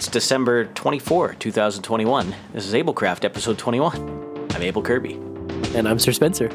It's 0.00 0.08
December 0.08 0.64
24, 0.64 1.34
2021. 1.34 2.34
This 2.54 2.66
is 2.66 2.72
Ablecraft, 2.72 3.22
episode 3.22 3.58
21. 3.58 4.48
I'm 4.54 4.62
Abel 4.62 4.80
Kirby. 4.80 5.12
And 5.74 5.86
I'm 5.86 5.98
Sir 5.98 6.12
Spencer. 6.12 6.48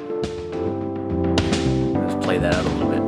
Let's 1.94 2.26
play 2.26 2.40
that 2.40 2.56
out 2.56 2.66
a 2.66 2.70
little 2.70 2.90
bit. 2.90 3.02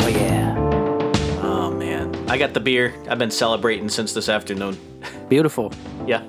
Oh, 0.00 0.06
yeah. 0.06 0.54
Oh, 1.42 1.72
man. 1.72 2.14
I 2.30 2.38
got 2.38 2.54
the 2.54 2.60
beer. 2.60 2.94
I've 3.08 3.18
been 3.18 3.32
celebrating 3.32 3.88
since 3.88 4.12
this 4.12 4.28
afternoon. 4.28 4.78
Beautiful. 5.28 5.72
Yeah. 6.06 6.22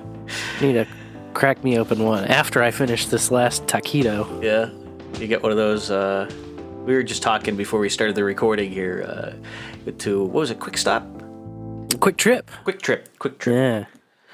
Need 0.60 0.72
to 0.72 0.88
crack 1.34 1.62
me 1.62 1.78
open 1.78 2.02
one 2.02 2.24
after 2.24 2.64
I 2.64 2.72
finish 2.72 3.06
this 3.06 3.30
last 3.30 3.64
taquito. 3.68 4.42
Yeah. 4.42 4.70
You 5.20 5.28
get 5.28 5.40
one 5.40 5.52
of 5.52 5.56
those. 5.56 5.88
Uh, 5.88 6.28
we 6.84 6.94
were 6.94 7.02
just 7.02 7.22
talking 7.22 7.56
before 7.56 7.80
we 7.80 7.88
started 7.88 8.16
the 8.16 8.24
recording 8.24 8.70
here 8.70 9.04
uh, 9.06 9.92
to, 9.98 10.24
what 10.24 10.32
was 10.32 10.50
it, 10.50 10.58
Quick 10.60 10.76
Stop? 10.76 11.04
QuikTrip. 11.88 12.48
Quick 12.64 12.82
Trip. 12.82 13.08
QuikTrip. 13.18 13.46
Yeah. 13.54 13.84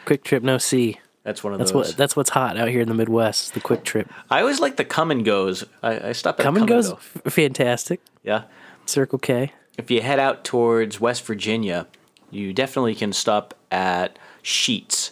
QuikTrip, 0.06 0.42
no 0.42 0.58
C. 0.58 0.98
That's 1.24 1.44
one 1.44 1.52
of 1.52 1.58
That's 1.58 1.72
those. 1.72 1.88
what 1.88 1.96
that's 1.98 2.16
what's 2.16 2.30
hot 2.30 2.56
out 2.56 2.68
here 2.68 2.80
in 2.80 2.88
the 2.88 2.94
Midwest. 2.94 3.52
The 3.52 3.60
QuikTrip. 3.60 4.08
I 4.30 4.40
always 4.40 4.60
like 4.60 4.76
the 4.76 4.84
Kum 4.84 5.22
& 5.22 5.24
Go's. 5.24 5.64
I, 5.82 6.08
I 6.08 6.12
stop 6.12 6.40
at 6.40 6.44
Kum 6.44 6.54
& 6.54 6.66
Go's, 6.66 6.90
f- 6.92 7.20
fantastic. 7.26 8.00
Yeah. 8.22 8.44
Circle 8.86 9.18
K. 9.18 9.52
If 9.76 9.90
you 9.90 10.00
head 10.00 10.18
out 10.18 10.42
towards 10.44 11.00
West 11.00 11.26
Virginia, 11.26 11.86
you 12.30 12.54
definitely 12.54 12.94
can 12.94 13.12
stop 13.12 13.52
at 13.70 14.18
Sheetz. 14.42 15.10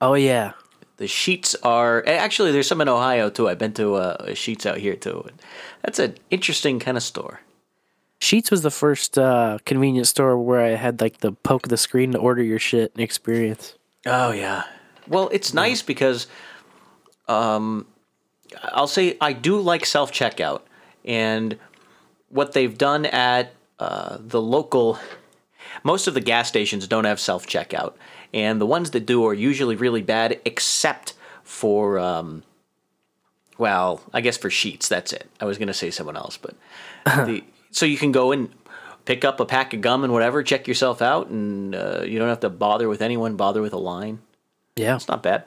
Oh 0.00 0.14
yeah. 0.14 0.52
The 0.96 1.06
Sheetz 1.06 1.56
are 1.62 2.06
actually 2.06 2.52
there's 2.52 2.68
some 2.68 2.80
in 2.80 2.88
Ohio 2.88 3.28
too. 3.30 3.48
I've 3.48 3.58
been 3.58 3.72
to 3.74 3.94
uh, 3.94 4.26
Sheetz 4.28 4.64
out 4.64 4.78
here 4.78 4.94
too. 4.94 5.26
That's 5.82 5.98
an 5.98 6.16
interesting 6.30 6.78
kind 6.78 6.96
of 6.96 7.02
store. 7.02 7.40
Sheetz 8.20 8.50
was 8.50 8.62
the 8.62 8.70
first 8.70 9.18
uh, 9.18 9.58
convenience 9.66 10.08
store 10.08 10.38
where 10.38 10.60
I 10.60 10.76
had 10.76 11.00
like 11.00 11.18
the 11.18 11.32
poke 11.32 11.68
the 11.68 11.76
screen 11.76 12.12
to 12.12 12.18
order 12.18 12.42
your 12.42 12.58
shit 12.58 12.92
experience. 12.96 13.74
Oh 14.06 14.32
yeah. 14.32 14.64
Well, 15.06 15.28
it's 15.32 15.52
nice 15.52 15.82
because, 15.82 16.26
um, 17.28 17.86
I'll 18.62 18.86
say 18.86 19.16
I 19.20 19.32
do 19.32 19.60
like 19.60 19.84
self 19.84 20.12
checkout, 20.12 20.62
and 21.04 21.58
what 22.30 22.52
they've 22.52 22.76
done 22.76 23.04
at 23.06 23.52
uh, 23.78 24.16
the 24.20 24.40
local, 24.40 24.98
most 25.82 26.06
of 26.06 26.14
the 26.14 26.20
gas 26.20 26.48
stations 26.48 26.86
don't 26.86 27.04
have 27.04 27.20
self 27.20 27.46
checkout, 27.46 27.94
and 28.34 28.60
the 28.60 28.66
ones 28.66 28.90
that 28.90 29.06
do 29.06 29.24
are 29.24 29.32
usually 29.32 29.76
really 29.76 30.02
bad, 30.02 30.40
except 30.44 31.14
for, 31.44 32.00
um, 32.00 32.42
well, 33.56 34.02
I 34.12 34.20
guess 34.20 34.36
for 34.36 34.50
Sheetz. 34.50 34.88
That's 34.88 35.12
it. 35.12 35.30
I 35.40 35.44
was 35.44 35.56
gonna 35.56 35.72
say 35.72 35.90
someone 35.90 36.16
else, 36.16 36.36
but 36.36 36.54
the 37.06 37.44
so 37.70 37.86
you 37.86 37.96
can 37.96 38.12
go 38.12 38.32
and 38.32 38.50
pick 39.04 39.24
up 39.24 39.38
a 39.38 39.46
pack 39.46 39.72
of 39.72 39.80
gum 39.80 40.02
and 40.02 40.12
whatever, 40.12 40.42
check 40.42 40.66
yourself 40.66 41.00
out, 41.00 41.28
and 41.28 41.74
uh, 41.74 42.02
you 42.04 42.18
don't 42.18 42.28
have 42.28 42.40
to 42.40 42.50
bother 42.50 42.88
with 42.88 43.00
anyone, 43.00 43.36
bother 43.36 43.62
with 43.62 43.72
a 43.72 43.78
line. 43.78 44.18
Yeah. 44.76 44.96
It's 44.96 45.08
not 45.08 45.22
bad. 45.22 45.44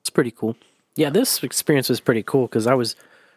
It's 0.00 0.10
pretty 0.10 0.32
cool. 0.32 0.56
Yeah, 0.96 1.10
this 1.10 1.44
experience 1.44 1.88
was 1.88 2.00
pretty 2.00 2.24
cool 2.24 2.46
because 2.46 2.66
I 2.66 2.74
was 2.74 2.96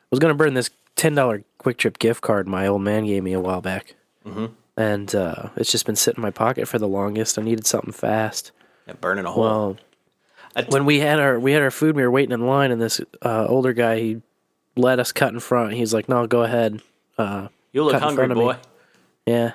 was 0.10 0.20
gonna 0.20 0.34
burn 0.34 0.56
this 0.56 0.72
ten 0.96 1.14
dollar 1.14 1.44
QuikTrip 1.60 2.00
gift 2.00 2.22
card 2.22 2.48
my 2.48 2.66
old 2.66 2.82
man 2.82 3.06
gave 3.06 3.22
me 3.22 3.34
a 3.34 3.40
while 3.40 3.62
back, 3.62 3.94
mm-hmm. 4.26 4.48
And 4.82 5.14
uh, 5.16 5.50
it's 5.56 5.72
just 5.72 5.86
been 5.86 5.96
sitting 5.96 6.18
in 6.20 6.22
my 6.24 6.32
pocket 6.32 6.68
for 6.68 6.80
the 6.80 6.88
longest. 6.88 7.38
I 7.38 7.42
needed 7.44 7.66
something 7.68 7.92
fast. 7.94 8.52
Yeah, 8.88 8.94
burning 8.94 9.26
a 9.26 9.32
hole. 9.32 9.44
Well, 9.44 9.78
I- 10.56 10.64
when 10.64 10.86
we 10.86 11.00
had 11.00 11.20
our 11.20 11.40
we 11.40 11.52
had 11.54 11.62
our 11.62 11.72
food, 11.72 11.96
we 11.96 12.02
were 12.04 12.12
waiting 12.12 12.34
in 12.34 12.46
line, 12.48 12.72
and 12.72 12.82
this 12.82 13.00
uh, 13.22 13.46
older 13.48 13.74
guy 13.74 14.00
he 14.00 14.22
let 14.76 15.00
us 15.00 15.12
cut 15.12 15.34
in 15.34 15.40
front. 15.40 15.74
He's 15.74 15.94
like, 15.94 16.10
"No, 16.10 16.28
go 16.28 16.42
ahead." 16.44 16.82
Uh, 17.18 17.48
you 17.72 17.84
look 17.84 17.96
hungry, 18.02 18.24
of 18.26 18.30
me. 18.32 18.36
boy. 18.36 18.56
yeah, 19.26 19.52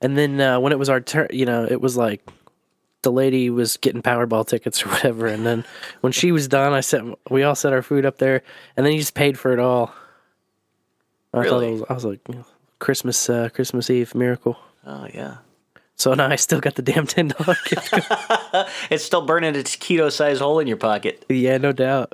and 0.00 0.16
then 0.18 0.40
uh, 0.40 0.58
when 0.60 0.72
it 0.72 0.78
was 0.78 0.88
our 0.88 1.00
turn, 1.00 1.28
you 1.30 1.44
know, 1.46 1.64
it 1.64 1.80
was 1.80 1.96
like 1.96 2.26
the 3.02 3.12
lady 3.12 3.50
was 3.50 3.76
getting 3.76 4.00
Powerball 4.02 4.46
tickets 4.46 4.84
or 4.84 4.88
whatever, 4.94 5.26
and 5.26 5.44
then 5.46 5.64
when 6.00 6.12
she 6.12 6.32
was 6.32 6.48
done, 6.48 6.72
I 6.72 6.80
set 6.80 7.02
we 7.30 7.42
all 7.42 7.54
set 7.54 7.72
our 7.72 7.82
food 7.82 8.04
up 8.06 8.18
there, 8.18 8.42
and 8.76 8.84
then 8.86 8.92
he 8.92 8.98
just 8.98 9.14
paid 9.14 9.38
for 9.38 9.52
it 9.52 9.58
all. 9.58 9.94
I 11.32 11.40
Really? 11.40 11.72
was, 11.72 11.82
I 11.90 11.92
was 11.94 12.04
like, 12.04 12.20
Christmas, 12.78 13.28
uh, 13.28 13.48
Christmas 13.50 13.90
Eve 13.90 14.14
miracle. 14.14 14.58
Oh 14.86 15.06
yeah. 15.12 15.38
So 15.96 16.12
now 16.14 16.28
I 16.28 16.36
still 16.36 16.60
got 16.60 16.74
the 16.74 16.82
damn 16.82 17.06
ten 17.06 17.28
dollar 17.28 17.56
gift 17.64 17.90
card. 17.90 18.66
It's 18.90 19.04
still 19.04 19.24
burning 19.24 19.54
its 19.54 19.76
keto 19.76 20.10
sized 20.10 20.40
hole 20.40 20.58
in 20.58 20.66
your 20.66 20.76
pocket. 20.76 21.24
yeah, 21.28 21.58
no 21.58 21.72
doubt, 21.72 22.12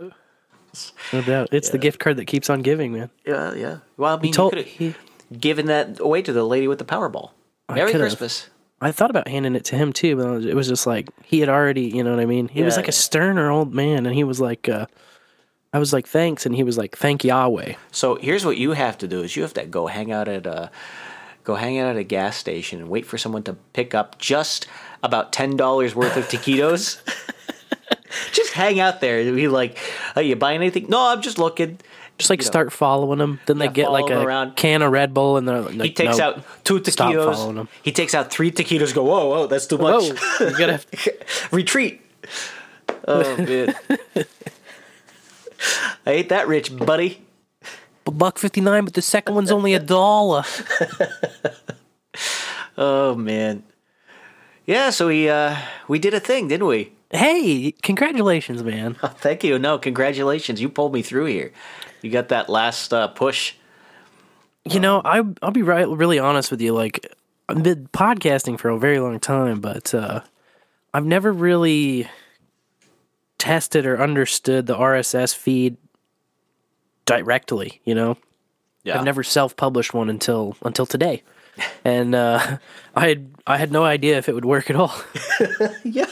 no 1.13 1.23
doubt. 1.23 1.49
It's 1.53 1.71
the 1.71 1.79
gift 1.79 1.99
card 1.99 2.17
that 2.17 2.27
keeps 2.27 2.51
on 2.51 2.63
giving, 2.63 2.93
man. 2.93 3.11
Yeah, 3.25 3.55
yeah. 3.55 3.79
Well, 3.97 4.17
I 4.17 4.21
mean, 4.21 4.33
told- 4.33 4.55
you 4.55 4.65
could 4.65 4.95
have 5.31 5.41
given 5.41 5.67
that 5.67 6.01
away 6.01 6.23
to 6.23 6.33
the 6.33 6.45
lady 6.45 6.69
with 6.69 6.79
the 6.79 6.85
Powerball. 6.85 7.31
Merry. 7.69 7.93
Christmas. 7.93 8.49
I 8.83 8.93
thought 8.93 9.11
about 9.11 9.29
handing 9.29 9.55
it 9.55 9.65
to 9.67 9.77
him 9.77 9.93
too, 9.93 10.17
but 10.17 10.43
it 10.43 10.55
was 10.55 10.67
just 10.67 10.87
like 10.87 11.09
he 11.23 11.41
had 11.41 11.49
already, 11.51 11.83
you 11.83 12.03
know 12.03 12.11
what 12.11 12.21
I 12.21 12.27
mean. 12.27 12.49
He 12.49 12.63
was 12.63 12.77
like 12.77 12.87
yeah. 12.87 12.91
a 12.91 12.93
sterner 12.93 13.51
old 13.51 13.75
man, 13.75 14.07
and 14.07 14.15
he 14.15 14.25
was 14.25 14.41
like, 14.41 14.69
uh, 14.69 14.87
I 15.73 15.79
was 15.79 15.93
like, 15.93 16.07
thanks, 16.09 16.47
and 16.47 16.55
he 16.55 16.65
was 16.65 16.77
like, 16.77 16.97
thank 16.97 17.23
Yahweh. 17.23 17.75
So 17.93 18.17
here's 18.17 18.45
what 18.45 18.57
you 18.57 18.73
have 18.73 18.99
to 18.99 19.09
do: 19.09 19.23
is 19.23 19.37
you 19.37 19.43
have 19.43 19.55
to 19.55 19.65
go 19.65 19.87
hang 19.87 20.11
out 20.11 20.29
at 20.29 20.47
a 20.47 20.71
go 21.45 21.55
hang 21.55 21.79
out 21.79 21.89
at 21.91 21.97
a 21.97 22.05
gas 22.05 22.37
station 22.37 22.81
and 22.81 22.89
wait 22.91 23.07
for 23.07 23.17
someone 23.17 23.43
to 23.45 23.55
pick 23.73 23.95
up 23.95 24.19
just 24.19 24.67
about 25.03 25.33
ten 25.33 25.57
dollars 25.57 25.95
worth 25.95 26.17
of 26.17 26.29
taquitos. 26.29 27.01
just 28.33 28.53
hang 28.53 28.81
out 28.81 29.01
there 29.01 29.21
and 29.21 29.37
be 29.37 29.47
like, 29.47 29.79
"Are 30.17 30.23
you 30.23 30.35
buying 30.35 30.57
anything?" 30.61 30.87
No, 30.89 31.07
I'm 31.09 31.23
just 31.23 31.39
looking. 31.39 31.79
Just 32.19 32.29
like 32.31 32.41
You 32.41 32.45
know. 32.47 32.51
start 32.51 32.73
following 32.73 33.19
him. 33.21 33.41
Then 33.47 33.59
they 33.59 33.69
get 33.69 33.93
like 33.93 34.11
a 34.11 34.21
around. 34.21 34.57
can 34.57 34.83
of 34.83 34.91
Red 34.93 35.15
Bull, 35.15 35.37
and 35.39 35.49
they're 35.49 35.61
like, 35.63 35.81
He 35.81 35.93
takes 35.93 36.19
"No." 36.19 36.25
out 36.25 36.65
two 36.65 36.85
Stop 36.85 37.15
taquitos. 37.15 37.69
He 37.83 37.93
takes 37.93 38.13
out 38.15 38.31
three 38.31 38.51
taquitos. 38.51 38.93
Go, 38.95 39.05
whoa, 39.05 39.29
whoa, 39.29 39.47
that's 39.47 39.67
too 39.67 39.79
much. 39.79 40.11
Whoa, 40.11 40.47
you 40.49 40.59
gotta. 40.59 40.81
Retreat. 41.53 42.03
Oh 43.09 43.37
man. 43.39 43.75
I 46.07 46.13
ain't 46.13 46.29
that 46.31 46.49
rich, 46.49 46.75
buddy. 46.77 47.23
a 48.07 48.11
buck 48.11 48.39
fifty 48.39 48.61
nine, 48.61 48.85
but 48.85 48.95
the 48.95 49.03
second 49.03 49.35
one's 49.35 49.51
only 49.51 49.75
a 49.75 49.81
dollar. 49.97 50.45
Oh 52.77 53.15
man. 53.15 53.63
Yeah, 54.67 54.91
so 54.91 55.09
we 55.09 55.29
uh 55.29 55.57
we 55.89 55.99
did 55.99 56.15
a 56.15 56.21
thing, 56.21 56.49
didn't 56.49 56.67
we? 56.67 56.93
Hey, 57.11 57.73
congratulations, 57.83 58.63
man! 58.63 58.97
Oh, 59.03 59.09
thank 59.19 59.43
you. 59.43 59.59
No, 59.59 59.79
congratulations. 59.79 60.61
You 60.61 60.69
pulled 60.69 60.93
me 60.95 61.03
through 61.03 61.27
here. 61.27 61.53
You 62.03 62.11
got 62.11 62.29
that 62.29 62.49
last 62.49 62.95
uh, 62.95 63.09
push. 63.09 63.55
You 64.65 64.79
know, 64.79 65.03
I 65.05 65.23
I'll 65.43 65.51
be 65.51 65.63
right, 65.63 65.89
really 65.89 66.19
honest 66.21 66.51
with 66.53 66.61
you. 66.61 66.73
Like, 66.73 67.05
I've 67.49 67.63
been 67.63 67.89
podcasting 67.93 68.59
for 68.61 68.69
a 68.69 68.79
very 68.79 69.01
long 69.01 69.19
time, 69.19 69.61
but 69.61 69.93
uh, 69.93 70.21
I've 70.95 71.05
never 71.07 71.33
really 71.33 72.09
tested 73.41 73.85
or 73.87 74.01
understood 74.01 74.67
the 74.67 74.77
RSS 74.77 75.35
feed 75.35 75.77
directly. 77.07 77.81
You 77.85 77.95
know, 77.97 78.17
Yeah. 78.85 78.99
I've 78.99 79.05
never 79.05 79.23
self-published 79.25 79.93
one 79.95 80.09
until 80.09 80.57
until 80.63 80.87
today, 80.87 81.23
and 81.85 82.15
uh, 82.15 82.59
I 82.95 83.09
had 83.09 83.31
I 83.47 83.57
had 83.59 83.73
no 83.73 83.85
idea 83.85 84.19
if 84.19 84.29
it 84.29 84.35
would 84.35 84.45
work 84.45 84.71
at 84.71 84.77
all. 84.77 84.95
Yeah. 85.85 86.07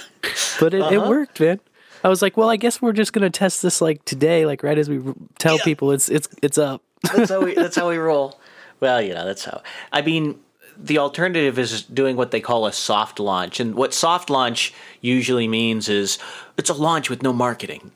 but 0.61 0.75
it, 0.75 0.93
it 0.93 0.99
worked, 1.01 1.39
man. 1.41 1.61
I 2.05 2.09
was 2.09 2.23
like, 2.23 2.37
well, 2.37 2.49
I 2.49 2.57
guess 2.57 2.81
we're 2.83 2.93
just 2.93 3.13
gonna 3.13 3.31
test 3.31 3.63
this 3.63 3.81
like 3.81 4.05
today, 4.05 4.47
like 4.47 4.63
right 4.63 4.79
as 4.79 4.89
we 4.89 5.01
tell 5.39 5.57
Yeah. 5.59 5.65
people 5.65 5.93
it's 5.93 6.09
it's 6.09 6.29
it's 6.43 6.59
up. 6.59 6.83
That's 7.15 7.31
how 7.31 7.43
we 7.45 7.55
that's 7.63 7.77
how 7.77 7.89
we 7.89 7.97
roll. 7.99 8.41
Well, 8.81 9.03
you 9.03 9.13
know, 9.15 9.25
that's 9.27 9.45
how. 9.45 9.63
I 9.93 10.03
mean, 10.03 10.39
the 10.81 10.99
alternative 10.99 11.59
is 11.59 11.83
doing 11.83 12.17
what 12.17 12.31
they 12.31 12.41
call 12.41 12.67
a 12.67 12.73
soft 12.73 13.19
launch. 13.19 13.59
And 13.61 13.75
what 13.75 13.93
soft 13.93 14.31
launch 14.31 14.73
usually 15.01 15.49
means 15.49 15.89
is 15.89 16.19
it's 16.57 16.71
a 16.71 16.75
launch 16.75 17.11
with 17.11 17.23
no 17.23 17.33
marketing. 17.33 17.91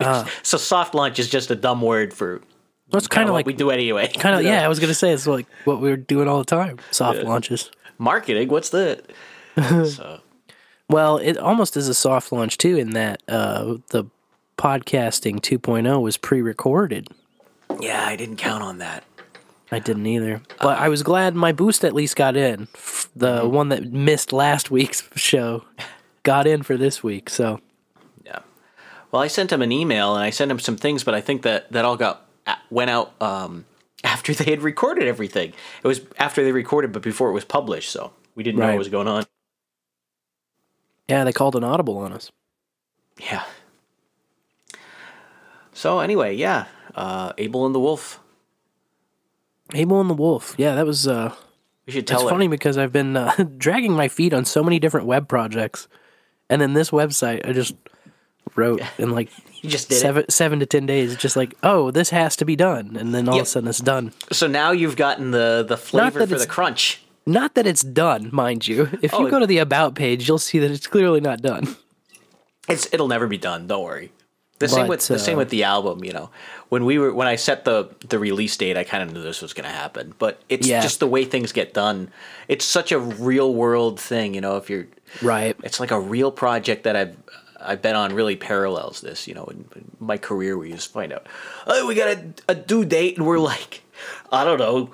so 0.42 0.58
soft 0.58 0.94
launch 0.94 1.18
is 1.18 1.28
just 1.28 1.50
a 1.50 1.54
dumb 1.56 1.80
word 1.80 2.12
for 2.12 2.42
That's 2.90 3.08
kind 3.08 3.28
of 3.28 3.34
like 3.34 3.46
we 3.46 3.52
do 3.54 3.70
anyway. 3.70 4.08
kind 4.08 4.34
of 4.36 4.42
You 4.42 4.48
know? 4.48 4.54
yeah. 4.56 4.64
I 4.64 4.68
was 4.68 4.78
gonna 4.78 4.94
say 4.94 5.12
it's 5.12 5.26
like 5.26 5.46
what 5.64 5.80
we 5.80 5.90
are 5.90 5.96
doing 5.96 6.28
all 6.28 6.38
the 6.38 6.44
time. 6.44 6.78
Soft 6.90 7.22
launches. 7.22 7.70
Marketing, 7.98 8.48
what's 8.48 8.70
that? 8.70 9.10
so 9.56 10.20
Well, 10.90 11.16
it 11.18 11.38
almost 11.38 11.76
is 11.78 11.88
a 11.88 11.94
soft 11.94 12.30
launch 12.30 12.58
too, 12.58 12.76
in 12.76 12.90
that 12.90 13.22
uh, 13.26 13.76
the 13.90 14.04
podcasting 14.58 15.40
2.0 15.40 16.00
was 16.02 16.16
pre-recorded. 16.18 17.08
yeah, 17.80 18.04
I 18.06 18.16
didn't 18.16 18.36
count 18.36 18.62
on 18.62 18.78
that. 18.78 19.04
I 19.72 19.80
didn't 19.80 20.06
either, 20.06 20.42
but 20.60 20.78
I 20.78 20.88
was 20.88 21.02
glad 21.02 21.34
my 21.34 21.50
boost 21.52 21.84
at 21.84 21.92
least 21.92 22.14
got 22.16 22.36
in. 22.36 22.68
The 23.16 23.48
one 23.48 23.68
that 23.70 23.92
missed 23.92 24.32
last 24.32 24.70
week's 24.76 25.02
show 25.16 25.64
got 26.22 26.46
in 26.46 26.62
for 26.62 26.76
this 26.76 27.02
week. 27.02 27.28
So 27.28 27.60
Yeah. 28.24 28.40
Well, 29.10 29.22
I 29.22 29.26
sent 29.26 29.50
him 29.52 29.62
an 29.62 29.72
email 29.72 30.14
and 30.14 30.22
I 30.22 30.30
sent 30.30 30.50
him 30.50 30.58
some 30.60 30.76
things, 30.76 31.02
but 31.02 31.14
I 31.14 31.20
think 31.20 31.42
that 31.42 31.72
that 31.72 31.84
all 31.84 31.96
got 31.96 32.26
went 32.70 32.90
out 32.90 33.12
um, 33.20 33.64
after 34.04 34.32
they 34.34 34.50
had 34.50 34.62
recorded 34.62 35.08
everything. 35.08 35.52
It 35.82 35.88
was 35.88 36.00
after 36.18 36.44
they 36.44 36.52
recorded, 36.52 36.92
but 36.92 37.02
before 37.02 37.30
it 37.30 37.32
was 37.32 37.44
published, 37.44 37.90
so 37.90 38.12
we 38.36 38.44
didn't 38.44 38.60
know 38.60 38.68
what 38.68 38.78
was 38.78 38.88
going 38.88 39.08
on. 39.08 39.24
yeah, 41.08 41.24
they 41.24 41.32
called 41.32 41.56
an 41.56 41.64
audible 41.64 41.98
on 41.98 42.12
us. 42.12 42.30
Yeah. 43.18 43.44
So 45.72 45.98
anyway, 46.00 46.34
yeah, 46.36 46.66
uh, 46.94 47.32
Abel 47.38 47.66
and 47.66 47.74
the 47.74 47.80
Wolf. 47.80 48.20
Abel 49.74 50.00
and 50.00 50.08
the 50.10 50.14
Wolf. 50.14 50.54
Yeah, 50.58 50.74
that 50.74 50.86
was 50.86 51.06
uh 51.06 51.34
We 51.86 51.92
should 51.92 52.02
It's 52.02 52.10
tell 52.10 52.22
her. 52.24 52.28
funny 52.30 52.48
because 52.48 52.78
I've 52.78 52.92
been 52.92 53.16
uh, 53.16 53.32
dragging 53.58 53.92
my 53.92 54.08
feet 54.08 54.32
on 54.32 54.44
so 54.44 54.62
many 54.62 54.78
different 54.78 55.06
web 55.06 55.28
projects, 55.28 55.88
and 56.48 56.60
then 56.62 56.72
this 56.74 56.90
website 56.90 57.46
I 57.48 57.52
just 57.52 57.74
wrote 58.54 58.80
in 58.98 59.10
like 59.10 59.30
You 59.62 59.70
just 59.70 59.88
did 59.88 59.96
seven 60.00 60.24
seven 60.28 60.60
to 60.60 60.66
ten 60.66 60.86
days, 60.86 61.16
just 61.16 61.36
like 61.36 61.54
oh 61.62 61.90
this 61.90 62.10
has 62.10 62.36
to 62.36 62.44
be 62.44 62.56
done, 62.56 62.96
and 62.96 63.14
then 63.14 63.28
all 63.28 63.34
Yep. 63.36 63.42
of 63.42 63.46
a 63.46 63.50
sudden 63.50 63.68
it's 63.68 63.78
done. 63.80 64.12
So 64.32 64.46
now 64.46 64.70
you've 64.72 64.96
gotten 64.96 65.30
the 65.32 65.64
the 65.66 65.76
flavor 65.76 66.26
for 66.26 66.38
the 66.38 66.46
crunch. 66.46 67.02
Not 67.28 67.54
that 67.56 67.66
it's 67.66 67.82
done, 67.82 68.30
mind 68.32 68.68
you. 68.68 68.88
If 69.02 69.12
Oh, 69.12 69.24
you 69.24 69.30
go 69.30 69.40
to 69.40 69.48
the 69.48 69.58
about 69.58 69.96
page, 69.96 70.28
you'll 70.28 70.38
see 70.38 70.60
that 70.60 70.70
it's 70.70 70.86
clearly 70.86 71.20
not 71.20 71.42
done. 71.42 71.76
It's 72.68 72.88
it'll 72.92 73.08
never 73.08 73.26
be 73.26 73.36
done. 73.38 73.66
Don't 73.66 73.82
worry. 73.84 74.12
The 74.58 74.68
same 74.68 74.84
But, 74.84 74.88
with 74.88 75.06
the 75.08 75.18
same 75.18 75.34
uh, 75.36 75.38
with 75.38 75.50
the 75.50 75.64
album. 75.64 76.02
You 76.04 76.12
know, 76.12 76.30
when 76.70 76.84
we 76.86 76.98
were 76.98 77.12
when 77.12 77.28
I 77.28 77.36
set 77.36 77.64
the 77.64 77.90
the 78.08 78.18
release 78.18 78.56
date, 78.56 78.76
I 78.76 78.84
kind 78.84 79.02
of 79.02 79.12
knew 79.12 79.22
this 79.22 79.42
was 79.42 79.52
going 79.52 79.68
to 79.68 79.74
happen. 79.74 80.14
But 80.18 80.40
it's 80.48 80.66
Yeah. 80.66 80.80
just 80.80 80.98
the 81.00 81.06
way 81.06 81.24
things 81.24 81.52
get 81.52 81.74
done. 81.74 82.10
It's 82.48 82.64
such 82.64 82.90
a 82.92 82.98
real 82.98 83.52
world 83.52 84.00
thing. 84.00 84.34
You 84.34 84.40
know, 84.40 84.56
if 84.56 84.70
you're 84.70 84.86
Right. 85.22 85.56
it's 85.62 85.78
like 85.78 85.90
a 85.90 86.00
real 86.00 86.30
project 86.32 86.84
that 86.84 86.96
I've 86.96 87.16
I've 87.60 87.82
been 87.82 87.96
on 87.96 88.14
really 88.14 88.36
parallels 88.36 89.00
this. 89.00 89.26
You 89.28 89.34
know, 89.34 89.44
in, 89.46 89.64
in 89.74 89.90
my 90.00 90.16
career, 90.18 90.56
we 90.56 90.70
just 90.72 90.92
find 90.92 91.12
out, 91.12 91.26
oh, 91.66 91.86
we 91.86 91.94
got 91.94 92.08
a, 92.08 92.24
a 92.48 92.54
due 92.54 92.84
date, 92.84 93.16
and 93.16 93.26
we're 93.26 93.38
like, 93.38 93.82
I 94.30 94.44
don't 94.44 94.58
know, 94.58 94.90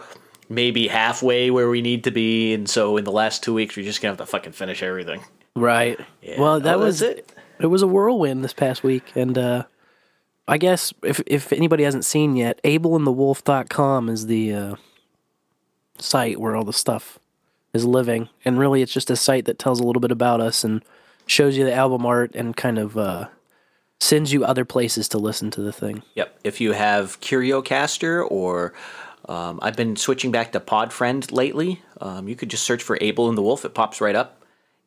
maybe 0.48 0.88
halfway 0.88 1.50
where 1.50 1.68
we 1.68 1.82
need 1.82 2.04
to 2.04 2.10
be, 2.10 2.52
and 2.54 2.68
so 2.68 2.96
in 2.96 3.04
the 3.04 3.12
last 3.12 3.42
two 3.42 3.54
weeks, 3.54 3.76
we're 3.76 3.84
just 3.84 4.00
gonna 4.00 4.12
have 4.12 4.18
to 4.18 4.26
fucking 4.26 4.52
finish 4.52 4.82
everything. 4.82 5.22
Right. 5.54 5.98
Yeah. 6.22 6.40
Well, 6.40 6.60
that 6.60 6.76
Oh, 6.76 6.78
was 6.80 7.02
it. 7.02 7.31
It 7.62 7.66
was 7.66 7.82
a 7.82 7.86
whirlwind 7.86 8.42
this 8.42 8.52
past 8.52 8.82
week, 8.82 9.12
and 9.14 9.38
uh, 9.38 9.64
I 10.48 10.58
guess 10.58 10.92
if 11.04 11.22
if 11.26 11.52
anybody 11.52 11.84
hasn't 11.84 12.04
seen 12.04 12.34
yet, 12.34 12.60
ableandthewolf.com 12.64 14.08
is 14.08 14.26
the 14.26 14.52
uh, 14.52 14.74
site 15.96 16.40
where 16.40 16.56
all 16.56 16.64
the 16.64 16.72
stuff 16.72 17.20
is 17.72 17.84
living, 17.84 18.28
and 18.44 18.58
really, 18.58 18.82
it's 18.82 18.92
just 18.92 19.10
a 19.10 19.16
site 19.16 19.44
that 19.44 19.60
tells 19.60 19.78
a 19.78 19.84
little 19.84 20.00
bit 20.00 20.10
about 20.10 20.40
us 20.40 20.64
and 20.64 20.84
shows 21.26 21.56
you 21.56 21.64
the 21.64 21.72
album 21.72 22.04
art 22.04 22.34
and 22.34 22.56
kind 22.56 22.78
of 22.78 22.98
uh, 22.98 23.28
sends 24.00 24.32
you 24.32 24.44
other 24.44 24.64
places 24.64 25.08
to 25.10 25.18
listen 25.18 25.48
to 25.52 25.60
the 25.60 25.72
thing. 25.72 26.02
Yep. 26.16 26.40
If 26.42 26.60
you 26.60 26.72
have 26.72 27.20
CurioCaster 27.20 28.26
or 28.28 28.74
um, 29.28 29.60
I've 29.62 29.76
been 29.76 29.94
switching 29.94 30.32
back 30.32 30.50
to 30.52 30.60
Podfriend 30.60 31.30
lately, 31.30 31.80
um, 32.00 32.28
you 32.28 32.34
could 32.34 32.50
just 32.50 32.64
search 32.64 32.82
for 32.82 32.98
Abel 33.00 33.28
and 33.28 33.38
the 33.38 33.42
Wolf. 33.42 33.64
It 33.64 33.74
pops 33.74 34.00
right 34.00 34.16
up. 34.16 34.41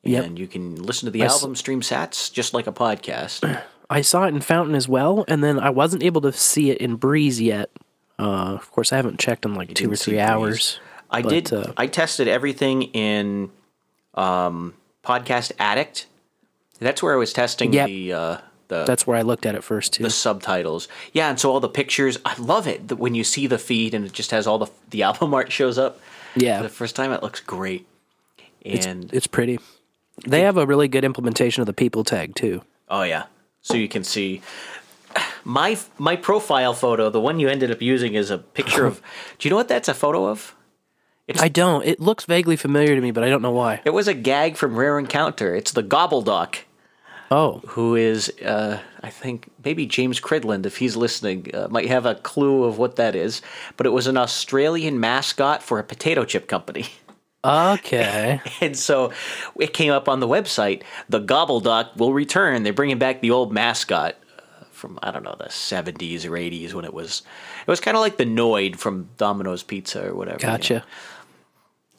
And 0.06 0.38
you 0.40 0.48
can 0.48 0.76
listen 0.84 1.08
to 1.08 1.12
the 1.12 1.24
I 1.24 1.26
s- 1.26 1.42
album 1.42 1.56
stream 1.56 1.82
sats 1.82 2.32
just 2.32 2.54
like 2.54 2.68
a 2.68 2.72
podcast. 2.72 3.62
I 3.90 4.02
saw 4.02 4.26
it 4.26 4.30
in 4.30 4.42
Fountain 4.42 4.76
as 4.76 4.88
well, 4.88 5.26
and 5.28 5.44
then 5.44 5.60
I 5.60 5.70
wasn't 5.70 6.04
able 6.04 6.22
to 6.22 6.32
see 6.32 6.70
it 6.72 6.78
in 6.80 6.98
Breez 6.98 7.40
yet. 7.40 7.70
Uh, 8.18 8.54
of 8.56 8.72
course, 8.72 8.92
I 8.94 8.96
haven't 8.96 9.20
checked 9.20 9.46
in 9.46 9.54
like 9.56 9.74
two 9.74 9.92
or 9.92 9.96
three 9.96 10.20
hours. 10.20 10.80
I 11.12 11.22
But, 11.22 11.30
did. 11.30 11.54
uh, 11.54 11.74
I 11.78 11.86
tested 11.88 12.28
everything 12.28 12.84
in 12.84 13.52
um, 14.16 14.74
Podcast 15.04 15.52
Addict. 15.60 16.08
That's 16.80 17.04
where 17.04 17.14
I 17.14 17.18
was 17.18 17.32
testing 17.34 17.74
Yep. 17.74 17.88
the 17.88 18.14
uh, 18.14 18.38
the 18.68 18.84
That's 18.86 19.06
where 19.06 19.16
I 19.18 19.22
looked 19.22 19.46
at 19.46 19.54
it 19.56 19.64
first 19.64 19.94
too. 19.94 20.04
the 20.04 20.10
subtitles. 20.10 20.88
Yeah, 21.14 21.30
and 21.30 21.40
so 21.40 21.52
all 21.52 21.60
the 21.60 21.70
pictures. 21.70 22.18
I 22.26 22.36
love 22.40 22.68
it 22.68 22.88
that 22.88 22.96
when 22.98 23.14
you 23.16 23.24
see 23.24 23.46
the 23.48 23.60
feed 23.60 23.94
and 23.94 24.06
it 24.06 24.12
just 24.14 24.32
has 24.32 24.48
all 24.48 24.58
the 24.58 24.68
the 24.90 25.04
album 25.10 25.34
art 25.34 25.52
shows 25.52 25.78
up. 25.78 26.00
Yeah, 26.36 26.62
The 26.64 26.70
first 26.70 26.96
time 26.96 27.12
it 27.14 27.22
looks 27.24 27.40
great. 27.40 27.88
And 28.66 29.14
It's 29.14 29.28
pretty. 29.28 29.60
They 30.26 30.42
have 30.42 30.58
a 30.58 30.66
really 30.66 30.88
good 30.88 31.04
implementation 31.04 31.62
of 31.62 31.68
the 31.68 31.74
people 31.74 32.04
tag 32.04 32.36
too. 32.36 32.62
Oh 32.90 33.04
yeah. 33.04 33.26
So 33.62 33.76
you 33.76 33.88
can 33.88 34.04
see 34.04 34.42
my 35.44 35.78
my 35.98 36.16
profile 36.16 36.74
photo, 36.74 37.10
the 37.10 37.22
one 37.22 37.40
you 37.40 37.48
ended 37.48 37.72
up 37.72 37.82
using 37.82 38.14
is 38.14 38.30
a 38.32 38.38
picture 38.38 38.86
of 38.86 39.02
Do 39.40 39.48
you 39.48 39.50
know 39.50 39.58
what 39.58 39.68
that's 39.68 39.88
a 39.88 39.94
photo 39.94 40.28
of? 40.28 40.56
I 41.40 41.48
don't. 41.48 41.84
It 41.84 42.00
looks 42.00 42.26
vaguely 42.26 42.56
familiar 42.56 42.94
to 42.94 43.02
me, 43.02 43.10
but 43.10 43.24
I 43.24 43.30
don't 43.30 43.42
know 43.42 43.52
why. 43.52 43.82
It 43.84 43.94
was 43.94 44.08
a 44.08 44.14
gag 44.14 44.58
from 44.58 44.76
Rare 44.76 45.00
Encounter. 45.00 45.56
It's 45.56 45.72
the 45.72 45.82
Gobbledok, 45.82 46.58
Oh, 47.32 47.62
who 47.68 47.96
is 47.96 48.32
uh, 48.44 48.80
I 49.02 49.10
think 49.10 49.50
maybe 49.64 49.88
James 49.88 50.20
Cridland 50.22 50.66
if 50.66 50.78
he's 50.78 50.96
listening 50.96 51.50
uh, 51.54 51.68
might 51.70 51.88
have 51.88 52.06
a 52.06 52.16
clue 52.16 52.66
of 52.66 52.78
what 52.78 52.98
that 52.98 53.16
is, 53.16 53.42
but 53.78 53.88
it 53.88 53.90
was 53.90 54.08
an 54.08 54.18
Australian 54.18 55.00
mascot 55.00 55.64
for 55.64 55.80
a 55.80 55.84
potato 55.84 56.24
chip 56.24 56.48
company. 56.48 56.86
okay. 57.46 58.42
And 58.62 58.78
so 58.78 59.12
it 59.60 59.74
came 59.74 59.92
up 59.92 60.10
on 60.10 60.20
the 60.20 60.28
website. 60.28 60.84
The 61.10 61.20
Gobbledok 61.22 61.96
will 61.98 62.14
return. 62.14 62.64
They're 62.64 62.74
bringing 62.74 62.98
back 63.00 63.22
the 63.22 63.32
old 63.32 63.52
mascot 63.54 64.16
uh, 64.38 64.64
from 64.72 64.98
I 65.04 65.12
don't 65.12 65.24
know 65.24 65.36
the 65.38 65.50
seventies 65.50 66.26
or 66.26 66.36
eighties 66.38 66.74
when 66.74 66.86
it 66.86 66.94
was. 66.94 67.22
It 67.62 67.68
was 67.68 67.80
kind 67.80 67.96
of 67.98 68.02
like 68.02 68.18
the 68.18 68.26
Noid 68.26 68.78
from 68.78 69.10
Domino's 69.18 69.64
Pizza 69.64 70.08
or 70.10 70.16
whatever. 70.16 70.40
you 70.42 70.48
know. 70.48 70.54
Gotcha. 70.54 70.86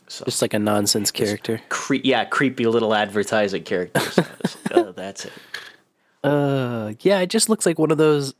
Just 0.09 0.41
like 0.41 0.55
a 0.55 0.59
nonsense 0.59 1.11
character. 1.11 1.61
Cre- 1.69 1.97
yeah, 2.05 2.25
creepy 2.25 2.67
little 2.67 2.95
advertising 2.95 3.65
characters. 3.65 4.15
So 4.15 4.25
oh, 4.73 4.93
that's 4.93 5.25
it. 5.25 5.33
Uh, 6.23 6.93
yeah, 7.01 7.21
it 7.21 7.27
just 7.29 7.49
looks 7.49 7.67
like 7.67 7.79
one 7.79 7.91
of 7.91 7.99
those 7.99 8.33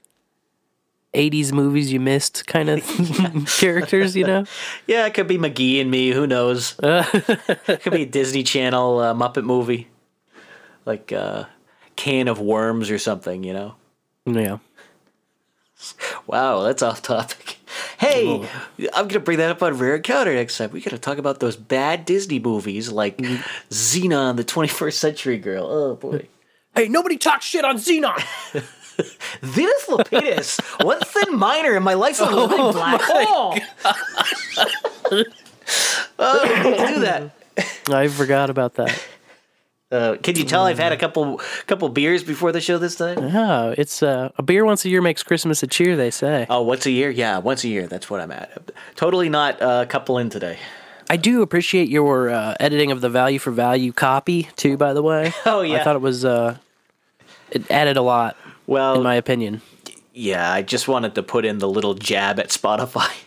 '80s 1.17 1.53
movies 1.53 1.93
you 1.93 1.99
missed 1.99 2.47
kind 2.47 2.69
of 2.69 2.85
characters, 3.59 4.15
you 4.15 4.25
know? 4.25 4.45
Yeah, 4.87 5.07
it 5.07 5.15
could 5.15 5.27
be 5.27 5.39
McGee 5.39 5.81
and 5.81 5.91
me. 5.91 6.11
Who 6.11 6.27
knows? 6.27 6.77
it 6.83 7.81
could 7.83 7.93
be 7.93 8.03
a 8.03 8.07
Disney 8.07 8.43
Channel 8.43 8.99
uh, 9.01 9.15
Muppet 9.15 9.45
movie, 9.45 9.89
like 10.85 11.13
uh, 11.13 11.45
Can 11.97 12.29
of 12.29 12.39
Worms 12.41 12.91
or 12.91 12.99
something. 12.99 13.43
You 13.43 13.53
know. 13.55 13.75
Yeah. 14.27 14.59
Wow, 16.27 16.63
that's 16.63 16.83
off 16.83 17.03
topic. 17.03 17.59
Hey, 17.99 18.49
I'm 18.95 19.09
gonna 19.09 19.21
bring 19.21 19.39
that 19.39 19.51
up 19.51 19.63
on 19.63 19.77
Rare 19.79 19.97
Encounter 19.97 20.35
next 20.35 20.57
time. 20.57 20.71
We 20.71 20.81
gotta 20.81 20.99
talk 20.99 21.19
about 21.19 21.41
those 21.41 21.57
bad 21.57 22.05
Disney 22.05 22.39
movies 22.39 22.91
like 22.91 23.19
Xena 23.19 24.31
and 24.31 24.39
the 24.39 24.45
21st 24.45 24.95
Century 24.95 25.39
Girl. 25.39 25.67
Oh 25.67 25.95
boy, 25.95 26.29
Hey, 26.75 26.89
nobody 26.89 27.17
talks 27.17 27.47
shit 27.47 27.65
on 27.65 27.77
Zenon. 27.77 28.23
Zetus 29.43 29.87
Lapetus, 29.89 30.85
one 30.85 31.01
thin 31.01 31.37
minor 31.39 31.77
in 31.77 31.83
my 31.83 31.95
life 31.95 32.21
of 32.21 32.33
a 32.33 32.37
living 32.37 32.73
black 32.73 33.01
hole. 33.03 33.55
oh, 36.19 36.87
do 36.95 37.01
that. 37.01 37.31
I 37.91 38.09
forgot 38.09 38.51
about 38.51 38.75
that. 38.75 39.03
Uh, 39.91 40.17
can 40.17 40.35
you 40.35 40.45
tell 40.45 40.65
I've 40.65 40.79
had 40.79 40.91
a 40.93 40.97
couple 40.97 41.41
couple 41.69 41.89
beers 41.89 42.25
before 42.25 42.51
the 42.51 42.61
show 42.61 42.77
this 42.77 42.97
time? 42.97 43.19
Oh, 43.19 43.73
it's 43.79 44.03
uh, 44.03 44.31
a 44.37 44.43
beer 44.43 44.65
once 44.65 44.85
a 44.85 44.89
year 44.89 45.01
makes 45.01 45.23
Christmas 45.23 45.63
a 45.63 45.67
cheer. 45.69 45.97
They 45.97 46.11
say. 46.11 46.47
Oh, 46.51 46.63
once 46.63 46.87
a 46.87 46.91
year? 46.91 47.09
Yeah, 47.09 47.39
once 47.39 47.63
a 47.63 47.69
year. 47.69 47.87
That's 47.87 48.11
what 48.11 48.21
I'm 48.21 48.33
at. 48.33 48.73
Totally 48.97 49.29
not 49.29 49.63
uh, 49.63 49.85
a 49.85 49.87
couple 49.87 50.19
in 50.19 50.29
today. 50.29 50.59
I 51.09 51.17
do 51.17 51.41
appreciate 51.43 51.89
your 51.89 52.31
uh, 52.31 52.57
editing 52.59 52.91
of 52.91 53.01
the 53.01 53.09
value 53.09 53.39
for 53.39 53.53
value 53.53 53.93
copy 53.93 54.49
too. 54.57 54.77
By 54.77 54.93
the 54.93 55.03
way, 55.03 55.33
Oh, 55.47 55.61
yeah. 55.61 55.77
I 55.77 55.85
thought 55.85 55.95
it 55.95 56.03
was 56.03 56.25
uh, 56.25 56.57
it 57.53 57.71
added 57.71 57.97
a 57.97 58.03
lot 58.03 58.37
Well, 58.67 58.97
in 58.97 59.03
my 59.03 59.15
opinion. 59.15 59.63
yeah, 60.13 60.53
I 60.53 60.63
just 60.63 60.89
wanted 60.89 61.15
to 61.15 61.23
put 61.23 61.45
in 61.45 61.59
the 61.59 61.69
little 61.69 61.95
jab 61.95 62.39
at 62.41 62.49
Spotify. 62.49 63.09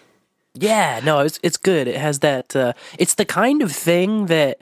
Yeah, 0.55 0.99
no, 1.05 1.19
it's 1.19 1.39
it's 1.43 1.57
good. 1.57 1.87
It 1.87 1.95
has 1.95 2.19
that. 2.19 2.55
Uh, 2.55 2.73
it's 2.97 3.13
the 3.13 3.23
kind 3.23 3.61
of 3.61 3.71
thing 3.71 4.25
that 4.25 4.59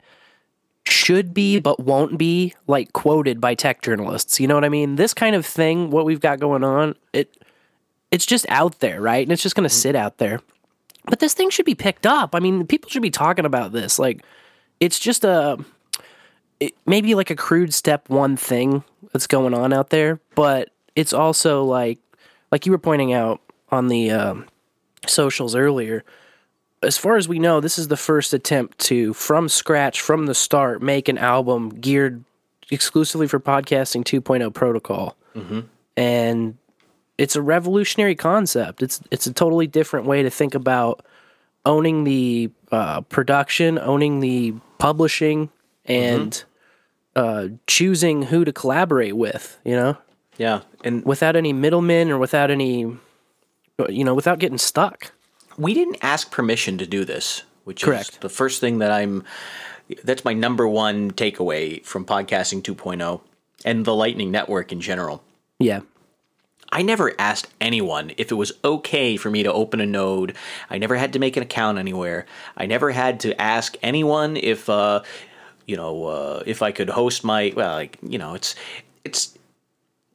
should 0.84 1.32
be 1.34 1.58
but 1.58 1.80
won't 1.80 2.18
be 2.18 2.54
like 2.66 2.92
quoted 2.92 3.40
by 3.40 3.54
tech 3.54 3.80
journalists. 3.82 4.38
You 4.38 4.46
know 4.46 4.54
what 4.54 4.66
I 4.66 4.68
mean? 4.68 4.96
This 4.96 5.14
kind 5.14 5.34
of 5.34 5.46
thing, 5.46 5.90
what 5.90 6.04
we've 6.04 6.20
got 6.20 6.38
going 6.40 6.62
on, 6.62 6.94
it 7.14 7.42
it's 8.10 8.26
just 8.26 8.46
out 8.50 8.80
there, 8.80 9.00
right? 9.00 9.24
And 9.26 9.32
it's 9.32 9.42
just 9.42 9.56
going 9.56 9.68
to 9.68 9.74
sit 9.74 9.96
out 9.96 10.18
there. 10.18 10.40
But 11.06 11.20
this 11.20 11.32
thing 11.34 11.50
should 11.50 11.66
be 11.66 11.74
picked 11.74 12.06
up. 12.06 12.34
I 12.34 12.38
mean, 12.38 12.66
people 12.66 12.90
should 12.90 13.02
be 13.02 13.10
talking 13.10 13.46
about 13.46 13.72
this. 13.72 13.98
Like, 13.98 14.22
it's 14.80 14.98
just 14.98 15.24
a 15.24 15.58
it, 16.60 16.74
maybe 16.86 17.14
like 17.14 17.30
a 17.30 17.36
crude 17.36 17.72
step 17.72 18.08
one 18.10 18.36
thing 18.36 18.84
that's 19.12 19.26
going 19.26 19.54
on 19.54 19.72
out 19.72 19.88
there, 19.90 20.20
but 20.38 20.70
it's 20.94 21.12
also 21.12 21.64
like 21.64 21.98
like 22.52 22.64
you 22.64 22.70
were 22.70 22.78
pointing 22.78 23.12
out 23.12 23.40
on 23.70 23.88
the 23.88 24.12
um, 24.12 24.46
socials 25.04 25.56
earlier. 25.56 26.04
As 26.80 26.96
far 26.96 27.16
as 27.16 27.26
we 27.26 27.40
know, 27.40 27.60
this 27.60 27.76
is 27.76 27.88
the 27.88 27.96
first 27.96 28.32
attempt 28.32 28.78
to, 28.78 29.12
from 29.14 29.48
scratch, 29.48 30.00
from 30.00 30.26
the 30.26 30.34
start, 30.36 30.80
make 30.80 31.08
an 31.08 31.18
album 31.18 31.70
geared 31.70 32.22
exclusively 32.70 33.26
for 33.26 33.40
podcasting 33.40 34.04
2.0 34.04 34.54
protocol. 34.54 35.16
And 35.96 36.56
it's 37.18 37.34
a 37.34 37.42
revolutionary 37.42 38.14
concept. 38.14 38.80
It's 38.80 39.00
it's 39.10 39.26
a 39.26 39.32
totally 39.32 39.66
different 39.66 40.06
way 40.06 40.22
to 40.22 40.30
think 40.30 40.54
about 40.54 41.04
owning 41.66 42.04
the 42.04 42.52
uh, 42.70 43.00
production, 43.00 43.76
owning 43.76 44.20
the 44.20 44.54
publishing, 44.78 45.50
and 45.84 46.44
uh, 47.16 47.48
choosing 47.66 48.22
who 48.22 48.44
to 48.44 48.52
collaborate 48.52 49.16
with. 49.16 49.58
You 49.64 49.74
know, 49.74 49.98
Yeah, 50.38 50.62
and 50.84 51.04
without 51.04 51.36
any 51.36 51.52
middlemen 51.52 52.10
or 52.10 52.18
without 52.18 52.50
any, 52.50 52.86
you 53.88 54.04
know, 54.04 54.14
without 54.14 54.38
getting 54.38 54.58
stuck. 54.58 55.12
we 55.58 55.74
didn't 55.74 55.98
ask 56.00 56.30
permission 56.30 56.78
to 56.78 56.86
do 56.86 57.04
this, 57.04 57.42
which 57.64 57.82
is 57.82 57.84
Correct. 57.84 58.20
the 58.20 58.28
first 58.28 58.60
thing 58.60 58.78
that 58.78 58.90
I'm. 58.90 59.24
That's 60.04 60.24
my 60.24 60.34
number 60.34 60.68
one 60.68 61.10
takeaway 61.12 61.84
from 61.84 62.04
podcasting 62.04 62.62
2.0 62.62 63.20
and 63.64 63.84
the 63.84 63.94
Lightning 63.94 64.30
Network 64.30 64.70
in 64.70 64.80
general. 64.80 65.24
Yeah, 65.58 65.80
I 66.70 66.82
never 66.82 67.14
asked 67.18 67.48
anyone 67.60 68.12
if 68.16 68.30
it 68.30 68.34
was 68.34 68.52
okay 68.62 69.16
for 69.16 69.30
me 69.30 69.42
to 69.42 69.52
open 69.52 69.80
a 69.80 69.86
node. 69.86 70.36
I 70.70 70.78
never 70.78 70.96
had 70.96 71.14
to 71.14 71.18
make 71.18 71.36
an 71.36 71.42
account 71.42 71.78
anywhere. 71.78 72.26
I 72.56 72.66
never 72.66 72.90
had 72.90 73.20
to 73.20 73.40
ask 73.40 73.76
anyone 73.82 74.36
if, 74.36 74.68
uh, 74.68 75.02
you 75.66 75.76
know, 75.76 76.04
uh, 76.04 76.42
if 76.46 76.62
I 76.62 76.70
could 76.70 76.90
host 76.90 77.24
my. 77.24 77.52
Well, 77.56 77.74
like 77.74 77.98
you 78.02 78.18
know, 78.18 78.34
it's 78.34 78.54
it's 79.04 79.37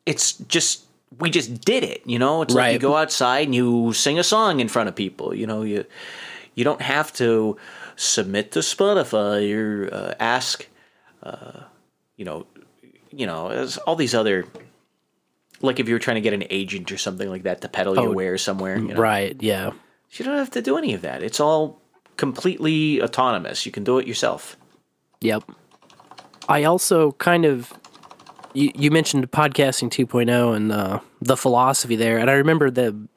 it's 0.05 0.33
just 0.33 0.85
we 1.19 1.29
just 1.29 1.61
did 1.61 1.83
it. 1.83 2.01
You 2.05 2.19
know, 2.19 2.41
it's 2.41 2.53
like 2.53 2.73
you 2.73 2.79
go 2.79 2.95
outside 2.95 3.47
and 3.47 3.55
you 3.55 3.93
sing 3.93 4.19
a 4.19 4.23
song 4.23 4.59
in 4.59 4.67
front 4.67 4.89
of 4.89 4.95
people. 4.95 5.33
You 5.33 5.47
know, 5.47 5.63
you 5.63 5.85
you 6.55 6.63
don't 6.63 6.81
have 6.81 7.13
to 7.13 7.57
submit 7.95 8.51
to 8.53 8.59
Spotify 8.59 9.55
or 9.55 9.93
uh, 9.93 10.13
ask. 10.19 10.67
Uh, 11.21 11.61
you 12.17 12.25
know, 12.25 12.45
you 13.11 13.25
know, 13.25 13.67
all 13.85 13.95
these 13.95 14.13
other. 14.13 14.45
Like 15.61 15.79
if 15.79 15.87
you 15.87 15.95
were 15.95 15.99
trying 15.99 16.15
to 16.15 16.21
get 16.21 16.33
an 16.33 16.43
agent 16.49 16.91
or 16.91 16.97
something 16.97 17.29
like 17.29 17.43
that 17.43 17.61
to 17.61 17.69
peddle 17.69 17.95
your 17.95 18.09
Oh, 18.09 18.11
wares 18.11 18.41
somewhere, 18.41 18.77
you 18.77 18.89
know? 18.89 18.95
Right. 18.95 19.41
Yeah. 19.41 19.71
You 20.11 20.25
don't 20.25 20.37
have 20.37 20.51
to 20.51 20.61
do 20.61 20.77
any 20.77 20.93
of 20.93 21.03
that. 21.03 21.23
It's 21.23 21.39
all 21.39 21.79
completely 22.17 23.01
autonomous. 23.01 23.65
You 23.65 23.71
can 23.71 23.85
do 23.85 23.97
it 23.97 24.05
yourself. 24.05 24.57
Yep. 25.21 25.43
I 26.49 26.65
also 26.65 27.13
kind 27.13 27.45
of 27.45 27.73
you, 28.53 28.71
you 28.75 28.91
mentioned 28.91 29.29
podcasting 29.31 29.89
2.0 29.89 30.55
and 30.55 30.71
uh, 30.71 30.99
the 31.21 31.37
philosophy 31.37 31.95
there, 31.95 32.17
and 32.17 32.29
I 32.29 32.33
remember 32.33 32.69
that 32.71 33.07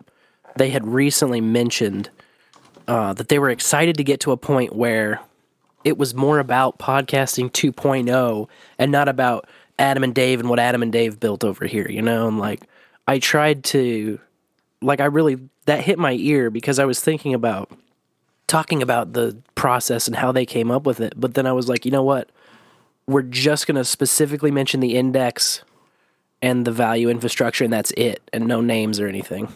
they 0.57 0.71
had 0.71 0.87
recently 0.87 1.41
mentioned 1.41 2.11
uh, 2.89 3.13
that 3.15 3.29
they 3.29 3.39
were 3.39 3.51
excited 3.51 3.97
to 3.97 4.05
get 4.05 4.21
to 4.21 4.33
a 4.33 4.37
point 4.37 4.75
where 4.75 5.21
it 5.85 5.99
was 5.99 6.15
more 6.15 6.39
about 6.39 6.79
podcasting 6.79 7.51
2.0 7.51 8.49
and 8.79 8.93
not 8.93 9.09
about 9.09 9.49
Adam 9.79 10.03
and 10.03 10.15
Dave 10.15 10.41
and 10.41 10.49
what 10.49 10.59
Adam 10.59 10.83
and 10.83 10.93
Dave 10.93 11.21
built 11.21 11.45
over 11.45 11.67
here, 11.67 11.89
you 11.89 12.03
know? 12.03 12.27
And 12.27 12.39
like, 12.39 12.63
I 13.07 13.19
tried 13.19 13.65
to, 13.65 14.19
like, 14.81 15.01
I 15.01 15.05
really, 15.05 15.39
that 15.67 15.83
hit 15.85 15.99
my 15.99 16.13
ear 16.13 16.51
because 16.51 16.79
I 16.79 16.85
was 16.85 17.01
thinking 17.01 17.35
about 17.35 17.71
talking 18.47 18.83
about 18.83 19.13
the 19.13 19.37
process 19.55 20.07
and 20.07 20.17
how 20.17 20.33
they 20.33 20.47
came 20.47 20.71
up 20.71 20.87
with 20.87 21.01
it. 21.01 21.15
But 21.17 21.35
then 21.35 21.47
I 21.47 21.53
was 21.53 21.69
like, 21.69 21.85
you 21.85 21.91
know 21.91 22.03
what? 22.03 22.31
We're 23.07 23.23
just 23.23 23.67
going 23.67 23.77
to 23.77 23.85
specifically 23.85 24.51
mention 24.51 24.81
the 24.81 24.97
index 24.97 25.63
and 26.43 26.67
the 26.67 26.73
value 26.73 27.09
infrastructure, 27.09 27.65
and 27.65 27.73
that's 27.73 27.93
it, 27.93 28.29
and 28.33 28.47
no 28.47 28.61
names 28.61 29.01
or 29.01 29.07
anything. 29.09 29.53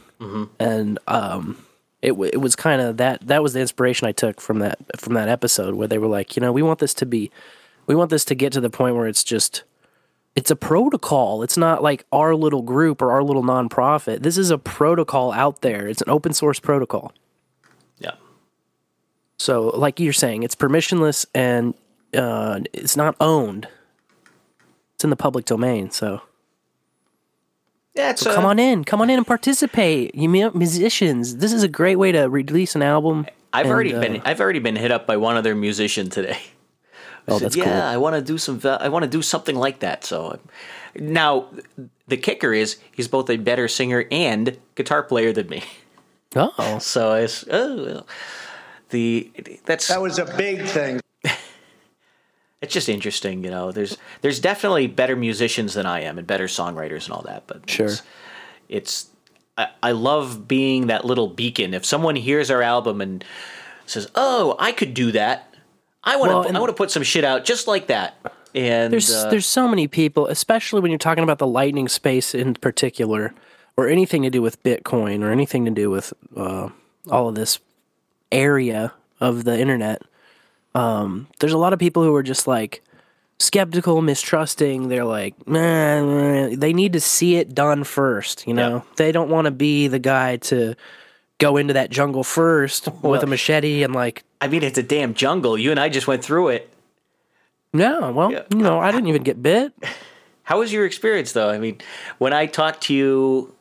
And 0.58 0.98
um, 1.06 1.64
it 2.02 2.10
w- 2.10 2.30
it 2.32 2.38
was 2.38 2.54
kind 2.54 2.80
of 2.80 2.98
that 2.98 3.26
that 3.26 3.42
was 3.42 3.52
the 3.54 3.60
inspiration 3.60 4.06
I 4.06 4.12
took 4.12 4.40
from 4.40 4.58
that 4.60 4.78
from 4.98 5.14
that 5.14 5.28
episode 5.28 5.74
where 5.74 5.88
they 5.88 5.98
were 5.98 6.06
like, 6.06 6.36
you 6.36 6.40
know, 6.40 6.52
we 6.52 6.62
want 6.62 6.78
this 6.78 6.94
to 6.94 7.06
be, 7.06 7.30
we 7.86 7.94
want 7.94 8.10
this 8.10 8.24
to 8.26 8.34
get 8.34 8.52
to 8.52 8.60
the 8.60 8.70
point 8.70 8.96
where 8.96 9.06
it's 9.06 9.24
just. 9.24 9.64
It's 10.36 10.50
a 10.50 10.56
protocol. 10.56 11.42
It's 11.42 11.56
not 11.56 11.82
like 11.82 12.06
our 12.12 12.36
little 12.36 12.62
group 12.62 13.02
or 13.02 13.10
our 13.10 13.20
little 13.20 13.42
nonprofit. 13.42 14.22
This 14.22 14.38
is 14.38 14.50
a 14.52 14.58
protocol 14.58 15.32
out 15.32 15.60
there. 15.60 15.88
It's 15.88 16.02
an 16.02 16.08
open 16.08 16.32
source 16.32 16.60
protocol. 16.60 17.12
Yeah. 17.98 18.12
So, 19.38 19.70
like 19.70 19.98
you're 19.98 20.12
saying, 20.12 20.44
it's 20.44 20.54
permissionless 20.54 21.26
and 21.34 21.74
uh, 22.14 22.60
it's 22.72 22.96
not 22.96 23.16
owned. 23.20 23.68
It's 24.94 25.04
in 25.04 25.10
the 25.10 25.16
public 25.16 25.44
domain. 25.44 25.90
So, 25.90 26.22
Yeah, 27.94 28.10
it's 28.10 28.22
come 28.22 28.44
on 28.44 28.58
in, 28.58 28.84
come 28.84 29.00
on 29.00 29.10
in 29.10 29.18
and 29.18 29.26
participate. 29.26 30.14
You 30.14 30.28
musicians, 30.28 31.36
this 31.36 31.52
is 31.52 31.62
a 31.62 31.68
great 31.68 31.96
way 31.96 32.12
to 32.12 32.28
release 32.28 32.74
an 32.74 32.82
album. 32.82 33.26
I've 33.52 33.66
and, 33.66 33.72
already 33.72 33.94
uh, 33.94 34.00
been 34.00 34.22
I've 34.24 34.40
already 34.40 34.58
been 34.60 34.76
hit 34.76 34.90
up 34.90 35.06
by 35.06 35.16
one 35.16 35.36
other 35.36 35.54
musician 35.54 36.08
today. 36.10 36.38
Oh, 37.28 37.38
Said, 37.38 37.44
that's 37.44 37.56
yeah, 37.56 37.64
cool. 37.64 37.72
I 37.82 37.96
want 37.98 38.16
to 38.16 38.22
do 38.22 38.38
some. 38.38 38.60
I 38.64 38.88
want 38.88 39.04
to 39.04 39.08
do 39.08 39.20
something 39.22 39.54
like 39.54 39.80
that. 39.80 40.04
So, 40.04 40.40
now 40.96 41.48
the 42.08 42.16
kicker 42.16 42.52
is 42.52 42.78
he's 42.92 43.08
both 43.08 43.28
a 43.30 43.36
better 43.36 43.68
singer 43.68 44.06
and 44.10 44.56
guitar 44.74 45.02
player 45.02 45.32
than 45.32 45.48
me. 45.48 45.62
Oh, 46.34 46.78
So 46.80 47.10
I 47.12 47.22
s- 47.22 47.44
oh 47.50 48.04
the 48.88 49.30
that's 49.64 49.88
That 49.88 50.00
was 50.00 50.18
a 50.18 50.24
big 50.36 50.62
thing. 50.64 51.00
It's 52.62 52.72
just 52.74 52.88
interesting, 52.88 53.44
you 53.44 53.50
know. 53.50 53.72
There's 53.72 53.96
there's 54.20 54.40
definitely 54.40 54.86
better 54.86 55.16
musicians 55.16 55.74
than 55.74 55.86
I 55.86 56.00
am 56.02 56.18
and 56.18 56.26
better 56.26 56.44
songwriters 56.46 57.04
and 57.04 57.12
all 57.12 57.22
that, 57.22 57.44
but 57.46 57.68
Sure. 57.68 57.86
it's, 57.86 58.02
it's 58.68 59.06
I, 59.56 59.68
I 59.82 59.92
love 59.92 60.46
being 60.46 60.86
that 60.88 61.04
little 61.04 61.28
beacon. 61.28 61.74
If 61.74 61.84
someone 61.84 62.16
hears 62.16 62.50
our 62.50 62.62
album 62.62 63.00
and 63.00 63.24
says, 63.86 64.08
"Oh, 64.14 64.56
I 64.58 64.72
could 64.72 64.94
do 64.94 65.12
that," 65.12 65.54
I 66.04 66.16
want 66.16 66.30
to 66.30 66.34
Well, 66.36 66.56
I 66.56 66.60
want 66.60 66.70
to 66.70 66.74
put 66.76 66.90
some 66.90 67.02
shit 67.02 67.24
out 67.24 67.44
just 67.44 67.66
like 67.66 67.86
that. 67.88 68.16
And 68.54 68.92
there's 68.92 69.10
uh, 69.10 69.30
there's 69.30 69.46
so 69.46 69.68
many 69.68 69.86
people, 69.88 70.26
especially 70.26 70.80
when 70.80 70.90
you're 70.90 70.98
talking 70.98 71.24
about 71.24 71.38
the 71.38 71.46
Lightning 71.46 71.88
space 71.88 72.34
in 72.34 72.54
particular, 72.54 73.32
or 73.76 73.88
anything 73.88 74.22
to 74.22 74.30
do 74.30 74.42
with 74.42 74.62
Bitcoin, 74.62 75.22
or 75.22 75.30
anything 75.30 75.64
to 75.66 75.70
do 75.70 75.88
with 75.88 76.12
uh, 76.36 76.68
all 77.08 77.28
of 77.28 77.34
this 77.36 77.58
area 78.32 78.92
of 79.20 79.44
the 79.44 79.58
internet. 79.58 80.02
Um, 80.74 81.26
there's 81.40 81.52
a 81.52 81.58
lot 81.58 81.72
of 81.72 81.78
people 81.78 82.02
who 82.04 82.14
are 82.14 82.22
just 82.22 82.46
like 82.46 82.82
skeptical, 83.38 84.00
mistrusting. 84.02 84.88
They're 84.88 85.04
like, 85.04 85.34
nah, 85.48 86.02
nah, 86.04 86.54
they 86.56 86.72
need 86.72 86.92
to 86.92 87.00
see 87.00 87.36
it 87.36 87.54
done 87.54 87.84
first. 87.84 88.46
You 88.46 88.54
know, 88.54 88.68
Yeah. 88.76 88.80
they 88.96 89.12
don't 89.12 89.30
want 89.30 89.46
to 89.46 89.50
be 89.50 89.88
the 89.88 89.98
guy 89.98 90.36
to 90.36 90.74
go 91.38 91.56
into 91.56 91.72
that 91.74 91.90
jungle 91.90 92.22
first 92.22 92.88
with 93.02 93.22
a 93.22 93.26
machete 93.26 93.82
and 93.82 93.94
like 93.94 94.22
I 94.42 94.48
mean, 94.48 94.62
it's 94.62 94.78
a 94.78 94.82
damn 94.82 95.14
jungle. 95.14 95.56
You 95.58 95.70
and 95.70 95.80
I 95.80 95.88
just 95.88 96.06
went 96.06 96.22
through 96.24 96.48
it. 96.48 96.70
no, 97.72 98.10
well, 98.12 98.32
Yeah. 98.32 98.42
you 98.50 98.58
know, 98.62 98.78
I 98.80 98.90
didn't 98.90 99.08
even 99.08 99.22
get 99.22 99.42
bit. 99.42 99.72
How 100.44 100.58
was 100.58 100.72
your 100.72 100.84
experience, 100.84 101.32
though? 101.32 101.48
I 101.50 101.58
mean, 101.58 101.78
when 102.18 102.32
I 102.32 102.46
talked 102.46 102.82
to 102.84 102.94
you, 102.94 103.54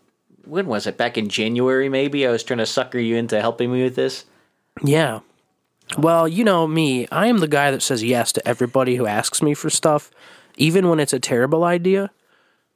when 0.46 0.66
was 0.66 0.88
it? 0.88 0.98
Back 0.98 1.18
in 1.18 1.30
January, 1.30 1.88
maybe. 1.90 2.26
I 2.26 2.32
was 2.32 2.44
trying 2.44 2.58
to 2.58 2.66
sucker 2.66 2.98
you 2.98 3.16
into 3.16 3.40
helping 3.40 3.72
me 3.72 3.84
with 3.84 3.96
this. 3.96 4.26
Yeah. 4.84 5.20
Well, 5.98 6.28
you 6.28 6.44
know 6.44 6.68
me. 6.68 7.08
I 7.12 7.28
am 7.28 7.40
the 7.40 7.48
guy 7.48 7.72
that 7.72 7.82
says 7.82 8.04
yes 8.04 8.32
to 8.34 8.48
everybody 8.48 8.96
who 8.96 9.06
asks 9.06 9.42
me 9.42 9.54
for 9.54 9.70
stuff, 9.70 10.12
even 10.58 10.88
when 10.88 11.00
it's 11.00 11.14
a 11.14 11.20
terrible 11.20 11.64
idea. 11.64 12.12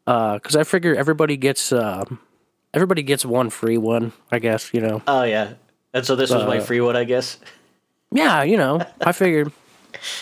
Because 0.05 0.55
I 0.55 0.63
figure 0.63 0.95
everybody 0.95 1.37
gets 1.37 1.71
um 1.71 2.19
everybody 2.73 3.03
gets 3.03 3.25
one 3.25 3.49
free 3.49 3.77
one. 3.77 4.11
I 4.31 4.39
guess 4.39 4.73
you 4.73 4.81
know. 4.81 5.01
Oh 5.07 5.23
yeah, 5.23 5.53
and 5.93 6.05
so 6.05 6.15
this 6.15 6.29
was 6.29 6.43
Uh, 6.43 6.47
my 6.47 6.59
free 6.59 6.81
one, 6.81 6.95
I 6.97 7.03
guess. 7.05 7.37
Yeah, 8.11 8.43
you 8.43 8.57
know. 8.57 8.81
I 9.01 9.11
figured 9.23 9.51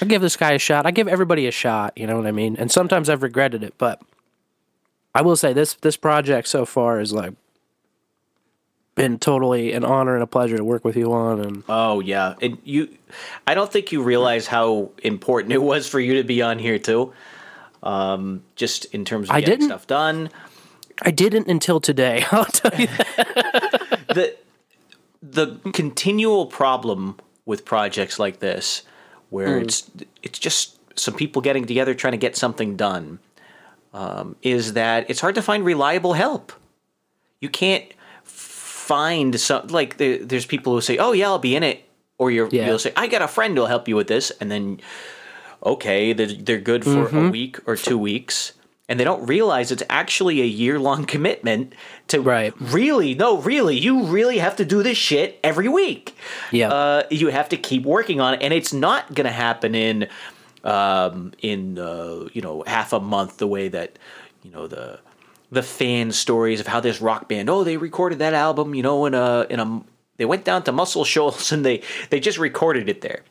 I 0.02 0.06
give 0.06 0.22
this 0.22 0.38
guy 0.38 0.52
a 0.52 0.60
shot. 0.60 0.86
I 0.86 0.92
give 0.92 1.08
everybody 1.08 1.48
a 1.48 1.52
shot. 1.52 1.98
You 1.98 2.06
know 2.08 2.18
what 2.18 2.28
I 2.28 2.32
mean? 2.32 2.56
And 2.58 2.72
sometimes 2.72 3.10
I've 3.10 3.24
regretted 3.24 3.64
it, 3.64 3.74
but 3.78 4.02
I 5.16 5.22
will 5.24 5.36
say 5.36 5.54
this 5.54 5.74
this 5.76 5.98
project 5.98 6.48
so 6.48 6.66
far 6.66 7.00
is 7.00 7.12
like 7.14 7.34
been 9.02 9.18
totally 9.20 9.74
an 9.74 9.84
honor 9.84 10.14
and 10.14 10.22
a 10.24 10.28
pleasure 10.28 10.58
to 10.58 10.64
work 10.64 10.86
with 10.86 10.96
you 10.96 11.12
on 11.14 11.40
and 11.40 11.64
Oh 11.68 12.00
yeah, 12.02 12.36
and 12.42 12.58
you, 12.64 12.90
I 13.48 13.54
don't 13.56 13.72
think 13.72 13.92
you 13.92 14.04
realize 14.04 14.48
how 14.48 14.92
important 15.04 15.54
it 15.54 15.62
was 15.62 15.88
for 15.88 16.00
you 16.00 16.16
to 16.16 16.24
be 16.24 16.42
on 16.42 16.60
here 16.60 16.78
too. 16.78 17.14
Um, 17.82 18.44
just 18.56 18.86
in 18.86 19.06
terms 19.06 19.30
of 19.30 19.36
I 19.36 19.40
getting 19.40 19.54
didn't- 19.56 19.70
stuff 19.70 19.88
done. 19.88 20.30
I 21.02 21.10
didn't 21.10 21.48
until 21.48 21.80
today. 21.80 22.24
I'll 22.32 22.46
tell 22.46 22.80
you 22.80 22.86
that. 22.88 24.00
the 24.10 24.36
the 25.24 25.60
continual 25.74 26.46
problem 26.46 27.18
with 27.46 27.66
projects 27.66 28.20
like 28.20 28.40
this 28.40 28.84
where 29.30 29.58
it's 29.58 29.90
it's 30.22 30.38
just 30.38 30.78
some 31.00 31.16
people 31.16 31.42
getting 31.42 31.66
together 31.66 31.96
trying 31.96 32.12
to 32.12 32.18
get 32.18 32.36
something 32.36 32.76
done 32.76 33.18
um, 33.94 34.36
is 34.44 34.74
that 34.74 35.10
it's 35.10 35.22
hard 35.22 35.34
to 35.36 35.42
find 35.42 35.66
reliable 35.66 36.14
help 36.14 36.52
you 37.40 37.50
can't 37.50 37.86
find 38.82 39.40
some 39.40 39.68
like 39.68 39.98
there, 39.98 40.18
there's 40.30 40.46
people 40.46 40.74
who 40.74 40.82
say 40.82 40.98
oh 40.98 41.12
yeah 41.14 41.28
i'll 41.30 41.40
be 41.52 41.56
in 41.56 41.64
it 41.64 41.78
or 42.18 42.32
you're, 42.32 42.50
Yeah. 42.52 42.68
you'll 42.68 42.80
say 42.80 42.92
i 42.96 43.08
got 43.08 43.22
a 43.22 43.28
friend 43.28 43.56
who'll 43.56 43.68
help 43.76 43.88
you 43.88 43.96
with 43.96 44.08
this 44.08 44.32
and 44.40 44.50
then 44.52 44.80
okay 45.64 46.14
they're, 46.14 46.28
they're 46.48 46.60
good 46.60 46.84
for 46.84 47.08
a 47.16 47.30
week 47.30 47.58
or 47.68 47.76
two 47.76 47.98
weeks 47.98 48.54
and 48.90 49.00
they 49.00 49.04
don't 49.06 49.26
realize 49.28 49.72
it's 49.72 49.84
actually 49.90 50.42
a 50.42 50.46
year 50.46 50.78
long 50.80 51.06
commitment 51.06 51.74
to 52.08 52.20
Right. 52.20 52.54
really 52.60 53.14
no 53.16 53.38
really 53.38 53.78
you 53.78 54.04
really 54.04 54.40
have 54.40 54.56
to 54.58 54.66
do 54.66 54.82
this 54.84 54.98
shit 54.98 55.40
every 55.44 55.70
week 55.70 56.16
Yeah. 56.52 56.70
uh, 56.70 57.04
you 57.12 57.28
have 57.30 57.50
to 57.50 57.58
keep 57.58 57.84
working 57.84 58.20
on 58.20 58.34
it 58.36 58.42
and 58.42 58.54
it's 58.54 58.74
not 58.74 59.14
going 59.14 59.26
to 59.28 59.32
happen 59.48 59.76
in 59.76 60.08
um, 60.64 61.34
in 61.42 61.78
uh, 61.80 62.28
you 62.34 62.42
know 62.42 62.64
half 62.68 62.94
a 62.94 63.00
month 63.00 63.38
the 63.38 63.48
way 63.48 63.68
that 63.70 63.98
you 64.44 64.52
know 64.52 64.68
the 64.68 65.00
the 65.52 65.64
fan 65.64 66.12
stories 66.12 66.60
of 66.60 66.68
how 66.68 66.80
this 66.80 67.02
rock 67.02 67.28
band 67.28 67.50
oh 67.50 67.64
they 67.64 67.78
recorded 67.78 68.20
that 68.20 68.34
album 68.34 68.74
you 68.74 68.84
know 68.84 69.06
in 69.06 69.14
a 69.14 69.46
in 69.50 69.60
a 69.60 69.84
they 70.18 70.26
went 70.26 70.46
down 70.46 70.64
to 70.64 70.72
Muscle 70.72 71.04
Shoals 71.04 71.52
and 71.54 71.66
they 71.66 71.82
they 72.10 72.20
just 72.20 72.38
recorded 72.38 72.90
it 72.90 73.02
there 73.02 73.24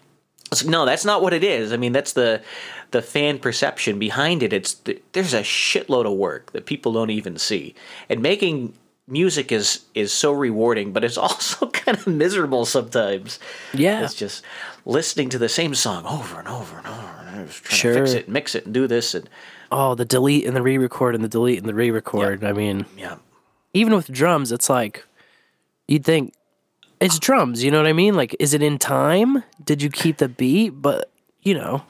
it's 0.50 0.64
like, 0.64 0.70
no, 0.70 0.84
that's 0.84 1.04
not 1.04 1.22
what 1.22 1.32
it 1.32 1.44
is. 1.44 1.72
I 1.72 1.76
mean, 1.76 1.92
that's 1.92 2.12
the 2.12 2.42
the 2.90 3.02
fan 3.02 3.38
perception 3.38 3.98
behind 3.98 4.42
it. 4.42 4.52
It's 4.52 4.74
there's 5.12 5.34
a 5.34 5.42
shitload 5.42 6.06
of 6.06 6.18
work 6.18 6.52
that 6.52 6.66
people 6.66 6.92
don't 6.92 7.10
even 7.10 7.38
see, 7.38 7.74
and 8.08 8.20
making 8.20 8.74
music 9.06 9.52
is 9.52 9.84
is 9.94 10.12
so 10.12 10.32
rewarding, 10.32 10.92
but 10.92 11.04
it's 11.04 11.16
also 11.18 11.66
kind 11.68 11.98
of 11.98 12.06
miserable 12.06 12.64
sometimes. 12.64 13.38
Yeah. 13.72 14.02
it's 14.02 14.14
just 14.14 14.44
listening 14.84 15.28
to 15.30 15.38
the 15.38 15.48
same 15.48 15.74
song 15.74 16.04
over 16.04 16.38
and 16.38 16.48
over 16.48 16.78
and 16.78 16.86
over, 16.86 17.24
and 17.28 17.46
just 17.46 17.64
trying 17.64 17.94
to 17.94 18.00
fix 18.00 18.12
it, 18.12 18.24
and 18.24 18.32
mix 18.32 18.54
it, 18.54 18.64
and 18.64 18.74
do 18.74 18.86
this, 18.86 19.14
and 19.14 19.28
Oh, 19.72 19.94
the 19.94 20.04
delete 20.04 20.46
and 20.46 20.56
the 20.56 20.62
re-record 20.62 21.14
and 21.14 21.22
the 21.22 21.28
delete 21.28 21.58
and 21.58 21.68
the 21.68 21.74
re-record. 21.74 22.44
I 22.44 22.52
mean, 22.52 22.86
yeah, 22.96 23.16
even 23.72 23.94
with 23.94 24.10
drums, 24.10 24.50
it's 24.50 24.68
like 24.68 25.04
you'd 25.86 26.04
think 26.04 26.34
it's 27.00 27.18
drums. 27.18 27.62
You 27.62 27.70
know 27.70 27.78
what 27.78 27.86
I 27.86 27.92
mean? 27.92 28.14
Like, 28.14 28.34
is 28.38 28.52
it 28.52 28.62
in 28.62 28.78
time? 28.78 29.44
Did 29.64 29.82
you 29.82 29.90
keep 29.90 30.18
the 30.18 30.28
beat? 30.28 30.70
But 30.70 31.10
you 31.42 31.54
know, 31.54 31.82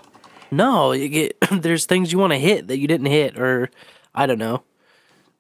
no. 0.50 0.92
You 0.92 1.08
get, 1.08 1.37
there's 1.50 1.87
things 1.87 2.12
you 2.12 2.18
want 2.18 2.32
to 2.32 2.38
hit 2.38 2.68
that 2.68 2.78
you 2.78 2.87
didn't 2.87 3.06
hit, 3.06 3.38
or 3.38 3.70
I 4.14 4.26
don't 4.26 4.38
know. 4.38 4.62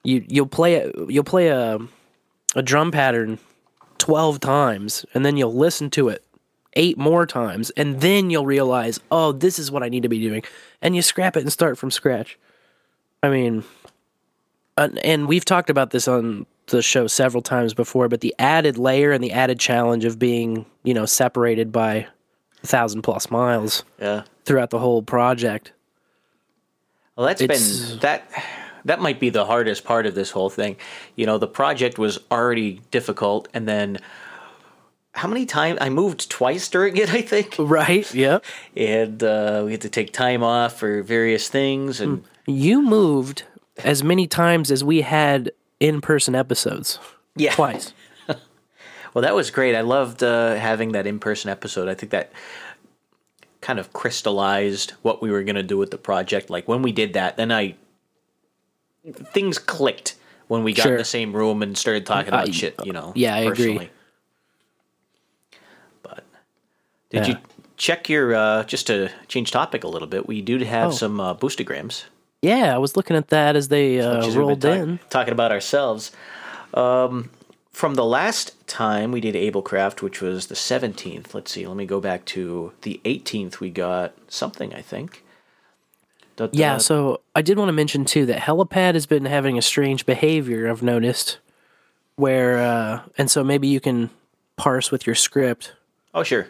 You 0.02 0.24
you'll 0.28 0.46
play 0.46 0.76
a 0.76 0.90
you'll 1.08 1.24
play 1.24 1.48
a 1.48 1.78
a 2.56 2.62
drum 2.62 2.90
pattern 2.90 3.38
twelve 3.98 4.40
times, 4.40 5.04
and 5.12 5.26
then 5.26 5.36
you'll 5.36 5.54
listen 5.54 5.90
to 5.90 6.08
it 6.08 6.24
eight 6.74 6.96
more 6.98 7.26
times, 7.26 7.70
and 7.70 8.00
then 8.00 8.30
you'll 8.30 8.46
realize, 8.46 9.00
oh, 9.10 9.32
this 9.32 9.58
is 9.58 9.70
what 9.70 9.82
I 9.82 9.88
need 9.88 10.02
to 10.04 10.08
be 10.08 10.20
doing, 10.20 10.42
and 10.82 10.94
you 10.94 11.02
scrap 11.02 11.36
it 11.36 11.40
and 11.40 11.52
start 11.52 11.78
from 11.78 11.90
scratch. 11.90 12.38
I 13.22 13.28
mean, 13.30 13.64
and, 14.78 14.98
and 15.00 15.28
we've 15.28 15.44
talked 15.44 15.68
about 15.70 15.90
this 15.90 16.06
on 16.08 16.46
the 16.68 16.80
show 16.82 17.06
several 17.06 17.42
times 17.42 17.74
before, 17.74 18.08
but 18.08 18.20
the 18.20 18.34
added 18.38 18.78
layer 18.78 19.10
and 19.12 19.22
the 19.22 19.32
added 19.32 19.58
challenge 19.58 20.04
of 20.04 20.18
being, 20.18 20.64
you 20.84 20.94
know, 20.94 21.04
separated 21.06 21.72
by 21.72 22.06
a 22.62 22.66
thousand 22.66 23.02
plus 23.02 23.30
miles 23.30 23.82
Yeah. 24.00 24.22
throughout 24.44 24.70
the 24.70 24.78
whole 24.78 25.02
project. 25.02 25.72
Well, 27.16 27.26
that's 27.26 27.40
It's- 27.42 27.88
been 27.90 27.98
that. 28.00 28.30
That 28.86 28.98
might 29.00 29.20
be 29.20 29.28
the 29.28 29.44
hardest 29.44 29.84
part 29.84 30.06
of 30.06 30.14
this 30.14 30.30
whole 30.30 30.48
thing. 30.48 30.76
You 31.14 31.26
know, 31.26 31.36
the 31.36 31.46
project 31.46 31.98
was 31.98 32.18
already 32.30 32.80
difficult, 32.90 33.46
and 33.52 33.68
then 33.68 33.98
how 35.12 35.28
many 35.28 35.44
times 35.46 35.78
I 35.80 35.88
moved 35.88 36.30
twice 36.30 36.68
during 36.68 36.96
it? 36.96 37.12
I 37.12 37.22
think, 37.22 37.56
Right? 37.58 38.12
Yeah. 38.14 38.38
and 38.76 39.22
uh, 39.22 39.62
we 39.64 39.72
had 39.72 39.80
to 39.82 39.88
take 39.88 40.12
time 40.12 40.42
off 40.42 40.78
for 40.78 41.02
various 41.02 41.48
things, 41.48 42.00
and 42.00 42.24
You 42.46 42.80
moved 42.82 43.44
as 43.84 44.02
many 44.04 44.26
times 44.26 44.70
as 44.70 44.84
we 44.84 45.00
had 45.02 45.50
in 45.80 46.00
person 46.00 46.34
episodes. 46.34 46.98
yeah, 47.36 47.52
Twice. 47.54 47.92
Well, 49.12 49.22
that 49.22 49.34
was 49.34 49.50
great. 49.50 49.74
I 49.74 49.80
loved 49.80 50.22
uh, 50.22 50.54
having 50.54 50.92
that 50.92 51.04
in-person 51.04 51.50
episode. 51.50 51.88
I 51.88 51.94
think 51.94 52.12
that 52.12 52.30
kind 53.60 53.80
of 53.80 53.92
crystallized 53.92 54.92
what 55.02 55.20
we 55.20 55.32
were 55.32 55.42
going 55.42 55.56
to 55.56 55.64
do 55.64 55.76
with 55.76 55.90
the 55.90 55.98
project. 55.98 56.48
Like 56.48 56.68
when 56.68 56.80
we 56.80 56.92
did 56.92 57.14
that, 57.14 57.36
then 57.36 57.50
I 57.50 57.74
things 59.32 59.58
clicked 59.58 60.14
when 60.46 60.62
we 60.62 60.72
got 60.72 60.86
in 60.86 60.96
the 60.96 61.04
same 61.04 61.32
room 61.34 61.60
and 61.62 61.76
started 61.76 62.06
talking 62.06 62.28
about 62.28 62.48
I- 62.48 62.52
shit. 62.52 62.74
You 62.84 62.92
know, 62.92 63.12
yeah, 63.16 63.34
I 63.34 63.38
agree. 63.40 63.50
personally. 63.56 63.86
But 63.86 63.94
did 67.10 67.26
Yeah. 67.26 67.34
you 67.34 67.36
check 67.76 68.08
your 68.08 68.34
uh, 68.34 68.64
just 68.64 68.86
to 68.88 69.10
change 69.28 69.50
topic 69.50 69.84
a 69.84 69.88
little 69.88 70.08
bit? 70.08 70.26
We 70.26 70.40
do 70.42 70.58
have 70.58 70.88
Oh. 70.88 70.92
some 70.92 71.20
uh, 71.20 71.34
boostograms. 71.34 72.04
Yeah, 72.42 72.74
I 72.74 72.78
was 72.78 72.96
looking 72.96 73.16
at 73.16 73.28
that 73.28 73.54
as 73.56 73.68
they 73.68 74.00
uh, 74.00 74.20
been 74.22 74.34
rolled 74.38 74.62
talk- 74.62 74.76
in. 74.76 74.98
talking 75.10 75.32
about 75.32 75.52
ourselves. 75.52 76.10
Um, 76.72 77.30
from 77.72 77.94
the 77.94 78.04
last 78.04 78.54
time 78.66 79.10
we 79.12 79.20
did 79.20 79.34
Ablecraft, 79.34 80.02
which 80.02 80.20
was 80.20 80.46
the 80.46 80.54
17th, 80.54 81.34
let's 81.34 81.50
see, 81.52 81.66
let 81.66 81.76
me 81.76 81.86
go 81.86 82.00
back 82.00 82.24
to 82.26 82.72
the 82.82 83.00
18th. 83.04 83.60
We 83.60 83.70
got 83.70 84.12
something, 84.28 84.74
I 84.74 84.82
think. 84.82 85.22
Da- 86.36 86.46
da- 86.46 86.58
Yeah, 86.58 86.78
so 86.78 87.20
I 87.34 87.42
did 87.42 87.58
want 87.58 87.68
to 87.68 87.72
mention 87.72 88.04
too 88.04 88.24
that 88.26 88.40
Helipad 88.40 88.94
has 88.94 89.06
been 89.06 89.24
having 89.26 89.58
a 89.58 89.62
strange 89.62 90.06
behavior. 90.06 90.68
I've 90.70 90.82
noticed, 90.82 91.38
where 92.16 92.58
uh, 92.58 93.00
and 93.18 93.30
so 93.30 93.42
maybe 93.44 93.68
you 93.68 93.80
can 93.80 94.10
parse 94.56 94.90
with 94.90 95.06
your 95.06 95.14
script, 95.16 95.72
oh, 96.14 96.22
sure. 96.22 96.48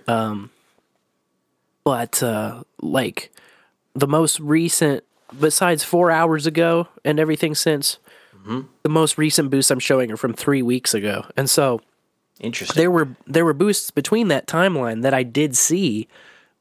but 1.84 2.22
uh, 2.22 2.62
like 2.80 3.30
the 3.94 4.06
most 4.06 4.38
recent, 4.40 5.04
besides 5.38 5.84
four 5.84 6.10
hours 6.10 6.46
ago 6.46 6.88
and 7.04 7.18
everything 7.18 7.54
since, 7.54 7.98
the 8.82 8.88
most 8.88 9.18
recent 9.18 9.50
boosts 9.50 9.70
I'm 9.70 9.78
showing 9.80 10.10
are 10.10 10.16
from 10.16 10.32
three 10.32 10.62
weeks 10.62 10.94
ago, 10.94 11.26
and 11.36 11.48
so 11.48 11.80
Interesting. 12.40 12.80
there 12.80 12.90
were 12.90 13.08
there 13.26 13.44
were 13.44 13.52
boosts 13.52 13.90
between 13.90 14.28
that 14.28 14.46
timeline 14.46 15.02
that 15.02 15.12
I 15.12 15.22
did 15.22 15.56
see, 15.56 16.08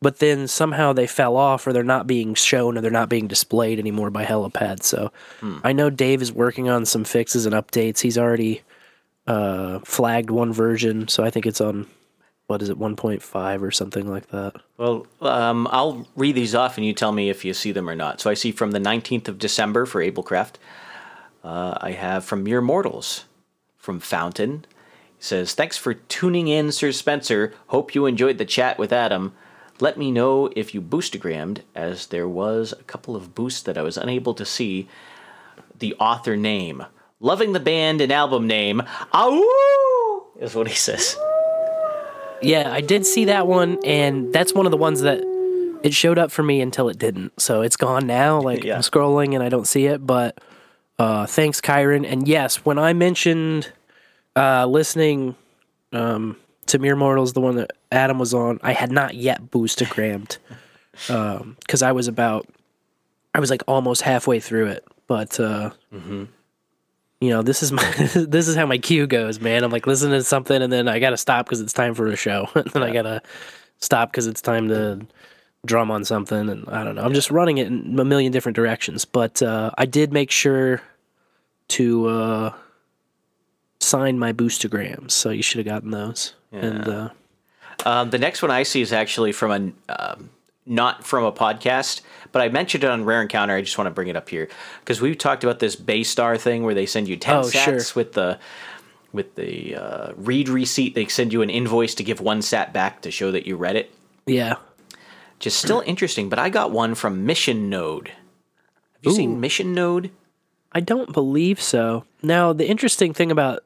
but 0.01 0.19
then 0.19 0.47
somehow 0.47 0.91
they 0.93 1.07
fell 1.07 1.37
off 1.37 1.65
or 1.65 1.73
they're 1.73 1.83
not 1.83 2.05
being 2.05 2.33
shown 2.33 2.77
or 2.77 2.81
they're 2.81 2.91
not 2.91 3.07
being 3.09 3.27
displayed 3.27 3.79
anymore 3.79 4.09
by 4.09 4.25
Helipad. 4.25 4.83
So 4.83 5.11
I 5.63 5.71
know 5.71 5.89
Dave 5.89 6.21
is 6.21 6.33
working 6.33 6.69
on 6.69 6.85
some 6.85 7.03
fixes 7.05 7.45
and 7.45 7.55
updates. 7.55 7.99
He's 8.01 8.17
already 8.17 8.61
uh, 9.25 9.79
flagged 9.85 10.31
one 10.31 10.51
version, 10.51 11.07
so 11.07 11.23
I 11.23 11.29
think 11.29 11.45
it's 11.45 11.61
on 11.61 11.87
what 12.49 12.63
is 12.63 12.69
it 12.69 12.79
1.5 12.79 13.61
or 13.61 13.69
something 13.69 14.09
like 14.09 14.27
that. 14.29 14.55
Well, 14.77 15.05
um, 15.21 15.67
I'll 15.69 16.07
read 16.15 16.33
these 16.33 16.55
off 16.55 16.77
and 16.77 16.85
you 16.85 16.93
tell 16.93 17.11
me 17.11 17.29
if 17.29 17.45
you 17.45 17.53
see 17.53 17.71
them 17.71 17.87
or 17.87 17.95
not. 17.95 18.19
So 18.19 18.31
I 18.31 18.33
see 18.33 18.51
from 18.51 18.71
the 18.71 18.79
19th 18.79 19.27
of 19.27 19.37
December 19.37 19.85
for 19.85 20.01
Ablecraft. 20.01 20.55
Uh, 21.43 21.77
I 21.79 21.91
have 21.91 22.25
from 22.25 22.43
Mere 22.43 22.59
Mortals 22.59 23.25
from 23.77 23.99
Fountain. 23.99 24.65
He 25.17 25.23
says, 25.23 25.53
Thanks 25.53 25.77
for 25.77 25.93
tuning 25.93 26.47
in, 26.47 26.71
Sir 26.71 26.91
Spencer. 26.91 27.53
Hope 27.67 27.93
you 27.93 28.07
enjoyed 28.07 28.39
the 28.39 28.45
chat 28.45 28.79
with 28.79 28.91
Adam. 28.91 29.33
Let 29.79 29.99
me 29.99 30.11
know 30.11 30.49
if 30.55 30.73
you 30.73 30.81
boostogrammed, 30.81 31.59
as 31.75 32.07
there 32.07 32.27
was 32.27 32.73
a 32.73 32.83
couple 32.83 33.15
of 33.15 33.35
boosts 33.35 33.61
that 33.61 33.77
I 33.77 33.83
was 33.83 33.95
unable 33.95 34.33
to 34.33 34.43
see 34.43 34.87
the 35.77 35.93
author 35.99 36.35
name. 36.35 36.83
Loving 37.19 37.53
the 37.53 37.59
band 37.59 38.01
and 38.01 38.11
album 38.11 38.47
name. 38.47 38.81
Ow! 39.13 40.27
Is 40.39 40.55
what 40.55 40.67
he 40.67 40.75
says. 40.75 41.15
Yeah, 42.41 42.71
I 42.71 42.81
did 42.81 43.05
see 43.05 43.25
that 43.25 43.47
one, 43.47 43.79
and 43.83 44.31
that's 44.33 44.53
one 44.53 44.65
of 44.65 44.71
the 44.71 44.77
ones 44.77 45.01
that 45.01 45.21
it 45.83 45.93
showed 45.93 46.17
up 46.17 46.31
for 46.31 46.43
me 46.43 46.61
until 46.61 46.89
it 46.89 46.97
didn't. 46.99 47.39
So 47.41 47.61
it's 47.61 47.77
gone 47.77 48.05
now. 48.07 48.41
Like 48.41 48.63
Yeah. 48.63 48.75
I'm 48.75 48.81
scrolling 48.81 49.33
and 49.33 49.43
I 49.43 49.49
don't 49.49 49.65
see 49.67 49.85
it, 49.85 50.05
but 50.05 50.39
uh, 50.97 51.25
thanks, 51.25 51.61
Kyron. 51.61 52.05
And 52.09 52.27
yes, 52.27 52.65
when 52.65 52.77
I 52.77 52.93
mentioned 52.93 53.71
uh, 54.35 54.65
listening 54.65 55.35
um, 55.93 56.35
to 56.67 56.79
Mere 56.79 56.95
Mortals, 56.97 57.33
the 57.33 57.41
one 57.41 57.55
that 57.55 57.71
Adam 57.91 58.19
was 58.19 58.33
on, 58.33 58.59
I 58.61 58.73
had 58.73 58.91
not 58.91 59.15
yet 59.15 59.49
boostogrammed 59.51 60.37
because 61.07 61.81
I 61.81 61.93
was 61.93 62.07
about, 62.09 62.45
I 63.33 63.39
was 63.39 63.49
like 63.49 63.63
almost 63.67 64.01
halfway 64.01 64.39
through 64.41 64.67
it. 64.67 64.85
But 65.07 65.39
uh, 65.39 65.71
you 67.21 67.29
know, 67.29 67.41
this 67.41 67.61
is 67.61 67.71
my 67.71 67.91
this 68.15 68.47
is 68.47 68.55
how 68.55 68.65
my 68.65 68.77
queue 68.77 69.07
goes, 69.07 69.39
man. 69.39 69.63
I'm 69.63 69.71
like 69.71 69.87
listening 69.87 70.19
to 70.19 70.23
something, 70.23 70.61
and 70.61 70.71
then 70.71 70.87
I 70.87 70.99
gotta 70.99 71.17
stop 71.17 71.45
because 71.45 71.61
it's 71.61 71.73
time 71.73 71.93
for 71.93 72.07
a 72.07 72.15
show, 72.15 72.49
and 72.55 72.67
then 72.67 72.83
I 72.83 72.91
gotta 72.91 73.21
stop 73.79 74.11
because 74.11 74.27
it's 74.27 74.41
time 74.41 74.69
to 74.69 75.05
drum 75.65 75.91
on 75.91 76.05
something, 76.05 76.49
and 76.49 76.67
I 76.69 76.83
don't 76.83 76.95
know. 76.95 77.03
I'm 77.03 77.13
just 77.13 77.31
running 77.31 77.57
it 77.57 77.67
in 77.67 77.99
a 77.99 78.05
million 78.05 78.31
different 78.31 78.55
directions, 78.55 79.05
but 79.05 79.41
uh, 79.41 79.71
I 79.77 79.85
did 79.85 80.13
make 80.13 80.31
sure 80.31 80.81
to 81.69 82.07
uh, 82.07 82.53
sign 83.79 84.17
my 84.17 84.33
boostograms, 84.33 85.11
so 85.11 85.29
you 85.29 85.43
should 85.43 85.57
have 85.57 85.67
gotten 85.67 85.91
those. 85.91 86.33
And 86.51 86.87
uh, 86.87 87.09
Um, 87.85 88.09
the 88.09 88.17
next 88.17 88.41
one 88.41 88.51
I 88.51 88.63
see 88.63 88.81
is 88.81 88.91
actually 88.91 89.31
from 89.31 89.51
a 89.89 89.93
um, 89.93 90.29
not 90.69 91.03
from 91.05 91.23
a 91.25 91.31
podcast, 91.31 92.01
but 92.31 92.41
I 92.41 92.47
mentioned 92.49 92.83
it 92.83 92.89
on 92.89 93.03
Rare 93.03 93.21
Encounter. 93.21 93.55
I 93.55 93.61
just 93.61 93.77
want 93.77 93.87
to 93.87 93.91
bring 93.91 94.07
it 94.07 94.15
up 94.15 94.29
here 94.29 94.47
because 94.81 95.01
we've 95.01 95.17
talked 95.17 95.43
about 95.43 95.59
this 95.59 95.75
Baystar 95.75 96.39
thing 96.39 96.63
where 96.63 96.73
they 96.75 96.85
send 96.85 97.07
you 97.09 97.17
ten 97.17 97.37
Oh, 97.37 97.41
sats 97.41 97.63
sure. 97.63 97.79
with 97.95 98.13
the 98.13 98.39
with 99.11 99.35
the 99.35 99.75
uh, 99.75 100.11
read 100.15 100.47
receipt. 100.47 100.93
They 100.95 101.07
send 101.07 101.33
you 101.33 101.41
an 101.41 101.49
invoice 101.49 101.95
to 101.95 102.03
give 102.03 102.21
one 102.21 102.41
sat 102.41 102.71
back 102.71 103.01
to 103.01 103.11
show 103.11 103.31
that 103.31 103.47
you 103.47 103.55
read 103.57 103.75
it. 103.75 103.91
yeah, 104.27 104.55
Just 105.39 105.57
still 105.59 105.81
interesting. 105.85 106.29
But 106.29 106.37
I 106.39 106.49
got 106.49 106.71
one 106.71 106.93
from 106.95 107.25
Mission 107.25 107.69
Node. 107.69 108.09
Have 108.09 108.15
you 109.03 109.11
seen 109.11 109.39
Mission 109.41 109.73
Node? 109.73 110.11
I 110.71 110.81
don't 110.81 111.11
believe 111.11 111.59
so. 111.59 112.05
Now, 112.21 112.53
the 112.53 112.67
interesting 112.69 113.13
thing 113.13 113.31
about 113.31 113.63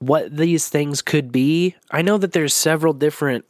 what 0.00 0.36
these 0.36 0.68
things 0.68 1.02
could 1.02 1.30
be, 1.30 1.76
I 1.92 2.02
know 2.02 2.18
that 2.18 2.32
there's 2.32 2.54
several 2.54 2.92
different 2.92 3.44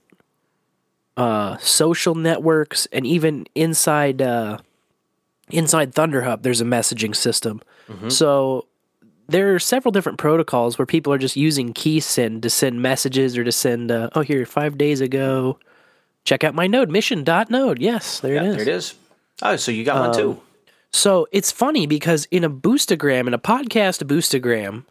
uh, 1.19 1.57
social 1.59 2.15
networks, 2.15 2.87
and 2.93 3.05
even 3.07 3.47
inside 3.55 4.23
uh, 4.23 4.59
inside 5.51 5.95
Thunderhub, 5.95 6.43
there's 6.43 6.61
a 6.61 6.65
messaging 6.65 7.15
system. 7.15 7.61
So 8.09 8.67
there 9.29 9.55
are 9.55 9.59
several 9.59 9.93
different 9.93 10.19
protocols 10.19 10.79
where 10.79 10.85
people 10.85 11.11
are 11.13 11.19
just 11.19 11.37
using 11.37 11.73
KeySend 11.73 12.43
to 12.43 12.51
send 12.51 12.83
messages 12.83 13.37
or 13.37 13.45
to 13.45 13.53
send, 13.53 13.91
uh, 13.91 14.11
oh, 14.15 14.21
here, 14.21 14.45
five 14.45 14.77
days 14.77 15.01
ago, 15.01 15.59
check 16.25 16.45
out 16.45 16.55
my 16.55 16.67
node, 16.67 16.91
mission 16.91 17.25
dot 17.25 17.51
node. 17.51 17.79
Yes, 17.79 18.21
there 18.21 18.35
it 18.35 18.43
is. 18.43 18.57
There 18.57 18.63
it 18.63 18.69
is. 18.69 18.95
Oh, 19.41 19.57
so 19.57 19.73
you 19.73 19.85
got 19.85 20.01
one 20.09 20.17
too. 20.17 20.41
So 20.93 21.27
it's 21.33 21.51
funny 21.51 21.87
because 21.87 22.27
in 22.31 22.45
a 22.45 22.51
boostagram, 22.51 23.27
in 23.27 23.33
a 23.35 23.39
podcast 23.39 24.05
boostagram, 24.05 24.85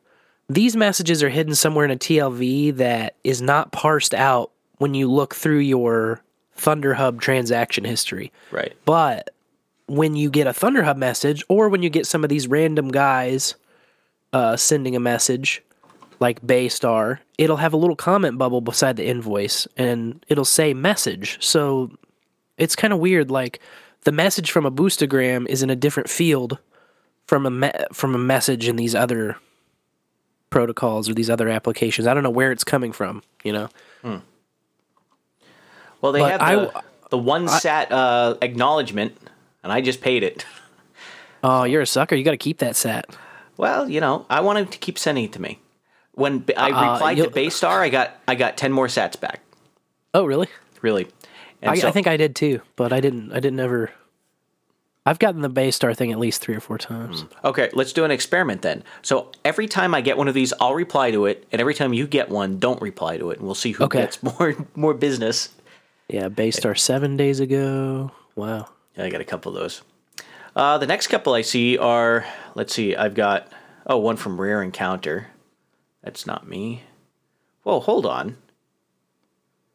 these 0.50 0.76
messages 0.76 1.22
are 1.22 1.30
hidden 1.30 1.54
somewhere 1.54 1.86
in 1.86 1.92
a 1.92 1.98
TLV 1.98 2.76
that 2.78 3.16
is 3.24 3.42
not 3.42 3.72
parsed 3.72 4.14
out 4.16 4.52
when 4.78 4.94
you 4.94 5.10
look 5.12 5.36
through 5.36 5.60
your 5.60 6.22
Thunderhub 6.58 7.20
transaction 7.20 7.86
history. 7.86 8.32
Right. 8.52 8.76
But 8.86 9.30
when 9.88 10.16
you 10.16 10.30
get 10.30 10.48
a 10.48 10.52
Thunderhub 10.52 10.98
message, 10.98 11.44
or 11.50 11.70
when 11.70 11.84
you 11.84 11.90
get 11.90 12.08
some 12.08 12.24
of 12.24 12.30
these 12.30 12.48
random 12.48 12.90
guys 12.90 13.56
uh, 14.34 14.58
sending 14.58 14.96
a 14.96 15.00
message, 15.00 15.64
like 16.20 16.42
Baystar, 16.42 17.20
it'll 17.38 17.58
have 17.58 17.74
a 17.74 17.78
little 17.78 17.96
comment 17.96 18.38
bubble 18.38 18.62
beside 18.62 18.98
the 18.98 19.06
invoice, 19.06 19.68
and 19.78 20.24
it'll 20.28 20.46
say 20.46 20.74
message. 20.74 21.38
So 21.44 21.92
it's 22.58 22.76
kind 22.76 22.92
of 22.92 23.00
weird. 23.00 23.30
Like 23.32 23.60
the 24.04 24.12
message 24.12 24.52
from 24.52 24.66
a 24.66 24.72
boostagram 24.72 25.48
is 25.48 25.64
in 25.64 25.70
a 25.70 25.76
different 25.76 26.10
field 26.10 26.58
from 27.26 27.46
a 27.46 27.52
me- 27.52 27.72
from 27.94 28.16
a 28.16 28.20
message 28.20 28.68
in 28.68 28.78
these 28.78 28.96
other 28.96 29.38
protocols 30.50 31.10
or 31.10 31.14
these 31.14 31.30
other 31.30 31.50
applications. 31.50 32.08
I 32.08 32.14
don't 32.14 32.24
know 32.24 32.30
where 32.30 32.52
it's 32.52 32.64
coming 32.64 32.92
from. 32.92 33.22
You 33.44 33.54
know. 33.54 33.70
Well, 36.08 36.14
they 36.14 36.20
But 36.22 36.32
have 36.32 36.40
the, 36.40 36.66
w- 36.68 36.82
the 37.10 37.18
one 37.18 37.48
sat 37.50 37.92
uh, 37.92 38.38
acknowledgement, 38.42 39.18
and 39.64 39.74
I 39.74 39.82
just 39.82 40.02
paid 40.02 40.24
it. 40.24 40.46
Oh, 41.44 41.66
you're 41.66 41.84
a 41.84 41.88
sucker. 41.88 42.16
You 42.16 42.24
got 42.24 42.32
to 42.32 42.38
keep 42.38 42.58
that 42.58 42.76
sat. 42.76 43.16
Well, 43.58 43.88
you 43.88 44.02
know, 44.02 44.26
I 44.28 44.42
wanted 44.42 44.72
to 44.72 44.80
keep 44.80 44.98
sending 44.98 45.24
it 45.26 45.34
to 45.34 45.42
me. 45.42 45.60
When 46.14 46.44
I 46.58 46.72
Uh, 46.72 46.94
replied 46.94 47.14
to 47.18 47.24
you'll- 47.24 47.32
Baystar, 47.32 47.80
I 47.80 47.90
got 47.90 48.18
I 48.28 48.34
got 48.34 48.58
ten 48.58 48.72
more 48.74 48.88
sats 48.88 49.18
back. 49.20 49.42
Oh, 50.16 50.26
really? 50.26 50.48
Really, 50.82 51.08
I, 51.62 51.76
so- 51.78 51.88
I 51.88 51.92
think 51.92 52.08
I 52.08 52.18
did 52.18 52.36
too, 52.36 52.62
but 52.76 52.92
I 52.92 53.00
didn't. 53.02 53.32
I 53.34 53.40
didn't 53.40 53.60
ever. 53.60 53.92
I've 55.06 55.20
gotten 55.20 55.42
the 55.42 55.50
Baystar 55.50 55.96
thing 55.96 56.12
at 56.12 56.18
least 56.18 56.42
three 56.42 56.56
or 56.56 56.60
four 56.60 56.80
times. 56.80 57.24
Okay, 57.46 57.70
let's 57.74 57.94
do 57.94 58.04
an 58.04 58.10
experiment 58.12 58.64
then. 58.64 58.84
So 59.04 59.32
every 59.46 59.68
time 59.68 59.94
I 59.94 60.02
get 60.02 60.18
one 60.18 60.28
of 60.28 60.34
these, 60.34 60.54
I'll 60.60 60.74
reply 60.76 61.12
to 61.12 61.28
it, 61.28 61.48
and 61.52 61.62
every 61.62 61.76
time 61.76 61.94
you 61.94 62.08
get 62.08 62.30
one, 62.30 62.58
don't 62.58 62.82
reply 62.82 63.18
to 63.20 63.30
it, 63.30 63.38
and 63.38 63.46
we'll 63.46 63.56
see 63.56 63.74
who 63.74 63.84
Okay. 63.86 64.00
gets 64.02 64.22
more 64.40 64.56
more 64.76 64.96
business. 64.96 65.50
Yeah, 66.10 66.30
Baystar 66.30 66.78
seven 66.78 67.18
days 67.18 67.40
ago. 67.40 68.12
Wow. 68.36 68.70
Yeah, 68.96 69.06
I 69.06 69.10
got 69.10 69.22
a 69.22 69.26
couple 69.26 69.56
of 69.56 69.60
those. 69.62 69.82
Uh, 70.56 70.78
the 70.78 70.88
next 70.88 71.08
couple 71.08 71.34
I 71.34 71.42
see 71.42 71.78
are, 71.78 72.26
let's 72.56 72.74
see, 72.74 72.96
I've 72.96 73.14
got 73.14 73.52
oh 73.86 73.98
one 73.98 74.16
from 74.18 74.40
Rare 74.40 74.64
Encounter. 74.64 75.28
That's 76.02 76.26
not 76.26 76.48
me. 76.48 76.84
Whoa, 77.64 77.80
hold 77.80 78.06
on. 78.06 78.38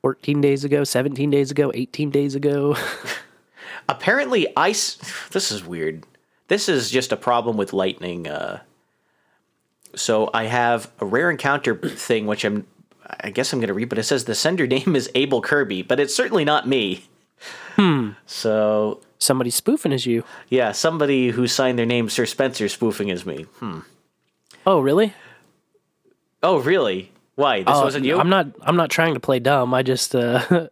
14 0.00 0.40
days 0.40 0.64
ago, 0.64 0.82
17 0.82 1.30
days 1.30 1.50
ago, 1.50 1.70
18 1.74 2.10
days 2.10 2.34
ago. 2.34 2.76
Apparently, 3.88 4.48
I. 4.56 4.70
s- 4.70 4.98
This 5.30 5.52
is 5.52 5.64
weird. 5.64 6.04
This 6.48 6.68
is 6.68 6.90
just 6.90 7.12
a 7.12 7.16
problem 7.16 7.56
with 7.56 7.72
Lightning. 7.72 8.26
Uh, 8.26 8.60
so 9.94 10.30
I 10.34 10.44
have 10.44 10.90
a 10.98 11.04
rare 11.06 11.30
encounter 11.30 11.76
thing, 11.76 12.26
which 12.26 12.44
I'm. 12.44 12.66
I 13.20 13.30
guess 13.30 13.52
I'm 13.52 13.58
going 13.60 13.68
to 13.68 13.74
read, 13.74 13.88
but 13.88 13.98
it 13.98 14.04
says 14.04 14.24
the 14.24 14.34
sender 14.34 14.66
name 14.76 14.96
is 14.96 15.10
Abel 15.14 15.40
Kirby, 15.42 15.82
but 15.82 16.00
it's 16.00 16.14
certainly 16.14 16.44
not 16.44 16.66
me. 16.68 17.04
Hmm. 17.76 18.10
So 18.26 19.00
Somebody 19.18 19.50
spoofing 19.50 19.92
is 19.92 20.04
you. 20.06 20.24
yeah, 20.48 20.72
somebody 20.72 21.30
who 21.30 21.46
signed 21.46 21.78
their 21.78 21.86
name 21.86 22.08
Sir 22.08 22.26
Spencer 22.26 22.68
spoofing 22.68 23.08
is 23.08 23.24
me. 23.24 23.44
Hmm. 23.58 23.80
Oh, 24.66 24.80
really? 24.80 25.14
Oh, 26.42 26.58
really? 26.60 27.10
Why? 27.36 27.58
This 27.62 27.74
Oh, 27.74 27.84
wasn't 27.84 28.04
you? 28.04 28.18
I'm 28.18 28.28
not. 28.28 28.46
I'm 28.62 28.76
not 28.76 28.90
trying 28.90 29.14
to 29.14 29.20
play 29.20 29.38
dumb. 29.38 29.72
I 29.74 29.82
just. 29.82 30.14
Uh, 30.14 30.68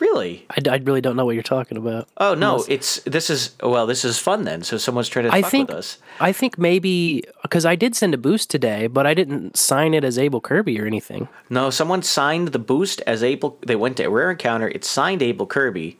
Really? 0.00 0.46
I, 0.50 0.60
I 0.70 0.76
really 0.76 1.00
don't 1.00 1.16
know 1.16 1.24
what 1.24 1.34
you're 1.34 1.42
talking 1.42 1.76
about. 1.76 2.08
Oh 2.18 2.34
no! 2.34 2.64
It's 2.68 3.00
this 3.00 3.30
is 3.30 3.56
well. 3.62 3.84
This 3.86 4.04
is 4.04 4.16
fun 4.18 4.44
then. 4.44 4.62
So 4.62 4.78
someone's 4.78 5.08
trying 5.08 5.24
to 5.26 5.34
I 5.34 5.42
fuck 5.42 5.50
think. 5.50 5.68
with 5.70 5.78
us. 5.78 5.98
I 6.20 6.32
think 6.32 6.56
maybe 6.56 7.24
because 7.42 7.66
I 7.66 7.74
did 7.74 7.96
send 7.96 8.14
a 8.14 8.18
boost 8.18 8.48
today, 8.48 8.86
but 8.86 9.06
I 9.06 9.14
didn't 9.14 9.56
sign 9.56 9.94
it 9.94 10.04
as 10.04 10.16
Abel 10.18 10.40
Kirby 10.40 10.80
or 10.80 10.86
anything. 10.86 11.28
No, 11.50 11.70
someone 11.70 12.02
signed 12.02 12.48
the 12.48 12.58
boost 12.60 13.00
as 13.08 13.24
Abel. 13.24 13.58
They 13.66 13.74
went 13.76 13.96
to 13.96 14.04
a 14.04 14.10
rare 14.10 14.30
encounter. 14.30 14.68
It 14.68 14.84
signed 14.84 15.20
Abel 15.22 15.46
Kirby. 15.46 15.98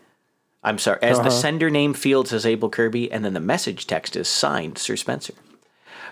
I'm 0.63 0.79
sorry, 0.79 0.99
as 1.03 1.19
Uh-huh. 1.19 1.29
the 1.29 1.35
sender 1.35 1.71
name 1.71 1.95
field 1.95 2.29
says 2.29 2.45
Abel 2.47 2.69
Kirby, 2.69 3.11
and 3.11 3.25
then 3.25 3.33
the 3.33 3.41
message 3.41 3.87
text 3.87 4.15
is 4.17 4.29
signed 4.29 4.77
Sir 4.79 4.97
Spencer. 4.97 5.35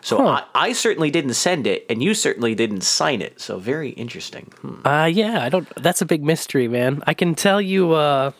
So 0.00 0.18
Huh. 0.18 0.44
I, 0.54 0.68
I 0.68 0.72
certainly 0.72 1.10
didn't 1.10 1.34
send 1.34 1.66
it, 1.66 1.84
and 1.90 2.02
you 2.02 2.14
certainly 2.14 2.54
didn't 2.54 2.82
sign 2.82 3.20
it. 3.22 3.40
So 3.40 3.58
very 3.58 3.90
interesting. 3.90 4.52
Hmm. 4.60 4.86
Uh 4.86 5.04
yeah, 5.06 5.42
I 5.42 5.48
don't 5.48 5.68
that's 5.76 6.02
a 6.02 6.06
big 6.06 6.22
mystery, 6.24 6.68
man. 6.68 7.02
I 7.06 7.14
can 7.14 7.34
tell 7.34 7.60
you 7.60 7.92
uh 7.92 8.32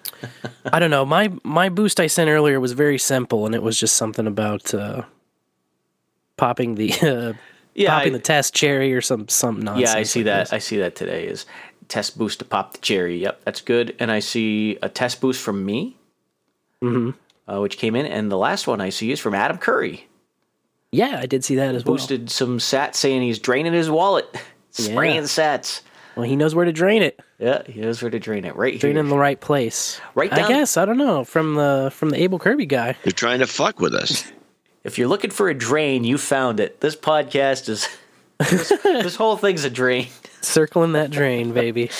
I 0.72 0.78
don't 0.78 0.90
know. 0.90 1.04
My 1.04 1.32
my 1.42 1.68
boost 1.68 2.00
I 2.00 2.06
sent 2.06 2.30
earlier 2.30 2.58
was 2.60 2.72
very 2.72 2.98
simple 2.98 3.46
and 3.46 3.54
it 3.54 3.62
was 3.62 3.78
just 3.78 3.96
something 3.96 4.26
about 4.26 4.72
uh 4.74 5.02
popping 6.36 6.74
the 6.76 6.92
uh 7.02 7.32
Yeah, 7.74 7.90
popping 7.98 8.14
I- 8.14 8.18
the 8.18 8.22
test 8.22 8.54
cherry 8.54 8.92
or 8.94 9.00
some 9.00 9.28
some 9.28 9.60
nonsense. 9.60 9.92
Yeah, 9.92 9.98
I 9.98 10.02
see 10.04 10.20
like 10.20 10.24
that. 10.26 10.38
this. 10.44 10.52
I 10.52 10.58
see 10.58 10.78
that 10.78 10.96
today. 10.96 11.26
Is 11.26 11.46
test 11.88 12.16
boost 12.16 12.38
to 12.38 12.44
pop 12.44 12.72
the 12.72 12.78
cherry. 12.78 13.18
Yep, 13.18 13.44
that's 13.44 13.60
good. 13.60 13.94
And 13.98 14.10
I 14.10 14.20
see 14.20 14.78
a 14.82 14.88
test 14.88 15.20
boost 15.20 15.40
from 15.42 15.64
me, 15.66 15.96
mm-hmm. 16.82 17.10
uh, 17.50 17.60
which 17.60 17.76
came 17.76 17.94
in, 17.94 18.06
and 18.06 18.30
the 18.30 18.38
last 18.38 18.66
one 18.66 18.80
I 18.80 18.88
see 18.90 19.12
is 19.12 19.20
from 19.20 19.34
Adam 19.34 19.58
Curry. 19.58 20.08
Yeah, 20.94 21.18
I 21.20 21.26
did 21.26 21.44
see 21.44 21.56
that 21.56 21.74
as 21.74 21.84
well. 21.84 21.94
Boosted 21.94 22.30
some 22.30 22.58
sats, 22.58 22.94
saying 22.94 23.22
he's 23.22 23.38
draining 23.38 23.72
his 23.72 23.90
wallet, 23.90 24.26
spraying 24.70 25.22
sats. 25.22 25.80
Well, 26.14 26.24
he 26.24 26.36
knows 26.36 26.54
where 26.54 26.64
to 26.64 26.72
drain 26.72 27.02
it. 27.02 27.18
Yeah, 27.40 27.62
he 27.66 27.80
knows 27.80 28.00
where 28.00 28.10
to 28.10 28.20
drain 28.20 28.44
it. 28.44 28.54
Right 28.54 28.78
Drain 28.78 28.94
here. 28.94 29.00
in 29.00 29.08
the 29.08 29.18
right 29.18 29.40
place. 29.40 30.00
Right 30.14 30.32
I 30.32 30.46
guess 30.46 30.76
I 30.76 30.84
don't 30.84 30.98
know 30.98 31.24
from 31.24 31.56
the 31.56 31.90
from 31.92 32.10
the 32.10 32.22
Abel 32.22 32.38
Kirby 32.38 32.66
guy. 32.66 32.96
You're 33.04 33.12
trying 33.12 33.40
to 33.40 33.46
fuck 33.46 33.80
with 33.80 33.94
us. 33.94 34.30
If 34.84 34.98
you're 34.98 35.08
looking 35.08 35.30
for 35.30 35.48
a 35.48 35.54
drain, 35.54 36.04
you 36.04 36.18
found 36.18 36.60
it. 36.60 36.82
This 36.82 36.94
podcast 36.94 37.70
is. 37.70 37.88
this, 38.50 38.68
this 38.82 39.16
whole 39.16 39.38
thing's 39.38 39.64
a 39.64 39.70
drain. 39.70 40.08
Circling 40.42 40.92
that 40.92 41.10
drain, 41.10 41.54
baby. 41.54 41.90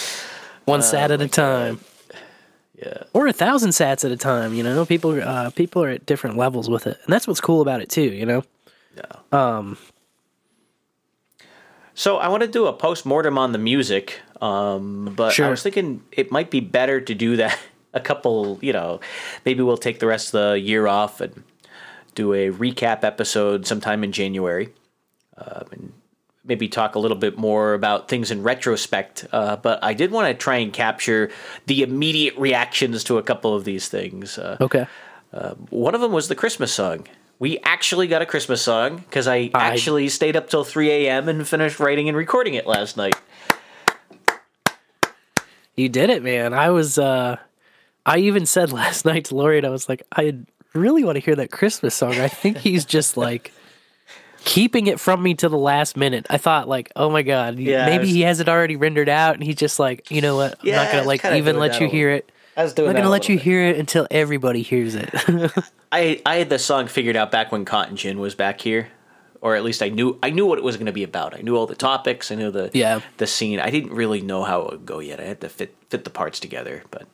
One 0.66 0.82
sat 0.82 1.10
at 1.10 1.22
a 1.22 1.28
time. 1.28 1.80
Yeah. 2.76 3.04
Or 3.14 3.26
a 3.26 3.32
thousand 3.32 3.70
sats 3.70 4.04
at 4.04 4.10
a 4.10 4.18
time, 4.18 4.52
you 4.52 4.62
know. 4.62 4.84
People 4.84 5.18
uh 5.18 5.48
people 5.48 5.82
are 5.82 5.88
at 5.88 6.04
different 6.04 6.36
levels 6.36 6.68
with 6.68 6.86
it. 6.86 6.98
And 7.04 7.12
that's 7.12 7.26
what's 7.26 7.40
cool 7.40 7.62
about 7.62 7.80
it 7.80 7.88
too, 7.88 8.02
you 8.02 8.26
know. 8.26 8.44
So 11.94 12.16
I 12.16 12.28
want 12.28 12.42
to 12.42 12.48
do 12.48 12.66
a 12.66 12.72
post 12.72 13.06
mortem 13.06 13.38
on 13.38 13.52
the 13.52 13.58
music, 13.58 14.20
um, 14.40 15.12
but 15.16 15.32
I 15.46 15.50
was 15.50 15.62
thinking 15.62 16.02
it 16.10 16.32
might 16.32 16.50
be 16.50 16.60
better 16.60 17.00
to 17.00 17.14
do 17.14 17.36
that 17.36 17.56
a 17.94 18.00
couple. 18.00 18.58
You 18.62 18.72
know, 18.72 19.00
maybe 19.44 19.62
we'll 19.62 19.76
take 19.76 20.00
the 20.00 20.06
rest 20.06 20.34
of 20.34 20.50
the 20.50 20.58
year 20.60 20.86
off 20.88 21.20
and 21.20 21.44
do 22.16 22.32
a 22.32 22.50
recap 22.50 23.04
episode 23.04 23.66
sometime 23.66 24.02
in 24.02 24.10
January, 24.12 24.70
um, 25.38 25.64
and 25.70 25.92
maybe 26.44 26.68
talk 26.68 26.94
a 26.96 26.98
little 26.98 27.16
bit 27.16 27.38
more 27.38 27.74
about 27.74 28.08
things 28.08 28.30
in 28.30 28.42
retrospect. 28.42 29.26
Uh, 29.32 29.56
but 29.56 29.82
I 29.82 29.94
did 29.94 30.10
want 30.10 30.26
to 30.28 30.34
try 30.34 30.56
and 30.56 30.72
capture 30.72 31.30
the 31.66 31.82
immediate 31.82 32.36
reactions 32.36 33.04
to 33.04 33.18
a 33.18 33.22
couple 33.22 33.54
of 33.54 33.64
these 33.64 33.88
things. 33.88 34.36
Uh, 34.36 34.56
Okay. 34.60 34.86
one 35.70 35.94
of 35.94 36.00
them 36.00 36.12
was 36.12 36.28
the 36.28 36.34
Christmas 36.34 36.72
song. 36.72 37.06
We 37.44 37.58
actually 37.58 38.06
got 38.06 38.22
a 38.22 38.26
Christmas 38.26 38.62
song 38.62 38.96
because 38.96 39.28
I, 39.28 39.50
I- 39.52 39.66
actually 39.68 40.08
stayed 40.08 40.34
up 40.34 40.48
till 40.48 40.64
3 40.64 40.90
a.m. 40.90 41.28
and 41.28 41.46
finished 41.46 41.78
writing 41.78 42.08
and 42.08 42.16
recording 42.16 42.54
it 42.54 42.66
last 42.66 42.96
night. 42.96 43.16
You 45.74 45.90
did 45.90 46.08
it, 46.08 46.22
man. 46.22 46.54
I 46.54 46.70
was 46.70 46.96
uh 46.98 47.36
I 48.06 48.16
even 48.20 48.46
said 48.46 48.72
last 48.82 49.04
night 49.04 49.26
to 49.26 49.34
Lori 49.34 49.58
and 49.58 49.66
I 49.66 49.68
was 49.68 49.90
like, 49.90 50.04
I 50.10 50.38
really 50.72 51.04
want 51.04 51.16
to 51.16 51.20
hear 51.20 51.36
that 51.36 51.50
Christmas 51.50 51.94
song. 51.94 52.12
I 52.14 52.28
think 52.28 52.56
he's 52.56 52.86
just 52.86 53.14
like 53.28 53.52
keeping 54.46 54.86
it 54.86 54.98
from 54.98 55.22
me 55.22 55.34
to 55.34 55.50
the 55.50 55.58
last 55.58 55.98
minute. 55.98 56.26
I 56.30 56.38
thought 56.38 56.66
like, 56.66 56.92
oh 56.96 57.10
my 57.10 57.20
god, 57.20 57.58
Yeah, 57.58 57.84
maybe 57.84 58.04
was- 58.04 58.10
he 58.10 58.22
has 58.22 58.40
it 58.40 58.48
already 58.48 58.76
rendered 58.76 59.10
out 59.10 59.34
and 59.34 59.44
he's 59.44 59.56
just 59.56 59.78
like, 59.78 60.10
you 60.10 60.22
know 60.22 60.36
what? 60.36 60.52
I'm 60.62 60.66
Yeah, 60.68 60.76
not 60.82 60.92
gonna 60.92 61.06
like 61.06 61.22
even 61.26 61.58
let 61.58 61.78
you 61.78 61.90
hear 61.90 62.08
it. 62.08 62.30
I 62.56 62.62
was 62.62 62.72
doing 62.72 62.88
I'm 62.88 62.94
not 62.94 63.00
gonna 63.00 63.10
let 63.10 63.28
you 63.28 63.36
bit. 63.36 63.42
hear 63.44 63.64
it 63.66 63.76
until 63.78 64.06
everybody 64.10 64.62
hears 64.62 64.94
it. 64.94 65.10
I, 65.94 66.20
I 66.26 66.36
had 66.36 66.48
the 66.50 66.58
song 66.58 66.88
figured 66.88 67.14
out 67.16 67.30
back 67.30 67.52
when 67.52 67.64
Cotton 67.64 67.96
Gin 67.96 68.18
was 68.18 68.34
back 68.34 68.60
here, 68.60 68.88
or 69.40 69.54
at 69.54 69.62
least 69.62 69.82
I 69.82 69.90
knew 69.90 70.18
I 70.22 70.30
knew 70.30 70.44
what 70.46 70.58
it 70.58 70.64
was 70.64 70.76
going 70.76 70.86
to 70.86 70.92
be 70.92 71.04
about. 71.04 71.38
I 71.38 71.40
knew 71.42 71.56
all 71.56 71.66
the 71.66 71.76
topics. 71.76 72.32
I 72.32 72.34
knew 72.34 72.50
the 72.50 72.70
Yeah. 72.74 73.00
the 73.18 73.26
scene. 73.26 73.60
I 73.60 73.70
didn't 73.70 73.92
really 73.92 74.20
know 74.20 74.42
how 74.44 74.62
it 74.62 74.70
would 74.72 74.86
go 74.86 74.98
yet. 74.98 75.20
I 75.20 75.24
had 75.24 75.40
to 75.42 75.48
fit 75.48 75.76
fit 75.90 76.02
the 76.04 76.10
parts 76.10 76.40
together. 76.40 76.82
But 76.90 77.06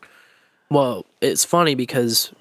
Well, 0.71 1.05
it's 1.21 1.45
funny 1.45 1.75
because 1.75 2.33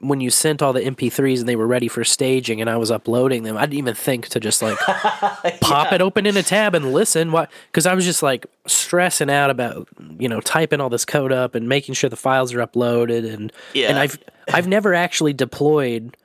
when 0.00 0.20
you 0.20 0.30
sent 0.30 0.62
all 0.62 0.72
the 0.72 0.80
MP3s 0.82 1.40
and 1.40 1.48
they 1.48 1.56
were 1.56 1.66
ready 1.66 1.88
for 1.88 2.04
staging 2.04 2.60
and 2.60 2.70
I 2.70 2.76
was 2.76 2.90
uploading 2.92 3.42
them, 3.42 3.56
I 3.56 3.62
didn't 3.62 3.78
even 3.78 3.94
think 3.94 4.28
to 4.28 4.38
just 4.40 4.62
like 4.62 4.78
pop 5.60 5.92
it 5.92 6.00
open 6.00 6.26
in 6.26 6.36
a 6.36 6.42
tab 6.44 6.74
and 6.74 6.92
listen. 6.92 7.32
Why? 7.32 7.48
Because 7.70 7.84
I 7.86 7.94
was 7.94 8.04
just 8.04 8.22
like 8.22 8.46
stressing 8.66 9.30
out 9.30 9.50
about 9.50 9.88
you 10.18 10.28
know 10.28 10.40
typing 10.40 10.80
all 10.80 10.90
this 10.90 11.04
code 11.04 11.32
up 11.32 11.54
and 11.56 11.68
making 11.68 11.94
sure 11.94 12.08
the 12.08 12.16
files 12.16 12.52
are 12.54 12.64
uploaded 12.64 13.32
and 13.32 13.52
Yeah. 13.72 13.88
and 13.88 13.98
I've 13.98 14.18
I've 14.52 14.68
never 14.68 14.94
actually 14.94 15.32
deployed 15.32 16.16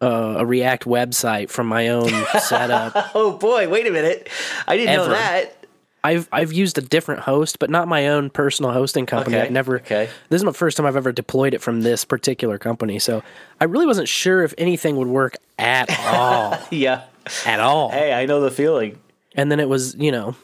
uh, 0.00 0.36
a 0.38 0.46
React 0.46 0.84
website 0.84 1.50
from 1.50 1.66
my 1.66 1.88
own 1.88 2.08
setup. 2.40 3.10
oh 3.14 3.36
boy, 3.36 3.68
wait 3.68 3.86
a 3.86 3.90
minute! 3.90 4.28
I 4.66 4.76
didn't 4.76 4.94
know 4.96 5.08
that. 5.08 5.57
I've 6.04 6.28
I've 6.32 6.52
used 6.52 6.78
a 6.78 6.80
different 6.80 7.22
host, 7.22 7.58
but 7.58 7.70
not 7.70 7.88
my 7.88 8.08
own 8.08 8.30
personal 8.30 8.72
hosting 8.72 9.04
company. 9.06 9.36
Okay, 9.36 9.46
I've 9.46 9.52
never. 9.52 9.76
okay. 9.80 10.08
This 10.28 10.40
is 10.40 10.44
the 10.44 10.52
first 10.52 10.76
time 10.76 10.86
I've 10.86 10.96
ever 10.96 11.12
deployed 11.12 11.54
it 11.54 11.60
from 11.60 11.82
this 11.82 12.04
particular 12.04 12.58
company, 12.58 12.98
so 12.98 13.22
I 13.60 13.64
really 13.64 13.86
wasn't 13.86 14.08
sure 14.08 14.42
if 14.44 14.54
anything 14.58 14.96
would 14.96 15.08
work 15.08 15.34
at 15.58 15.90
all, 16.06 16.56
Yeah. 16.70 17.02
at 17.44 17.60
all. 17.60 17.90
Hey, 17.90 18.12
I 18.12 18.26
know 18.26 18.40
the 18.40 18.50
feeling. 18.50 18.98
And 19.34 19.50
then 19.52 19.60
it 19.60 19.68
was, 19.68 19.94
you 19.96 20.10
know, 20.12 20.34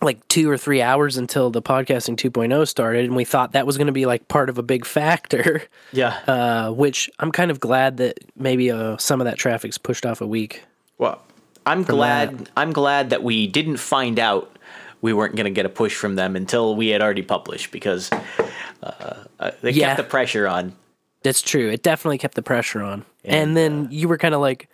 like 0.00 0.26
two 0.28 0.50
or 0.50 0.56
three 0.58 0.82
hours 0.82 1.16
until 1.16 1.50
the 1.50 1.62
podcasting 1.62 2.16
2.0 2.16 2.66
started, 2.68 3.04
and 3.06 3.16
we 3.16 3.24
thought 3.24 3.52
that 3.52 3.66
was 3.66 3.76
going 3.76 3.86
to 3.86 3.92
be 3.92 4.04
like 4.06 4.26
part 4.28 4.48
of 4.50 4.58
a 4.58 4.62
big 4.62 4.84
factor. 4.84 5.62
Yeah. 5.94 6.16
Uh, 6.26 6.70
which 6.72 7.10
I'm 7.18 7.30
kind 7.32 7.50
of 7.50 7.60
glad 7.60 7.98
that 7.98 8.18
maybe 8.34 8.70
uh, 8.70 8.96
some 8.96 9.20
of 9.20 9.26
that 9.26 9.36
traffic's 9.36 9.76
pushed 9.76 10.06
off 10.06 10.22
a 10.22 10.26
week. 10.26 10.62
Well, 10.96 11.22
I'm 11.66 11.82
glad. 11.82 12.48
I'm 12.56 12.72
glad 12.72 13.10
that 13.10 13.22
we 13.22 13.46
didn't 13.46 13.76
find 13.76 14.18
out 14.18 14.50
we 15.02 15.12
weren't 15.12 15.36
going 15.36 15.44
to 15.44 15.50
get 15.50 15.66
a 15.66 15.68
push 15.68 15.94
from 15.94 16.14
them 16.14 16.34
until 16.36 16.74
we 16.74 16.88
had 16.88 17.02
already 17.02 17.22
published 17.22 17.70
because 17.72 18.10
uh, 18.82 19.14
uh, 19.38 19.50
they 19.60 19.70
Yeah. 19.72 19.88
kept 19.88 19.96
the 19.98 20.04
pressure 20.04 20.48
on. 20.48 20.74
That's 21.22 21.42
true. 21.42 21.68
It 21.70 21.82
definitely 21.82 22.18
kept 22.18 22.34
the 22.34 22.42
pressure 22.42 22.82
on. 22.82 23.04
And 23.24 23.56
then 23.56 23.88
you 23.90 24.08
were 24.08 24.18
kind 24.18 24.34
of 24.34 24.40
like, 24.40 24.68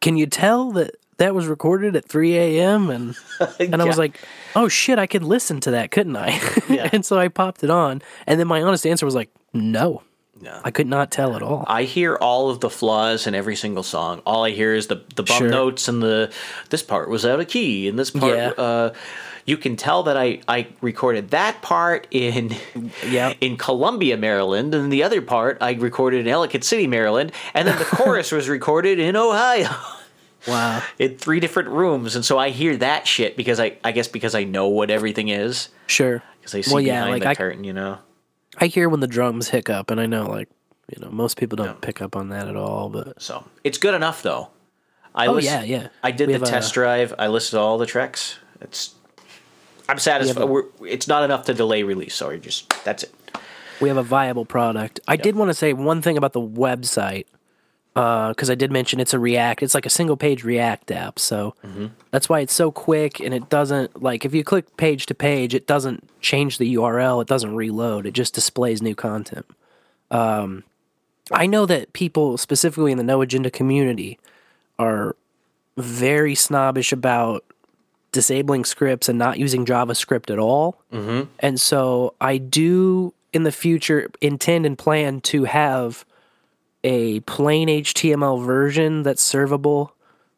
can 0.00 0.16
you 0.16 0.26
tell 0.26 0.72
that 0.72 0.96
that 1.18 1.34
was 1.34 1.46
recorded 1.46 1.94
at 1.94 2.08
3 2.08 2.36
a.m. 2.36 2.90
and 2.90 3.14
and 3.60 3.80
I 3.80 3.84
was 3.84 3.98
like, 3.98 4.18
oh 4.56 4.66
shit, 4.68 4.98
I 4.98 5.06
could 5.06 5.22
listen 5.22 5.60
to 5.60 5.70
that, 5.72 5.90
couldn't 5.92 6.16
I? 6.16 6.40
Yeah. 6.68 6.88
and 6.92 7.04
so 7.04 7.18
I 7.18 7.28
popped 7.28 7.62
it 7.62 7.70
on, 7.70 8.02
and 8.26 8.40
then 8.40 8.46
my 8.48 8.62
honest 8.62 8.86
answer 8.86 9.04
was 9.06 9.14
like, 9.14 9.30
no, 9.52 10.02
No. 10.40 10.60
I 10.64 10.70
could 10.72 10.86
not 10.88 11.10
tell 11.12 11.36
at 11.36 11.42
all. 11.42 11.64
I 11.68 11.84
hear 11.84 12.16
all 12.16 12.50
of 12.50 12.58
the 12.60 12.70
flaws 12.70 13.26
in 13.28 13.34
every 13.36 13.54
single 13.54 13.82
song. 13.84 14.22
All 14.26 14.44
I 14.44 14.50
hear 14.50 14.74
is 14.74 14.86
the 14.88 15.04
the 15.14 15.22
bum 15.22 15.38
Sure. 15.38 15.48
notes 15.48 15.86
and 15.86 16.02
the 16.02 16.32
this 16.70 16.82
part 16.82 17.08
was 17.10 17.24
out 17.24 17.38
of 17.38 17.46
key 17.46 17.86
and 17.88 17.96
this 17.98 18.10
part. 18.10 18.36
Yeah. 18.36 18.48
Uh, 18.56 18.92
you 19.46 19.56
can 19.56 19.76
tell 19.76 20.02
that 20.04 20.16
I 20.16 20.40
I 20.48 20.68
recorded 20.80 21.30
that 21.30 21.62
part 21.62 22.06
in 22.10 22.54
Yeah. 23.08 23.34
in 23.40 23.56
Columbia, 23.56 24.16
Maryland, 24.16 24.74
and 24.74 24.92
the 24.92 25.02
other 25.02 25.20
part 25.22 25.58
I 25.60 25.72
recorded 25.72 26.20
in 26.20 26.28
Ellicott 26.28 26.64
City, 26.64 26.86
Maryland, 26.86 27.32
and 27.54 27.66
then 27.68 27.78
the 27.78 27.84
chorus 27.96 28.32
was 28.32 28.48
recorded 28.48 28.98
in 28.98 29.16
Ohio. 29.16 29.70
Wow. 30.48 30.82
in 30.98 31.18
three 31.18 31.38
different 31.38 31.68
rooms, 31.68 32.16
and 32.16 32.24
so 32.24 32.36
I 32.36 32.50
hear 32.50 32.76
that 32.78 33.06
shit 33.06 33.36
because 33.36 33.60
I, 33.60 33.76
I 33.84 33.92
guess 33.92 34.08
because 34.08 34.34
I 34.34 34.42
know 34.42 34.66
what 34.66 34.90
everything 34.90 35.28
is 35.28 35.68
Sure. 35.86 36.20
because 36.40 36.52
I 36.56 36.62
see 36.62 36.74
Well, 36.74 36.80
yeah, 36.82 36.94
behind 37.04 37.12
like 37.12 37.22
the 37.22 37.28
I- 37.28 37.34
curtain, 37.36 37.62
you 37.62 37.72
know. 37.72 37.98
I 38.58 38.66
hear 38.66 38.88
when 38.88 38.98
the 38.98 39.06
drums 39.06 39.50
hiccup, 39.50 39.88
and 39.92 40.00
I 40.00 40.06
know 40.06 40.26
like 40.26 40.48
you 40.92 41.00
know 41.00 41.12
most 41.12 41.36
people 41.38 41.54
don't 41.54 41.80
pick 41.80 42.02
up 42.02 42.16
on 42.16 42.30
that 42.30 42.48
at 42.48 42.56
all, 42.56 42.88
but 42.88 43.22
So 43.22 43.44
it's 43.62 43.78
good 43.78 43.94
enough 43.94 44.24
though. 44.24 44.48
I 45.14 45.28
Oh, 45.28 45.34
listen- 45.34 45.60
yeah, 45.68 45.82
yeah. 45.82 45.88
I 46.02 46.10
did 46.10 46.26
We 46.26 46.34
the 46.34 46.40
a- 46.40 46.42
uh, 46.42 46.50
test 46.50 46.74
drive. 46.74 47.14
I 47.20 47.28
listened 47.28 47.58
to 47.58 47.62
all 47.62 47.78
the 47.78 47.86
tracks. 47.86 48.36
It's 48.60 48.96
I'm 49.88 49.98
satisfied. 49.98 50.42
a- 50.42 50.46
We're, 50.46 50.64
it's 50.86 51.08
not 51.08 51.22
enough 51.24 51.44
to 51.46 51.54
delay 51.54 51.82
release. 51.82 52.14
So 52.14 52.28
we're 52.28 52.38
just 52.38 52.72
that's 52.84 53.02
it. 53.04 53.14
we 53.80 53.88
have 53.88 53.98
a 53.98 54.02
viable 54.02 54.44
product. 54.44 55.00
I 55.08 55.16
did 55.16 55.36
want 55.36 55.48
to 55.50 55.54
say 55.54 55.72
one 55.72 56.02
thing 56.02 56.16
about 56.16 56.32
the 56.32 56.40
website 56.40 57.26
because 57.94 58.48
I 58.48 58.54
did 58.54 58.72
mention 58.72 59.00
it's 59.00 59.12
a 59.12 59.18
React. 59.18 59.62
It's 59.62 59.74
like 59.74 59.84
a 59.84 59.90
single 59.90 60.16
page 60.16 60.44
React 60.44 60.90
app, 60.92 61.18
so 61.18 61.54
that's 62.10 62.26
why 62.28 62.40
it's 62.40 62.54
so 62.54 62.70
quick 62.70 63.20
and 63.20 63.34
it 63.34 63.50
doesn't 63.50 64.02
like 64.02 64.24
if 64.24 64.34
you 64.34 64.42
click 64.44 64.76
page 64.76 65.06
to 65.06 65.14
page, 65.14 65.54
it 65.54 65.66
doesn't 65.66 66.08
change 66.20 66.56
the 66.58 66.74
URL. 66.76 67.20
It 67.20 67.28
doesn't 67.28 67.54
reload. 67.54 68.06
It 68.06 68.12
just 68.14 68.34
displays 68.34 68.80
new 68.80 68.94
content. 68.94 69.44
Um, 70.10 70.64
I 71.30 71.46
know 71.46 71.66
that 71.66 71.92
people 71.92 72.36
specifically 72.38 72.92
in 72.92 72.98
the 72.98 73.04
No 73.04 73.20
Agenda 73.22 73.50
community 73.50 74.18
are 74.78 75.14
very 75.76 76.34
snobbish 76.34 76.92
about 76.92 77.44
disabling 78.12 78.64
scripts 78.64 79.08
and 79.08 79.18
not 79.18 79.38
using 79.38 79.64
JavaScript 79.64 80.30
at 80.30 80.38
all. 80.38 80.82
Mm-hmm. 80.92 81.30
And 81.40 81.60
so 81.60 82.14
I 82.20 82.38
do 82.38 83.14
in 83.32 83.42
the 83.42 83.52
future 83.52 84.10
intend 84.20 84.66
and 84.66 84.78
plan 84.78 85.20
to 85.22 85.44
have 85.44 86.04
a 86.84 87.20
plain 87.20 87.68
HTML 87.68 88.44
version 88.44 89.02
that's 89.02 89.26
servable 89.26 89.90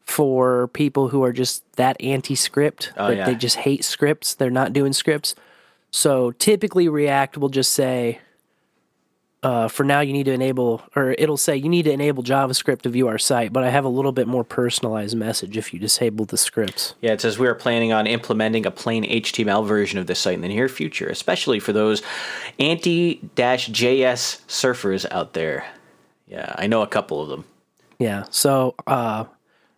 for 0.02 0.68
people 0.68 1.08
who 1.08 1.24
are 1.24 1.32
just 1.32 1.64
that 1.76 2.00
anti 2.00 2.34
script. 2.34 2.92
Oh, 2.96 3.08
yeah. 3.08 3.26
They 3.26 3.34
just 3.34 3.56
hate 3.56 3.84
scripts. 3.84 4.34
They're 4.34 4.50
not 4.50 4.72
doing 4.72 4.92
scripts. 4.92 5.34
So 5.90 6.32
typically 6.32 6.88
React 6.88 7.38
will 7.38 7.48
just 7.48 7.72
say, 7.72 8.20
uh, 9.44 9.68
for 9.68 9.84
now 9.84 10.00
you 10.00 10.14
need 10.14 10.24
to 10.24 10.32
enable, 10.32 10.82
or 10.96 11.14
it'll 11.18 11.36
say 11.36 11.54
you 11.54 11.68
need 11.68 11.82
to 11.82 11.92
enable 11.92 12.22
JavaScript 12.22 12.80
to 12.82 12.88
view 12.88 13.08
our 13.08 13.18
site, 13.18 13.52
but 13.52 13.62
I 13.62 13.68
have 13.68 13.84
a 13.84 13.90
little 13.90 14.10
bit 14.10 14.26
more 14.26 14.42
personalized 14.42 15.14
message 15.16 15.58
if 15.58 15.74
you 15.74 15.78
disable 15.78 16.24
the 16.24 16.38
scripts. 16.38 16.94
Yeah, 17.02 17.12
it 17.12 17.20
says 17.20 17.38
we 17.38 17.46
are 17.46 17.54
planning 17.54 17.92
on 17.92 18.06
implementing 18.06 18.64
a 18.64 18.70
plain 18.70 19.04
HTML 19.04 19.66
version 19.66 19.98
of 19.98 20.06
this 20.06 20.18
site 20.18 20.32
in 20.34 20.40
the 20.40 20.48
near 20.48 20.68
future, 20.70 21.08
especially 21.08 21.60
for 21.60 21.74
those 21.74 22.02
anti-JS 22.58 23.20
surfers 24.48 25.06
out 25.10 25.34
there. 25.34 25.66
Yeah, 26.26 26.54
I 26.56 26.66
know 26.66 26.80
a 26.80 26.86
couple 26.86 27.20
of 27.20 27.28
them. 27.28 27.44
Yeah. 27.98 28.24
So 28.30 28.74
uh, 28.86 29.24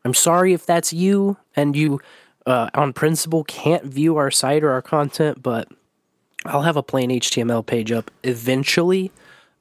I'm 0.05 0.15
sorry 0.15 0.53
if 0.53 0.65
that's 0.65 0.93
you 0.93 1.39
and 1.57 1.75
you, 1.75 2.01
uh, 2.47 2.71
on 2.73 2.93
principle, 2.93 3.43
can't 3.43 3.83
view 3.85 4.17
our 4.17 4.31
site 4.31 4.63
or 4.63 4.71
our 4.71 4.83
content, 4.83 5.43
but 5.43 5.69
I'll 6.45 6.63
have 6.63 6.77
a 6.77 6.85
plain 6.85 7.11
HTML 7.11 7.67
page 7.67 7.91
up 7.91 8.13
eventually. 8.23 9.11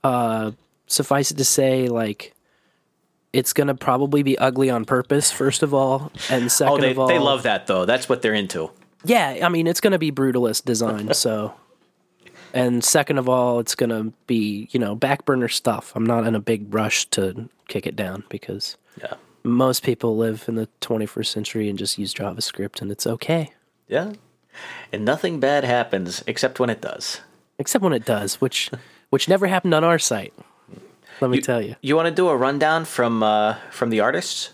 Uh, 0.05 0.51
suffice 0.87 1.31
it 1.31 1.37
to 1.37 1.43
say, 1.45 1.87
like, 1.87 2.33
it's 3.33 3.53
gonna 3.53 3.75
probably 3.75 4.23
be 4.23 4.37
ugly 4.37 4.69
on 4.69 4.85
purpose, 4.85 5.31
first 5.31 5.63
of 5.63 5.73
all, 5.73 6.11
and 6.29 6.51
second 6.51 6.73
Oh, 6.73 6.77
they 6.81 6.91
of 6.91 6.99
all, 6.99 7.07
they 7.07 7.19
love 7.19 7.43
that 7.43 7.67
though. 7.67 7.85
That's 7.85 8.07
what 8.07 8.21
they're 8.21 8.33
into. 8.33 8.71
Yeah, 9.03 9.39
I 9.43 9.49
mean, 9.49 9.67
it's 9.67 9.81
gonna 9.81 9.99
be 9.99 10.11
brutalist 10.11 10.65
design. 10.65 11.13
so, 11.13 11.53
and 12.53 12.83
second 12.83 13.17
of 13.17 13.27
all, 13.27 13.59
it's 13.59 13.75
gonna 13.75 14.13
be 14.27 14.69
you 14.71 14.79
know 14.79 14.95
back 14.95 15.25
burner 15.25 15.49
stuff. 15.49 15.91
I'm 15.95 16.05
not 16.05 16.25
in 16.27 16.35
a 16.35 16.39
big 16.39 16.73
rush 16.73 17.05
to 17.11 17.49
kick 17.67 17.85
it 17.87 17.95
down 17.95 18.23
because 18.29 18.77
Yeah. 19.01 19.15
most 19.43 19.83
people 19.83 20.15
live 20.15 20.45
in 20.47 20.55
the 20.55 20.69
21st 20.81 21.31
century 21.31 21.67
and 21.67 21.77
just 21.77 21.97
use 21.97 22.13
JavaScript, 22.13 22.81
and 22.81 22.91
it's 22.91 23.05
okay. 23.07 23.51
Yeah. 23.87 24.13
And 24.93 25.03
nothing 25.03 25.39
bad 25.41 25.63
happens 25.65 26.23
except 26.27 26.59
when 26.59 26.69
it 26.69 26.79
does. 26.79 27.19
Except 27.59 27.83
when 27.83 27.91
it 27.93 28.05
does, 28.05 28.39
which 28.39 28.69
which 29.09 29.29
never 29.29 29.47
happened 29.47 29.73
on 29.73 29.83
our 29.83 29.99
site. 29.99 30.33
Let 31.21 31.31
me 31.31 31.41
tell 31.41 31.61
you. 31.61 31.75
You 31.81 31.95
want 31.95 32.07
to 32.07 32.13
do 32.13 32.27
a 32.27 32.35
rundown 32.35 32.85
from 32.85 33.23
uh, 33.23 33.55
from 33.71 33.89
the 33.89 34.01
artists? 34.01 34.51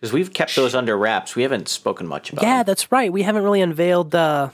Because 0.00 0.12
we've 0.12 0.32
kept 0.32 0.54
those 0.54 0.74
under 0.74 0.96
wraps. 0.96 1.34
We 1.34 1.42
haven't 1.42 1.68
spoken 1.68 2.06
much 2.06 2.30
about. 2.32 2.42
Yeah, 2.42 2.58
them. 2.58 2.66
that's 2.66 2.92
right. 2.92 3.12
We 3.12 3.22
haven't 3.22 3.42
really 3.42 3.62
unveiled 3.62 4.14
uh, 4.14 4.50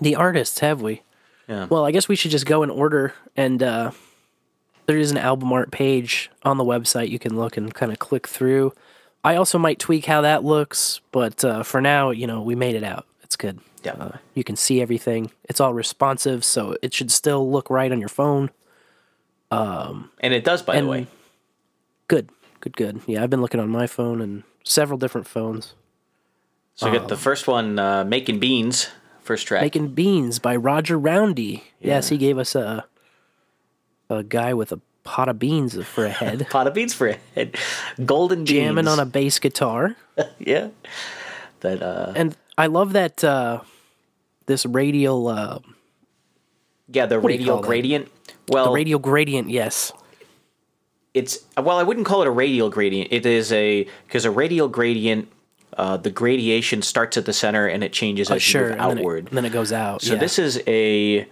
the 0.00 0.16
artists, 0.16 0.60
have 0.60 0.80
we? 0.80 1.02
Yeah. 1.48 1.66
Well, 1.66 1.84
I 1.84 1.90
guess 1.90 2.08
we 2.08 2.16
should 2.16 2.30
just 2.30 2.46
go 2.46 2.62
in 2.62 2.70
order, 2.70 3.12
and 3.36 3.62
uh, 3.62 3.90
there 4.86 4.96
is 4.96 5.10
an 5.10 5.18
album 5.18 5.52
art 5.52 5.70
page 5.70 6.30
on 6.44 6.56
the 6.56 6.64
website. 6.64 7.10
You 7.10 7.18
can 7.18 7.36
look 7.36 7.56
and 7.56 7.74
kind 7.74 7.92
of 7.92 7.98
click 7.98 8.26
through. 8.26 8.72
I 9.22 9.36
also 9.36 9.58
might 9.58 9.78
tweak 9.78 10.06
how 10.06 10.22
that 10.22 10.44
looks, 10.44 11.00
but 11.12 11.44
uh, 11.44 11.62
for 11.62 11.80
now, 11.80 12.10
you 12.10 12.26
know, 12.26 12.40
we 12.40 12.54
made 12.54 12.74
it 12.74 12.82
out. 12.82 13.06
It's 13.22 13.36
good. 13.36 13.60
Yeah. 13.82 13.92
Uh, 13.94 14.18
you 14.34 14.44
can 14.44 14.56
see 14.56 14.80
everything. 14.82 15.30
It's 15.44 15.60
all 15.60 15.72
responsive, 15.74 16.44
so 16.44 16.76
it 16.82 16.92
should 16.94 17.10
still 17.10 17.50
look 17.50 17.70
right 17.70 17.90
on 17.90 17.98
your 18.00 18.08
phone. 18.08 18.50
and 19.50 20.34
it 20.34 20.44
does, 20.44 20.62
by 20.62 20.80
the 20.80 20.86
way. 20.86 21.06
Good, 22.08 22.30
good, 22.60 22.76
good. 22.76 23.00
Yeah, 23.06 23.22
I've 23.22 23.30
been 23.30 23.40
looking 23.40 23.60
on 23.60 23.68
my 23.68 23.86
phone 23.86 24.20
and 24.20 24.42
several 24.64 24.98
different 24.98 25.26
phones. 25.26 25.74
So 26.74 26.90
we 26.90 26.96
got 26.98 27.08
the 27.08 27.16
first 27.16 27.46
one, 27.46 27.78
uh, 27.78 28.04
"Making 28.04 28.38
Beans," 28.38 28.88
first 29.22 29.46
track. 29.46 29.62
Making 29.62 29.88
Beans 29.88 30.38
by 30.38 30.56
Roger 30.56 30.98
Roundy. 30.98 31.64
Yes, 31.80 32.08
he 32.08 32.16
gave 32.16 32.38
us 32.38 32.54
a 32.54 32.84
a 34.08 34.22
guy 34.22 34.54
with 34.54 34.72
a 34.72 34.80
pot 35.04 35.28
of 35.28 35.38
beans 35.38 35.82
for 35.84 36.04
a 36.04 36.10
head, 36.10 36.46
pot 36.50 36.66
of 36.66 36.74
beans 36.74 36.94
for 36.94 37.08
a 37.08 37.16
head. 37.34 37.56
Golden 38.04 38.44
jamming 38.46 38.84
beans. 38.84 38.88
on 38.88 38.98
a 38.98 39.06
bass 39.06 39.38
guitar. 39.38 39.96
yeah. 40.38 40.68
That 41.60 41.82
uh, 41.82 42.12
And 42.16 42.36
I 42.58 42.66
love 42.66 42.92
that 42.92 43.22
uh, 43.24 43.60
this 44.46 44.66
radial 44.66 45.28
uh, 45.28 45.58
yeah, 46.88 47.06
the 47.06 47.18
radial 47.18 47.60
gradient. 47.60 48.08
Well, 48.48 48.72
radial 48.72 48.98
gradient. 48.98 49.48
Yes, 49.48 49.92
it's 51.14 51.38
well, 51.56 51.78
I 51.78 51.82
wouldn't 51.82 52.06
call 52.06 52.22
it 52.22 52.28
a 52.28 52.30
radial 52.32 52.68
gradient. 52.70 53.12
It 53.12 53.24
is 53.26 53.52
a 53.52 53.86
because 54.06 54.24
a 54.24 54.30
radial 54.30 54.68
gradient, 54.68 55.28
uh, 55.76 55.96
the 55.96 56.10
gradation 56.10 56.82
starts 56.82 57.16
at 57.16 57.26
the 57.26 57.32
center 57.32 57.66
and 57.66 57.82
it 57.84 57.92
changes 57.92 58.28
as 58.30 58.36
Uh, 58.36 58.38
sure. 58.38 58.66
you 58.68 58.72
And 58.72 58.80
move 58.80 58.88
then, 58.88 58.98
it, 58.98 59.00
outward. 59.00 59.26
and 59.28 59.36
then 59.36 59.44
it 59.44 59.52
goes 59.52 59.72
out. 59.72 60.02
So 60.02 60.14
yeah. 60.14 60.18
this 60.20 60.38
is 60.38 60.60
a, 60.66 61.28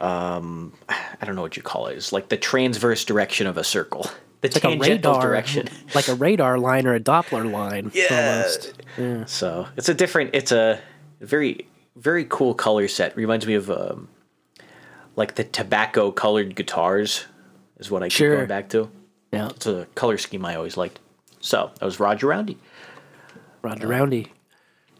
um, 0.00 0.72
I 0.88 1.24
don't 1.24 1.36
know 1.36 1.42
what 1.42 1.56
you 1.56 1.62
call 1.62 1.86
it. 1.86 1.96
It's 1.96 2.12
like 2.12 2.28
the 2.28 2.36
transverse 2.36 3.04
direction 3.04 3.46
of 3.46 3.56
a 3.56 3.64
circle. 3.64 4.10
The 4.40 4.48
like 4.54 4.64
a 4.64 4.78
radar, 4.78 5.20
direction. 5.20 5.68
like 5.94 6.08
a 6.08 6.14
radar 6.14 6.58
line 6.58 6.86
or 6.86 6.94
a 6.94 7.00
Doppler 7.00 7.50
line. 7.50 7.90
Yeah. 7.94 8.44
almost. 8.96 9.28
So 9.30 9.68
it's 9.76 9.88
a 9.88 9.94
different. 9.94 10.30
It's 10.34 10.52
a 10.52 10.80
very 11.20 11.66
very 11.96 12.24
cool 12.24 12.54
color 12.54 12.88
set. 12.88 13.16
Reminds 13.16 13.46
me 13.46 13.54
of 13.54 13.70
um, 13.70 14.08
like 15.16 15.34
the 15.34 15.44
tobacco 15.44 16.10
colored 16.10 16.54
guitars. 16.54 17.26
Is 17.78 17.90
what 17.90 18.02
I 18.02 18.08
keep 18.08 18.28
going 18.28 18.46
back 18.46 18.68
to. 18.70 18.90
Yeah, 19.32 19.48
It's 19.50 19.66
a 19.66 19.86
color 19.94 20.18
scheme 20.18 20.44
I 20.44 20.56
always 20.56 20.76
liked. 20.76 20.98
So 21.40 21.70
that 21.78 21.84
was 21.84 22.00
Roger 22.00 22.26
Roundy. 22.26 22.58
Roger 23.62 23.86
Roundy. 23.86 24.32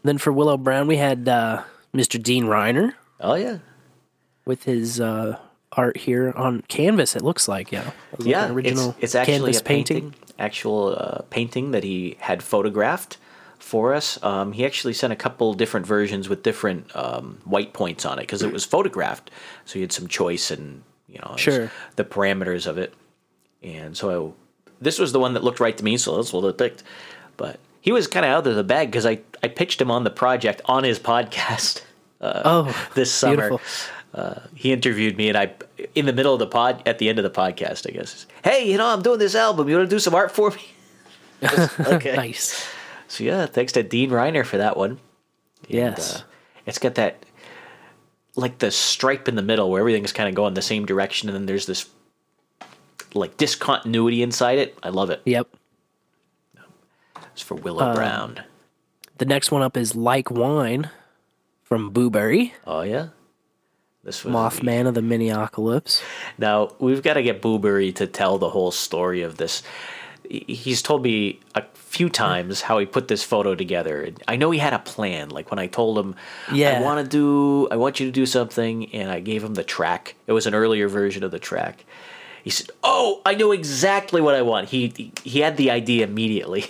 Then 0.03 0.19
for 0.19 0.33
Willow 0.33 0.57
Brown, 0.57 0.87
we 0.87 0.97
had 0.97 1.29
uh, 1.29 1.63
Mr. 1.95 2.23
Dean 2.23 2.45
Reiner 2.45 2.95
Oh 3.21 3.35
yeah, 3.35 3.59
with 4.47 4.65
his 4.65 4.99
uh, 4.99 5.39
art 5.73 5.97
here 5.97 6.33
on 6.37 6.63
canvas. 6.63 7.15
It 7.17 7.23
looks 7.23 7.49
like 7.49 7.71
yeah, 7.73 7.91
like 8.19 8.29
yeah. 8.29 8.51
original 8.51 8.91
it's, 8.91 8.99
it's 9.05 9.15
actually 9.15 9.39
canvas 9.39 9.61
a 9.61 9.65
painting, 9.65 10.15
actual 10.39 10.97
uh, 10.99 11.23
painting 11.31 11.71
that 11.73 11.85
he 11.85 12.17
had 12.21 12.43
photographed 12.43 13.19
for 13.59 13.95
us. 13.95 14.23
Um, 14.23 14.53
he 14.53 14.65
actually 14.67 14.95
sent 14.95 15.13
a 15.13 15.17
couple 15.17 15.55
different 15.55 15.87
versions 15.87 16.29
with 16.29 16.43
different 16.43 16.95
um, 16.97 17.39
white 17.45 17.73
points 17.73 18.05
on 18.05 18.19
it 18.19 18.23
because 18.23 18.43
it 18.43 18.53
was 18.53 18.65
photographed, 18.65 19.31
so 19.65 19.75
he 19.75 19.81
had 19.83 19.93
some 19.93 20.09
choice 20.09 20.51
and 20.51 20.83
you 21.09 21.19
know 21.19 21.35
Sure. 21.37 21.71
the 21.97 22.05
parameters 22.05 22.67
of 22.67 22.79
it. 22.79 22.95
And 23.63 23.97
so 23.97 24.35
this 24.81 24.99
was 24.99 25.13
the 25.13 25.21
one 25.21 25.35
that 25.35 25.45
looked 25.45 25.61
right 25.61 25.77
to 25.77 25.85
me, 25.85 25.97
so 25.99 26.17
that's 26.17 26.33
what 26.33 26.45
I 26.45 26.53
picked. 26.53 26.83
But 27.37 27.59
he 27.81 27.93
was 27.93 28.07
kind 28.07 28.25
of 28.27 28.31
out 28.33 28.47
of 28.47 28.57
the 28.57 28.65
bag 28.65 28.89
because 28.89 29.07
I, 29.07 29.21
I 29.43 29.49
pitched 29.49 29.81
him 29.81 29.91
on 29.91 30.05
the 30.05 30.11
project 30.11 30.63
on 30.65 30.85
his 30.85 30.99
podcast 31.13 31.83
Oh, 32.23 32.89
this 32.95 33.11
summer. 33.13 33.49
Beautiful. 33.49 33.61
Uh, 34.13 34.41
he 34.55 34.73
interviewed 34.73 35.17
me, 35.17 35.29
and 35.29 35.39
I, 35.39 35.53
in 35.95 36.07
the 36.07 36.13
middle 36.13 36.33
of 36.33 36.41
the 36.41 36.47
pod, 36.47 36.83
at 36.87 36.99
the 36.99 37.09
end 37.09 37.19
of 37.19 37.23
the 37.23 37.31
podcast, 37.31 37.89
I 37.89 37.93
guess. 37.93 38.27
Hey, 38.43 38.71
you 38.71 38.77
know, 38.77 38.87
I'm 38.87 39.03
doing 39.03 39.19
this 39.19 39.35
album. 39.35 39.69
You 39.69 39.77
want 39.77 39.89
to 39.89 39.95
do 39.95 40.01
some 40.01 40.15
art 40.15 40.33
for 40.33 40.51
me? 40.51 40.63
okay. 41.81 42.17
nice. 42.17 42.69
So 43.09 43.25
yeah, 43.25 43.47
thanks 43.47 43.73
to 43.73 43.83
Dean 43.83 44.11
Reiner 44.11 44.45
for 44.45 44.59
that 44.59 44.77
one. 44.77 44.99
Yes. 45.69 46.17
uh, 46.17 46.23
it's 46.67 46.79
got 46.79 46.97
that 46.97 47.25
like 48.37 48.59
the 48.59 48.71
stripe 48.71 49.29
in 49.29 49.37
the 49.37 49.43
middle 49.43 49.71
where 49.71 49.81
everything's 49.81 50.13
kind 50.13 50.29
of 50.29 50.35
going 50.35 50.55
the 50.55 50.63
same 50.63 50.87
direction, 50.87 51.29
and 51.29 51.37
then 51.37 51.47
there's 51.47 51.67
this 51.67 51.89
like 53.15 53.37
discontinuity 53.37 54.23
inside 54.23 54.59
it. 54.59 54.79
I 54.83 54.91
love 54.91 55.11
it. 55.11 55.23
Yep. 55.25 55.49
It's 57.33 57.43
for 57.43 57.55
Willow 57.55 57.95
Brown. 57.95 58.43
The 59.19 59.25
next 59.25 59.51
one 59.51 59.63
up 59.63 59.77
is 59.77 59.95
Like 59.95 60.31
Wine 60.31 60.91
from 61.63 61.93
Booberry, 61.93 62.53
Oh 62.67 62.83
yeah, 62.83 63.09
this 64.05 64.25
was 64.25 64.35
Mothman 64.35 64.87
of 64.87 64.95
the 64.95 65.01
Miniocalypse. 65.01 66.03
Now 66.39 66.73
we've 66.79 67.03
got 67.03 67.15
to 67.15 67.23
get 67.23 67.43
Boobery 67.43 67.95
to 67.97 68.07
tell 68.07 68.39
the 68.39 68.51
whole 68.51 68.71
story 68.71 69.23
of 69.23 69.37
this. 69.37 69.63
He's 70.29 70.81
told 70.81 71.03
me 71.03 71.41
a 71.57 71.65
few 71.75 72.09
times 72.09 72.63
how 72.63 72.79
he 72.79 72.87
put 72.87 73.09
this 73.09 73.25
photo 73.25 73.57
together. 73.57 74.11
I 74.29 74.37
know 74.37 74.53
he 74.53 74.61
had 74.61 74.73
a 74.73 74.79
plan. 74.79 75.29
Like 75.31 75.51
when 75.51 75.59
I 75.59 75.67
told 75.67 75.99
him, 75.99 76.15
Yeah. 76.53 76.79
I 76.79 76.83
want 76.83 77.05
to 77.05 77.09
do, 77.09 77.69
I 77.69 77.77
want 77.77 77.99
you 77.99 78.07
to 78.07 78.13
do 78.13 78.27
something, 78.27 78.95
and 78.95 79.11
I 79.11 79.19
gave 79.19 79.43
him 79.43 79.55
the 79.55 79.65
track. 79.65 80.15
It 80.29 80.33
was 80.33 80.47
an 80.47 80.55
earlier 80.55 80.89
version 80.89 81.25
of 81.25 81.33
the 81.33 81.41
track. 81.41 81.85
He 82.45 82.51
said, 82.51 82.71
"Oh, 82.83 83.21
I 83.27 83.35
know 83.35 83.53
exactly 83.53 84.21
what 84.21 84.35
I 84.35 84.43
want." 84.43 84.69
He 84.71 85.13
he 85.25 85.41
had 85.41 85.57
the 85.57 85.71
idea 85.71 86.07
immediately, 86.07 86.67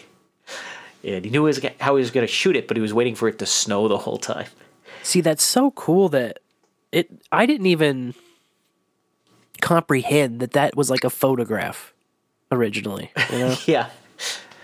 and 1.05 1.25
he 1.25 1.31
knew 1.31 1.45
his, 1.45 1.65
how 1.81 1.95
he 1.97 2.01
was 2.01 2.11
going 2.11 2.27
to 2.27 2.33
shoot 2.33 2.57
it, 2.57 2.67
but 2.67 2.77
he 2.77 2.81
was 2.81 2.93
waiting 2.93 3.15
for 3.15 3.29
it 3.29 3.39
to 3.39 3.47
snow 3.47 3.87
the 3.87 3.99
whole 3.99 4.19
time. 4.19 4.49
See, 5.03 5.21
that's 5.21 5.45
so 5.45 5.71
cool 5.73 6.09
that 6.09 6.41
it. 6.93 7.11
I 7.33 7.47
didn't 7.47 7.67
even 7.67 8.15
comprehend 9.61 10.41
that 10.41 10.53
that 10.53 10.77
was 10.77 10.91
like 10.91 11.05
a 11.05 11.11
photograph 11.11 11.93
originally. 12.51 13.11
You 13.33 13.39
know, 13.39 13.57
Yeah, 13.67 13.91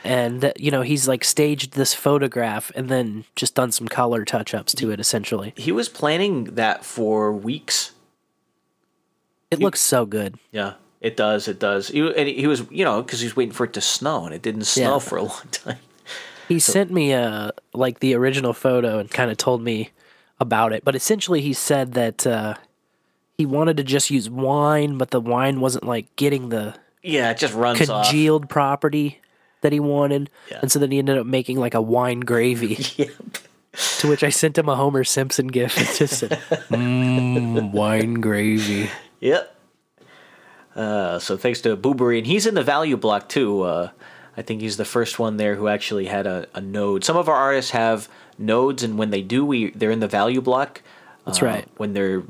and 0.05 0.41
that, 0.41 0.61
you 0.61 0.71
know 0.71 0.83
he's 0.83 1.07
like 1.09 1.25
staged 1.25 1.73
this 1.75 1.95
photograph 1.95 2.71
and 2.75 2.89
then 2.89 3.25
just 3.35 3.55
done 3.55 3.73
some 3.73 3.89
color 3.89 4.25
touch 4.25 4.55
ups 4.55 4.75
to 4.75 4.91
it. 4.91 5.01
Essentially, 5.01 5.53
he 5.57 5.73
was 5.73 5.89
planning 5.89 6.45
that 6.55 6.85
for 6.85 7.33
weeks. 7.33 7.93
it 9.51 9.59
looks 9.61 9.81
so 9.81 10.07
good. 10.07 10.37
Yeah, 10.53 10.75
it 11.01 11.17
does. 11.17 11.49
It 11.49 11.59
does. 11.59 11.89
He, 11.89 12.01
and 12.01 12.29
he 12.29 12.47
was, 12.47 12.65
you 12.71 12.85
know, 12.85 13.03
because 13.03 13.21
he 13.21 13.27
was 13.27 13.37
waiting 13.37 13.53
for 13.53 13.65
it 13.65 13.73
to 13.75 13.81
snow, 13.81 14.25
and 14.25 14.35
it 14.35 14.43
didn't 14.43 14.65
snow 14.65 14.95
Yeah. 14.95 14.99
for 14.99 15.17
a 15.19 15.23
long 15.23 15.43
time. 15.51 15.79
He 16.49 16.61
sent 16.61 16.93
me 16.93 17.13
uh 17.13 17.51
like 17.75 17.99
the 17.99 18.15
original 18.15 18.53
photo 18.53 18.99
and 19.01 19.11
kind 19.11 19.31
of 19.33 19.37
told 19.37 19.63
me 19.63 19.91
about 20.41 20.73
it. 20.73 20.85
But 20.85 20.95
essentially, 20.95 21.41
he 21.41 21.53
said 21.53 21.93
that 21.95 22.27
uh, 22.27 22.55
he 23.39 23.47
wanted 23.47 23.77
to 23.79 23.85
just 23.85 24.11
use 24.11 24.29
wine, 24.31 24.99
but 24.99 25.11
the 25.11 25.21
wine 25.21 25.61
wasn't 25.61 25.85
like 25.85 26.15
getting 26.17 26.49
the 26.51 26.75
Yeah, 27.03 27.31
it 27.31 27.39
just 27.39 27.55
runs 27.55 27.89
off. 27.89 28.07
congealed 28.07 28.49
property 28.49 29.21
that 29.63 29.73
he 29.73 29.81
wanted, 29.81 30.31
Yeah. 30.51 30.59
and 30.63 30.71
so 30.71 30.79
then 30.79 30.91
he 30.91 30.99
ended 30.99 31.19
up 31.19 31.27
making 31.27 31.59
like 31.59 31.75
a 31.75 31.83
wine 31.83 32.21
gravy. 32.21 32.77
Yep. 32.97 33.11
to 33.99 34.09
which 34.09 34.25
I 34.25 34.31
sent 34.31 34.57
him 34.57 34.69
a 34.71 34.77
Homer 34.77 35.05
Simpson 35.05 35.49
gift. 35.49 35.77
It 35.79 35.99
just 35.99 36.19
said, 36.21 36.31
mm, 36.71 37.71
"Wine 37.73 38.15
gravy." 38.23 38.89
Yep. 39.21 39.55
Uh, 40.75 41.19
so 41.19 41.37
thanks 41.37 41.61
to 41.63 41.77
Boobery, 41.77 42.19
and 42.19 42.27
he's 42.27 42.47
in 42.47 42.55
the 42.55 42.63
value 42.63 42.97
block 42.97 43.29
too. 43.29 43.63
Uh, 43.63 43.91
I 44.37 44.43
think 44.43 44.61
he's 44.61 44.77
the 44.77 44.85
first 44.85 45.19
one 45.19 45.37
there 45.39 45.57
who 45.57 45.69
actually 45.69 46.07
had 46.07 46.27
a, 46.27 46.47
a 46.55 46.61
node. 46.61 47.05
Some 47.05 47.17
of 47.17 47.29
our 47.29 47.35
artists 47.37 47.71
have 47.71 48.09
nodes, 48.39 48.83
and 48.83 48.99
when 48.99 49.11
they 49.11 49.23
do, 49.23 49.45
we 49.45 49.71
they're 49.71 49.91
in 49.91 50.01
the 50.01 50.09
value 50.09 50.41
block. 50.41 50.83
That's 51.25 51.43
Uh, 51.43 51.47
right. 51.47 51.69
When 51.77 51.93
they're 51.93 52.23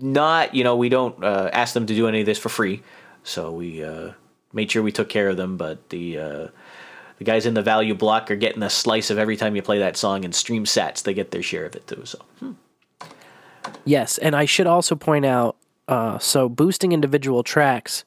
not, 0.00 0.54
you 0.54 0.64
know, 0.64 0.76
we 0.76 0.88
don't 0.88 1.22
uh, 1.22 1.50
ask 1.52 1.74
them 1.74 1.86
to 1.86 1.94
do 1.94 2.08
any 2.08 2.20
of 2.20 2.26
this 2.26 2.38
for 2.38 2.48
free. 2.48 2.82
So 3.22 3.50
we 3.52 3.82
uh, 3.82 4.12
made 4.52 4.70
sure 4.70 4.82
we 4.82 4.92
took 4.92 5.08
care 5.08 5.28
of 5.28 5.36
them. 5.36 5.56
But 5.56 5.88
the 5.90 6.18
uh, 6.18 6.48
the 7.18 7.24
guys 7.24 7.46
in 7.46 7.54
the 7.54 7.62
value 7.62 7.94
block 7.94 8.30
are 8.30 8.36
getting 8.36 8.62
a 8.62 8.70
slice 8.70 9.10
of 9.10 9.18
every 9.18 9.36
time 9.36 9.56
you 9.56 9.62
play 9.62 9.78
that 9.78 9.96
song, 9.96 10.24
and 10.24 10.34
Stream 10.34 10.64
Sats 10.64 11.02
they 11.02 11.14
get 11.14 11.30
their 11.30 11.42
share 11.42 11.64
of 11.66 11.74
it 11.76 11.86
too. 11.86 12.02
So 12.04 12.18
Yes, 13.84 14.18
and 14.18 14.36
I 14.36 14.44
should 14.44 14.66
also 14.66 14.94
point 14.94 15.24
out 15.24 15.56
uh, 15.88 16.18
so 16.18 16.48
boosting 16.48 16.92
individual 16.92 17.42
tracks, 17.42 18.04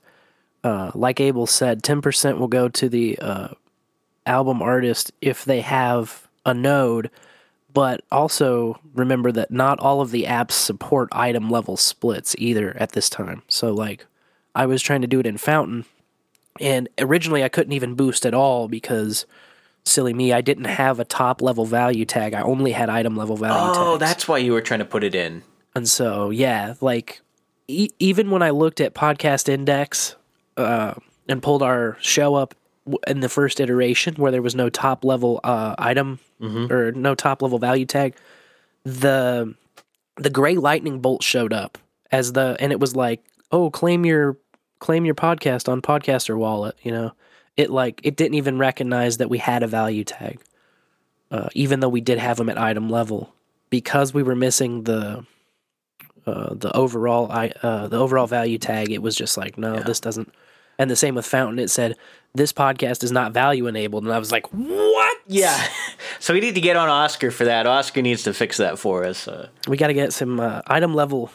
uh, 0.64 0.92
like 0.94 1.20
Abel 1.20 1.48
said, 1.48 1.84
10% 1.84 2.38
will 2.38 2.48
go 2.48 2.70
to 2.70 2.90
the 2.90 3.18
uh, 3.20 3.48
album 4.26 4.62
artist 4.62 5.12
if 5.22 5.46
they 5.46 5.62
have 5.62 6.27
a 6.48 6.54
node, 6.54 7.12
but 7.72 8.04
also 8.12 8.80
remember 8.96 9.32
that 9.34 9.52
not 9.52 9.80
all 9.80 10.02
of 10.02 10.10
the 10.10 10.24
apps 10.24 10.54
support 10.54 11.10
item 11.12 11.50
level 11.52 11.78
splits 11.78 12.36
either 12.40 12.76
at 12.80 12.94
this 12.94 13.10
time. 13.10 13.44
So, 13.48 13.72
like, 13.74 14.06
I 14.56 14.66
was 14.66 14.82
trying 14.82 15.02
to 15.02 15.08
do 15.08 15.20
it 15.20 15.28
in 15.28 15.38
Fountain, 15.38 15.86
and 16.60 16.90
originally 16.98 17.44
I 17.44 17.50
couldn't 17.50 17.74
even 17.74 17.94
boost 17.94 18.26
at 18.26 18.34
all 18.34 18.68
because. 18.68 19.26
Silly 19.86 20.14
me, 20.14 20.34
I 20.34 20.42
didn't 20.42 20.66
have 20.66 21.00
a 21.00 21.06
top 21.06 21.42
level 21.42 21.64
value 21.66 22.04
tag. 22.04 22.34
I 22.34 22.42
only 22.42 22.74
had 22.74 22.90
item 22.90 23.16
level 23.16 23.38
value 23.38 23.68
tags. 23.74 23.78
oh, 23.80 23.98
that's 23.98 24.28
why 24.28 24.38
you 24.38 24.52
were 24.52 24.60
trying 24.60 24.80
to 24.82 24.86
put 24.86 25.02
it 25.02 25.16
in. 25.16 25.44
And 25.76 25.88
so, 25.88 26.30
yeah, 26.30 26.74
like 26.82 27.22
e- 27.70 27.92
even 27.98 28.30
when 28.30 28.42
I 28.42 28.50
looked 28.50 28.82
at 28.82 28.94
Podcast 28.94 29.48
Index 29.48 30.18
uh, 30.58 30.96
and 31.30 31.42
pulled 31.42 31.64
our 31.64 31.96
show 32.02 32.36
up 32.36 32.54
in 33.08 33.22
the 33.22 33.30
first 33.30 33.62
iteration 33.62 34.16
where 34.16 34.30
there 34.30 34.42
was 34.42 34.56
no 34.56 34.70
top 34.70 35.06
level 35.06 35.40
uh, 35.46 35.76
item 35.78 36.20
or 36.72 36.92
no 36.92 37.16
top 37.16 37.42
level 37.42 37.60
value 37.60 37.86
tag, 37.86 38.16
the 38.84 39.56
the 40.18 40.30
gray 40.30 40.56
lightning 40.56 41.00
bolt 41.00 41.24
showed 41.24 41.54
up 41.54 41.78
as 42.12 42.34
the 42.34 42.56
and 42.60 42.72
it 42.72 42.80
was 42.80 42.96
like, 42.96 43.24
oh, 43.52 43.70
claim 43.70 44.06
your 44.06 44.38
claim 44.80 45.06
your 45.06 45.16
podcast 45.16 45.70
on 45.70 45.82
Podcaster 45.82 46.38
Wallet. 46.38 46.76
You 46.82 46.92
know, 46.92 47.12
it 47.56 47.70
like 47.70 48.02
it 48.04 48.16
didn't 48.16 48.36
even 48.36 48.58
recognize 48.58 49.18
that 49.18 49.30
we 49.30 49.38
had 49.38 49.64
a 49.64 49.68
value 49.68 50.04
tag, 50.04 50.40
uh, 51.32 51.50
even 51.54 51.80
though 51.80 51.90
we 51.90 52.02
did 52.02 52.20
have 52.20 52.38
them 52.38 52.50
at 52.50 52.58
item 52.58 52.90
level 52.90 53.34
because 53.70 54.14
we 54.14 54.24
were 54.24 54.36
missing 54.36 54.84
the 54.84 55.26
uh, 56.26 56.54
the 56.54 56.76
overall 56.76 57.32
I 57.32 57.52
uh, 57.64 57.88
the 57.88 57.98
overall 57.98 58.28
value 58.28 58.58
tag. 58.58 58.92
It 58.92 59.02
was 59.02 59.16
just 59.16 59.38
like, 59.38 59.58
no, 59.58 59.80
this 59.80 60.00
doesn't. 60.00 60.34
And 60.80 60.92
the 60.92 60.96
same 60.96 61.16
with 61.16 61.26
Fountain. 61.26 61.58
It 61.58 61.70
said 61.70 61.96
this 62.36 62.54
podcast 62.54 63.04
is 63.04 63.12
not 63.12 63.34
value 63.34 63.68
enabled, 63.68 64.04
and 64.04 64.14
I 64.14 64.20
was 64.20 64.32
like, 64.32 64.48
what? 64.52 65.18
Yeah. 65.28 65.62
so 66.20 66.34
we 66.34 66.40
need 66.40 66.56
to 66.56 66.62
get 66.62 66.76
on 66.78 66.88
Oscar 66.90 67.32
for 67.32 67.46
that. 67.46 67.66
Oscar 67.68 68.02
needs 68.02 68.24
to 68.24 68.34
fix 68.34 68.58
that 68.58 68.78
for 68.80 69.04
us. 69.06 69.28
Uh, 69.28 69.50
We 69.68 69.76
got 69.78 69.88
to 69.88 69.94
get 69.94 70.14
some 70.14 70.40
uh, 70.40 70.62
item 70.68 70.94
level 70.94 71.32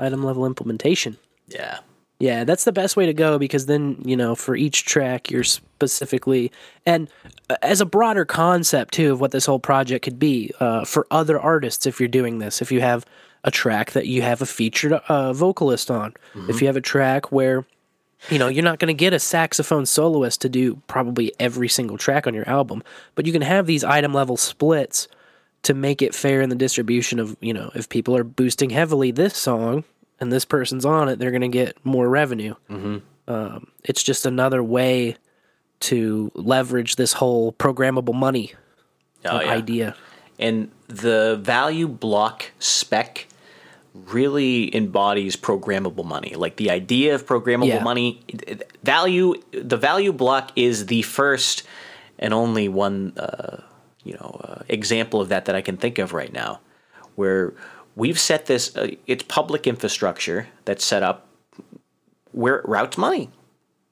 item 0.00 0.22
level 0.24 0.46
implementation. 0.46 1.16
yeah. 1.48 1.78
Yeah, 2.20 2.44
that's 2.44 2.62
the 2.64 2.72
best 2.72 2.96
way 2.96 3.06
to 3.06 3.12
go 3.12 3.38
because 3.40 3.66
then, 3.66 4.00
you 4.04 4.16
know, 4.16 4.36
for 4.36 4.54
each 4.54 4.84
track, 4.84 5.30
you're 5.32 5.42
specifically, 5.44 6.52
and 6.86 7.08
uh, 7.50 7.56
as 7.60 7.80
a 7.80 7.84
broader 7.84 8.24
concept 8.24 8.94
too 8.94 9.12
of 9.12 9.20
what 9.20 9.32
this 9.32 9.44
whole 9.46 9.58
project 9.58 10.04
could 10.04 10.18
be 10.18 10.52
uh, 10.60 10.84
for 10.84 11.06
other 11.10 11.38
artists, 11.40 11.86
if 11.86 11.98
you're 11.98 12.08
doing 12.08 12.38
this, 12.38 12.62
if 12.62 12.70
you 12.70 12.80
have 12.80 13.04
a 13.42 13.50
track 13.50 13.90
that 13.92 14.06
you 14.06 14.22
have 14.22 14.40
a 14.40 14.46
featured 14.46 14.92
uh, 14.92 15.32
vocalist 15.32 15.90
on, 15.90 16.14
if 16.48 16.60
you 16.60 16.68
have 16.68 16.76
a 16.76 16.80
track 16.80 17.32
where, 17.32 17.66
you 18.30 18.38
know, 18.38 18.48
you're 18.48 18.64
not 18.64 18.78
going 18.78 18.88
to 18.88 18.94
get 18.98 19.12
a 19.12 19.18
saxophone 19.18 19.86
soloist 19.86 20.40
to 20.42 20.48
do 20.48 20.76
probably 20.86 21.32
every 21.38 21.68
single 21.68 21.98
track 21.98 22.26
on 22.26 22.34
your 22.34 22.48
album, 22.48 22.82
but 23.14 23.26
you 23.26 23.32
can 23.32 23.42
have 23.42 23.66
these 23.66 23.84
item 23.84 24.12
level 24.14 24.36
splits 24.36 25.08
to 25.62 25.74
make 25.74 26.02
it 26.02 26.14
fair 26.14 26.40
in 26.42 26.50
the 26.50 26.56
distribution 26.56 27.18
of, 27.18 27.36
you 27.40 27.52
know, 27.52 27.70
if 27.74 27.88
people 27.88 28.16
are 28.16 28.24
boosting 28.24 28.70
heavily 28.70 29.10
this 29.10 29.36
song 29.36 29.84
and 30.20 30.32
this 30.32 30.44
person's 30.44 30.84
on 30.84 31.08
it, 31.08 31.18
they're 31.18 31.30
going 31.30 31.40
to 31.42 31.48
get 31.48 31.76
more 31.84 32.08
revenue. 32.08 32.54
Mm-hmm. 32.70 32.98
Um, 33.32 33.68
it's 33.84 34.02
just 34.02 34.26
another 34.26 34.62
way 34.62 35.16
to 35.80 36.30
leverage 36.34 36.96
this 36.96 37.14
whole 37.14 37.52
programmable 37.52 38.14
money 38.14 38.52
Oh, 39.26 39.40
yeah. 39.40 39.50
idea. 39.52 39.96
And 40.38 40.70
the 40.88 41.38
value 41.40 41.88
block 41.88 42.50
spec 42.58 43.26
really 43.94 44.74
embodies 44.74 45.36
programmable 45.36 46.04
money. 46.04 46.34
Like 46.34 46.56
the 46.56 46.70
idea 46.70 47.14
of 47.14 47.26
programmable 47.26 47.68
Yeah. 47.68 47.82
money, 47.82 48.20
value, 48.82 49.34
the 49.52 49.76
value 49.76 50.12
block 50.12 50.50
is 50.56 50.86
the 50.86 51.02
first 51.02 51.62
and 52.18 52.34
only 52.34 52.68
one, 52.68 53.12
uh, 53.16 53.62
you 54.02 54.14
know, 54.14 54.40
uh, 54.44 54.62
example 54.68 55.20
of 55.20 55.28
that 55.28 55.44
that 55.46 55.54
I 55.54 55.60
can 55.60 55.76
think 55.76 55.98
of 55.98 56.12
right 56.12 56.32
now, 56.32 56.60
where 57.14 57.54
we've 57.96 58.18
set 58.18 58.46
this. 58.46 58.76
Uh, 58.76 58.88
it's 59.06 59.22
public 59.24 59.66
infrastructure 59.66 60.48
that's 60.64 60.84
set 60.84 61.02
up 61.02 61.26
where 62.32 62.56
it 62.56 62.68
routes 62.68 62.98
money. 62.98 63.30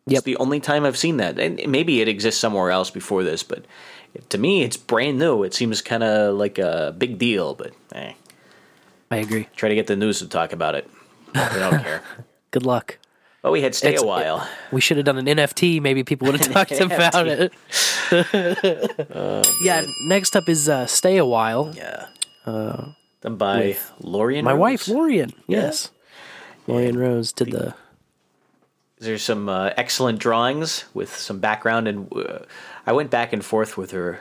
It's 0.09 0.23
the 0.23 0.37
only 0.37 0.59
time 0.59 0.85
I've 0.85 0.99
seen 0.99 1.19
that, 1.19 1.39
and 1.39 1.61
maybe 1.69 2.01
it 2.01 2.09
exists 2.09 2.41
somewhere 2.41 2.73
else 2.73 2.91
before 2.91 3.23
this, 3.23 3.45
but 3.45 3.65
to 4.31 4.37
me, 4.39 4.63
it's 4.65 4.77
brand 4.77 5.19
new. 5.19 5.45
It 5.45 5.55
seems 5.55 5.81
kind 5.81 6.03
of 6.03 6.37
like 6.37 6.59
a 6.59 6.93
big 6.99 7.19
deal, 7.19 7.55
but 7.55 7.73
eh, 7.95 8.13
I 9.13 9.17
agree. 9.17 9.49
try 9.57 9.69
to 9.69 9.75
get 9.75 9.87
the 9.87 9.97
news 9.97 10.19
to 10.21 10.29
talk 10.29 10.53
about 10.53 10.75
it. 10.75 10.89
They 11.35 11.41
don't 11.59 11.83
care. 11.83 12.03
Good 12.51 12.65
luck. 12.67 12.99
Oh, 13.45 13.51
we 13.51 13.63
had 13.63 13.75
stay 13.75 13.89
It's- 13.91 14.03
a 14.03 14.07
while. 14.07 14.47
We 14.71 14.81
should 14.81 14.97
have 14.99 15.07
done 15.07 15.19
an 15.19 15.27
NFT. 15.27 15.81
Maybe 15.81 16.05
people 16.05 16.27
would 16.31 16.41
have 16.41 16.53
talked 16.59 16.73
about 16.81 17.27
it. 17.27 17.53
yeah. 19.61 19.85
Next 20.07 20.37
up 20.37 20.49
is 20.49 20.69
uh, 20.69 20.87
"Stay 20.87 21.17
a 21.17 21.25
While." 21.25 21.73
yeah. 21.77 22.07
Done 23.21 23.37
by 23.37 23.77
Lorian. 24.01 24.45
My 24.45 24.53
Rose. 24.53 24.61
wife, 24.61 24.89
Lorian. 24.89 25.33
Yes, 25.47 25.91
Lorian 26.67 26.99
Rose 26.99 27.33
did 27.33 27.51
the 27.53 27.75
there's 28.99 29.23
some 29.23 29.49
uh, 29.49 29.71
excellent 29.77 30.19
drawings 30.21 30.85
with 30.95 31.15
some 31.17 31.39
background, 31.41 31.89
and 31.89 32.13
uh, 32.15 32.41
I 32.87 32.93
went 32.93 33.11
back 33.11 33.33
and 33.33 33.45
forth 33.45 33.77
with 33.77 33.91
her 33.91 34.21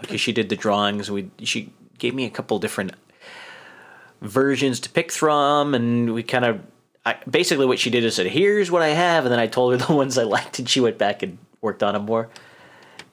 because 0.00 0.20
she 0.20 0.32
did 0.32 0.48
the 0.48 0.56
drawings. 0.56 1.10
We 1.10 1.30
she 1.42 1.72
gave 1.98 2.14
me 2.14 2.24
a 2.24 2.30
couple 2.30 2.58
different 2.58 2.92
versions 4.20 4.80
to 4.80 4.90
pick 4.90 5.12
from, 5.12 5.74
and 5.74 6.12
we 6.14 6.22
kind 6.22 6.44
of 6.44 6.60
I, 7.04 7.16
basically 7.28 7.66
what 7.66 7.78
she 7.78 7.90
did 7.90 8.04
is 8.04 8.14
said, 8.16 8.26
"Here's 8.26 8.70
what 8.70 8.82
I 8.82 8.88
have," 8.88 9.24
and 9.24 9.32
then 9.32 9.38
I 9.38 9.46
told 9.46 9.72
her 9.78 9.78
the 9.86 9.92
ones 9.94 10.18
I 10.18 10.24
liked, 10.24 10.58
and 10.58 10.68
she 10.68 10.80
went 10.80 10.98
back 10.98 11.22
and 11.22 11.38
worked 11.60 11.82
on 11.82 11.94
them 11.94 12.04
more. 12.06 12.28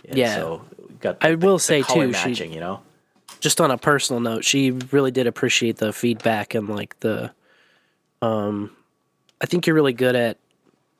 And 0.07 0.17
Yeah. 0.17 0.35
so 0.35 0.65
we 0.89 0.95
got. 0.95 1.17
I 1.21 1.35
will 1.35 1.57
the 1.57 1.63
say, 1.63 1.81
color 1.83 2.11
too, 2.11 2.33
she- 2.35 2.45
you 2.47 2.59
know. 2.59 2.81
just 3.39 3.59
on 3.61 3.71
a 3.71 3.77
personal 3.77 4.19
note, 4.19 4.43
she 4.45 4.71
really 4.91 5.11
did 5.11 5.27
appreciate 5.27 5.77
the 5.77 5.93
feedback 5.93 6.55
and 6.55 6.67
like 6.69 6.99
the 7.01 7.31
um 8.21 8.71
I 9.41 9.45
think 9.45 9.67
you're 9.67 9.75
really 9.75 9.93
good 9.93 10.15
at 10.15 10.37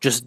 just 0.02 0.26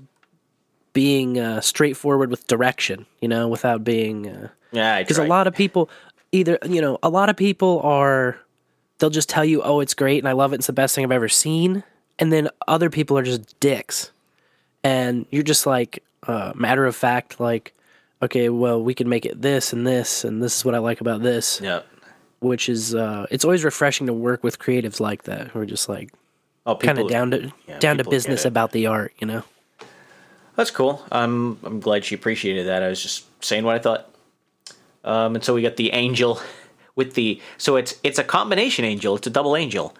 being 0.95 1.39
uh, 1.39 1.61
straightforward 1.61 2.31
with 2.31 2.47
direction, 2.47 3.05
you 3.21 3.29
know, 3.29 3.49
without 3.49 3.85
being 3.85 4.27
uh, 4.29 4.49
Yeah, 4.73 4.99
because 5.01 5.19
a 5.19 5.25
lot 5.25 5.47
of 5.47 5.55
people 5.55 5.91
either 6.33 6.59
you 6.67 6.81
know 6.81 6.99
a 7.03 7.11
lot 7.11 7.29
of 7.29 7.37
people 7.37 7.81
are 7.83 8.39
they'll 8.99 9.11
just 9.11 9.29
tell 9.29 9.45
you 9.45 9.63
oh 9.63 9.81
it's 9.81 9.95
great 9.95 10.19
and 10.19 10.29
i 10.29 10.33
love 10.33 10.53
it 10.53 10.57
it's 10.57 10.67
the 10.67 10.73
best 10.73 10.95
thing 10.95 11.05
i've 11.05 11.13
ever 11.13 11.29
seen 11.29 11.83
and 12.19 12.33
then 12.33 12.49
other 12.69 12.89
people 12.91 13.17
are 13.19 13.23
just 13.23 13.59
dicks 13.61 14.11
and 14.85 15.27
you're 15.31 15.43
just 15.43 15.67
like 15.67 16.03
uh, 16.27 16.53
matter 16.57 16.85
of 16.87 16.97
fact 16.97 17.39
like 17.41 17.73
okay 18.23 18.49
well 18.49 18.83
we 18.83 18.95
can 18.95 19.09
make 19.09 19.25
it 19.27 19.41
this 19.43 19.73
and 19.73 19.87
this 19.87 20.25
and 20.25 20.43
this 20.43 20.57
is 20.57 20.65
what 20.65 20.75
i 20.75 20.79
like 20.79 21.01
about 21.01 21.23
this 21.23 21.61
Yeah. 21.63 21.81
which 22.41 22.69
is 22.69 22.95
uh, 22.95 23.27
it's 23.31 23.45
always 23.45 23.65
refreshing 23.65 24.07
to 24.07 24.13
work 24.13 24.43
with 24.43 24.59
creatives 24.59 24.99
like 25.01 25.25
that 25.25 25.49
who 25.49 25.61
are 25.61 25.67
just 25.67 25.89
like 25.89 26.11
Oh, 26.69 26.75
kind 26.75 26.99
of 26.99 27.07
down 27.09 27.31
to 27.31 27.53
yeah, 27.69 27.79
down 27.79 27.99
to 27.99 28.05
business 28.05 28.45
about 28.45 28.73
the 28.73 28.87
art 28.89 29.13
you 29.21 29.27
know 29.29 29.45
That's 30.57 30.71
cool. 30.73 31.05
I'm 31.13 31.59
I'm 31.63 31.79
glad 31.81 32.05
she 32.05 32.15
appreciated 32.17 32.67
that. 32.67 32.83
I 32.83 32.89
was 32.89 33.01
just 33.01 33.27
saying 33.45 33.63
what 33.63 33.75
I 33.77 33.79
thought. 33.79 34.09
Um, 35.05 35.37
and 35.37 35.45
so 35.45 35.55
we 35.55 35.63
got 35.63 35.77
the 35.77 35.93
angel 35.93 36.41
with 36.97 37.15
the 37.15 37.41
so 37.59 37.77
it's 37.77 37.95
it's 38.03 38.19
a 38.19 38.25
combination 38.25 38.85
angel. 38.85 39.15
It's 39.17 39.27
a 39.27 39.31
double 39.31 39.55
angel. 39.57 39.95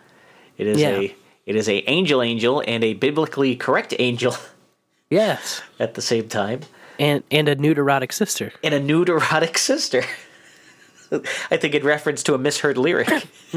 It 0.59 0.67
is 0.67 0.81
Yeah. 0.81 0.97
a 0.97 1.15
it 1.47 1.55
is 1.55 1.69
a 1.69 1.89
angel 1.89 2.21
angel 2.23 2.63
and 2.67 2.83
a 2.83 2.95
biblically 2.95 3.55
correct 3.55 3.95
angel 4.01 4.35
yes 5.11 5.63
at 5.79 5.95
the 5.95 6.03
same 6.03 6.29
time, 6.29 6.61
and 6.99 7.23
and 7.31 7.49
a 7.49 7.55
nude 7.55 7.79
erotic 7.79 8.13
sister 8.13 8.53
and 8.65 8.75
a 8.75 8.81
nude 8.81 9.09
erotic 9.09 9.57
sister. 9.59 10.03
I 11.53 11.57
think 11.57 11.75
in 11.77 11.85
reference 11.85 12.25
to 12.25 12.35
a 12.35 12.39
misheard 12.39 12.77
lyric. 12.77 13.09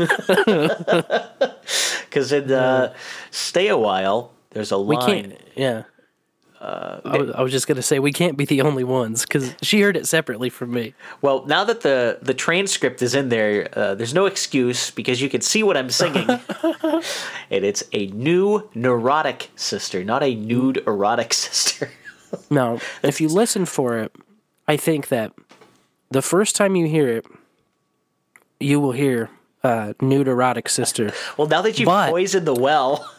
Because 2.09 2.31
in 2.31 2.51
uh, 2.51 2.93
"Stay 3.31 3.67
a 3.67 3.77
While," 3.77 4.31
there's 4.51 4.71
a 4.71 4.79
we 4.79 4.95
line. 4.95 5.07
can't 5.31 5.41
yeah 5.55 5.83
I, 6.61 7.17
was, 7.17 7.31
I 7.31 7.41
was 7.41 7.51
just 7.51 7.67
gonna 7.67 7.81
say 7.81 7.99
we 7.99 8.11
can't 8.11 8.37
be 8.37 8.45
the 8.45 8.61
only 8.61 8.83
ones 8.83 9.21
because 9.23 9.55
she 9.61 9.81
heard 9.81 9.95
it 9.95 10.07
separately 10.07 10.49
from 10.49 10.71
me. 10.71 10.93
Well, 11.21 11.45
now 11.45 11.63
that 11.63 11.81
the 11.81 12.19
the 12.21 12.33
transcript 12.33 13.01
is 13.01 13.15
in 13.15 13.29
there, 13.29 13.69
uh, 13.73 13.95
there's 13.95 14.13
no 14.13 14.25
excuse 14.25 14.91
because 14.91 15.21
you 15.21 15.29
can 15.29 15.41
see 15.41 15.63
what 15.63 15.77
I'm 15.77 15.89
singing, 15.89 16.27
and 17.49 17.65
it's 17.65 17.83
a 17.93 18.07
new 18.07 18.69
neurotic 18.75 19.51
sister, 19.55 20.03
not 20.03 20.21
a 20.23 20.35
nude 20.35 20.83
erotic 20.85 21.33
sister. 21.33 21.89
no, 22.49 22.79
if 23.03 23.21
you 23.21 23.27
listen 23.29 23.65
for 23.65 23.97
it, 23.97 24.13
I 24.67 24.75
think 24.77 25.07
that 25.07 25.31
the 26.11 26.21
first 26.21 26.55
time 26.55 26.75
you 26.75 26.87
hear 26.87 27.07
it, 27.07 27.25
you 28.59 28.79
will 28.79 28.91
hear 28.91 29.29
uh, 29.63 29.93
nude 30.01 30.27
erotic 30.27 30.67
sister. 30.69 31.11
well, 31.37 31.47
now 31.47 31.61
that 31.61 31.79
you've 31.79 31.87
But- 31.87 32.09
poisoned 32.11 32.45
the 32.45 32.53
well, 32.53 33.09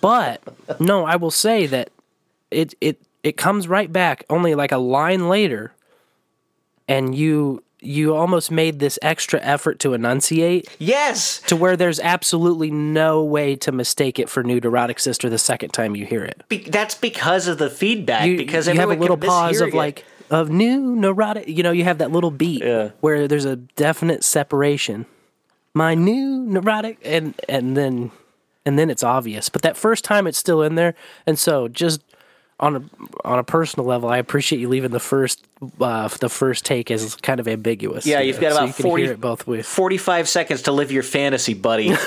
But 0.00 0.42
no, 0.80 1.04
I 1.04 1.14
will 1.16 1.30
say 1.30 1.66
that 1.66 1.90
it 2.50 2.74
it 2.80 3.00
it 3.22 3.36
comes 3.36 3.68
right 3.68 3.92
back 3.92 4.24
only 4.30 4.54
like 4.54 4.72
a 4.72 4.78
line 4.78 5.28
later, 5.28 5.72
and 6.88 7.14
you 7.14 7.62
you 7.82 8.14
almost 8.14 8.50
made 8.50 8.78
this 8.78 8.98
extra 9.02 9.38
effort 9.42 9.78
to 9.80 9.92
enunciate 9.92 10.66
yes, 10.78 11.40
to 11.40 11.54
where 11.54 11.76
there's 11.76 12.00
absolutely 12.00 12.70
no 12.70 13.22
way 13.22 13.54
to 13.54 13.70
mistake 13.70 14.18
it 14.18 14.28
for 14.30 14.42
New 14.42 14.56
erotic 14.58 14.98
sister 14.98 15.28
the 15.28 15.38
second 15.38 15.70
time 15.70 15.94
you 15.94 16.06
hear 16.06 16.24
it. 16.24 16.42
be- 16.48 16.58
that's 16.68 16.94
because 16.94 17.46
of 17.48 17.58
the 17.58 17.68
feedback. 17.70 18.26
you, 18.26 18.36
because 18.38 18.66
you 18.66 18.74
have 18.74 18.90
a 18.90 18.94
little 18.94 19.16
pause 19.16 19.60
of 19.60 19.68
it. 19.68 19.74
like 19.74 20.04
of 20.30 20.50
new 20.50 20.96
neurotic 20.96 21.46
you 21.46 21.62
know 21.62 21.70
you 21.70 21.84
have 21.84 21.98
that 21.98 22.10
little 22.10 22.32
beat 22.32 22.62
Yeah. 22.62 22.90
where 23.00 23.28
there's 23.28 23.44
a 23.44 23.54
definite 23.56 24.24
separation 24.24 25.06
my 25.72 25.94
new 25.94 26.40
neurotic 26.46 26.98
and 27.04 27.34
and 27.48 27.76
then 27.76 28.10
and 28.64 28.76
then 28.76 28.90
it's 28.90 29.04
obvious 29.04 29.48
but 29.48 29.62
that 29.62 29.76
first 29.76 30.02
time 30.02 30.26
it's 30.26 30.36
still 30.38 30.62
in 30.62 30.74
there 30.74 30.94
and 31.26 31.38
so 31.38 31.68
just 31.68 32.02
on 32.58 32.76
a 32.76 32.82
on 33.26 33.38
a 33.38 33.44
personal 33.44 33.86
level 33.86 34.08
i 34.08 34.16
appreciate 34.16 34.58
you 34.58 34.68
leaving 34.68 34.90
the 34.90 34.98
first 35.00 35.44
uh 35.80 36.08
the 36.20 36.28
first 36.30 36.64
take 36.64 36.90
as 36.90 37.14
kind 37.16 37.38
of 37.38 37.46
ambiguous 37.46 38.06
Yeah, 38.06 38.20
you 38.20 38.28
you've 38.28 38.36
know, 38.40 38.48
got 38.48 38.52
so 38.52 38.58
about 38.64 38.78
you 38.78 38.84
40 38.84 39.02
hear 39.04 39.12
it 39.12 39.20
both 39.20 39.46
ways 39.46 39.66
45 39.66 40.28
seconds 40.28 40.62
to 40.62 40.72
live 40.72 40.90
your 40.90 41.02
fantasy, 41.02 41.52
buddy. 41.54 41.94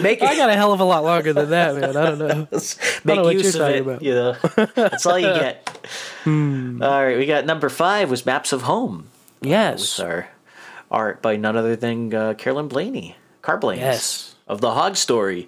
Make 0.00 0.22
i 0.22 0.36
got 0.36 0.50
a 0.50 0.54
hell 0.54 0.72
of 0.72 0.80
a 0.80 0.84
lot 0.84 1.04
longer 1.04 1.32
than 1.32 1.50
that 1.50 1.74
man 1.76 1.96
i 1.96 2.04
don't 2.04 2.18
know 2.18 2.48
make 3.04 3.16
know 3.16 3.22
what 3.22 3.34
use 3.34 3.54
of 3.54 3.62
it. 3.70 3.80
about. 3.80 4.02
You 4.02 4.14
know, 4.14 4.32
that's 4.74 5.06
all 5.06 5.18
you 5.18 5.26
get. 5.28 5.62
Hmm. 6.24 6.82
All 6.82 7.04
right, 7.04 7.16
we 7.16 7.24
got 7.26 7.46
number 7.46 7.68
five 7.68 8.10
was 8.10 8.26
Maps 8.26 8.52
of 8.52 8.62
Home. 8.62 9.06
yes 9.40 10.00
our 10.00 10.28
art 10.90 11.22
by 11.22 11.36
none 11.36 11.56
other 11.56 11.76
than 11.76 12.12
uh, 12.12 12.34
Carolyn 12.34 12.66
Blaney, 12.66 13.14
Carblanes 13.42 13.76
Yes. 13.78 14.34
of 14.48 14.60
the 14.60 14.72
Hog 14.72 14.96
Story. 14.96 15.46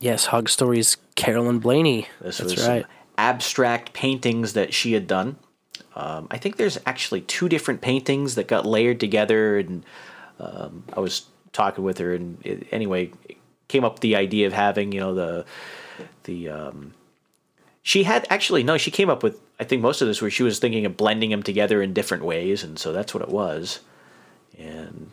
Yes 0.00 0.26
hog 0.26 0.48
stories 0.48 0.96
carolyn 1.14 1.60
blaney 1.60 2.08
This 2.20 2.38
that's 2.38 2.54
was 2.54 2.66
right 2.66 2.86
abstract 3.20 3.92
paintings 3.92 4.54
that 4.54 4.72
she 4.72 4.94
had 4.94 5.06
done. 5.06 5.36
Um, 5.94 6.26
I 6.30 6.38
think 6.38 6.56
there's 6.56 6.78
actually 6.86 7.20
two 7.20 7.50
different 7.50 7.82
paintings 7.82 8.34
that 8.36 8.48
got 8.48 8.64
layered 8.64 8.98
together, 8.98 9.58
and 9.58 9.84
um, 10.38 10.84
I 10.94 11.00
was 11.00 11.26
talking 11.52 11.84
with 11.84 11.98
her, 11.98 12.14
and 12.14 12.38
it, 12.42 12.66
anyway, 12.72 13.12
it 13.28 13.36
came 13.68 13.84
up 13.84 13.94
with 13.94 14.00
the 14.00 14.16
idea 14.16 14.46
of 14.46 14.54
having 14.54 14.92
you 14.92 15.00
know 15.00 15.14
the 15.14 15.44
the 16.24 16.48
um, 16.48 16.94
she 17.82 18.04
had 18.04 18.26
actually 18.30 18.62
no, 18.62 18.78
she 18.78 18.90
came 18.90 19.10
up 19.10 19.22
with 19.22 19.38
I 19.58 19.64
think 19.64 19.82
most 19.82 20.00
of 20.00 20.08
this 20.08 20.22
where 20.22 20.30
she 20.30 20.42
was 20.42 20.58
thinking 20.58 20.86
of 20.86 20.96
blending 20.96 21.28
them 21.28 21.42
together 21.42 21.82
in 21.82 21.92
different 21.92 22.24
ways, 22.24 22.64
and 22.64 22.78
so 22.78 22.92
that's 22.92 23.12
what 23.12 23.22
it 23.22 23.28
was. 23.28 23.80
And 24.58 25.10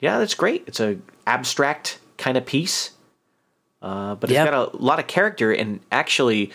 yeah, 0.00 0.18
that's 0.18 0.34
great. 0.34 0.64
It's 0.66 0.80
a 0.80 0.98
abstract 1.26 1.98
kind 2.18 2.36
of 2.36 2.44
piece, 2.44 2.90
uh, 3.82 4.14
but 4.16 4.30
Yeah. 4.30 4.42
it's 4.44 4.50
got 4.50 4.74
a 4.74 4.76
lot 4.76 4.98
of 4.98 5.06
character. 5.06 5.52
And 5.52 5.80
actually, 5.92 6.50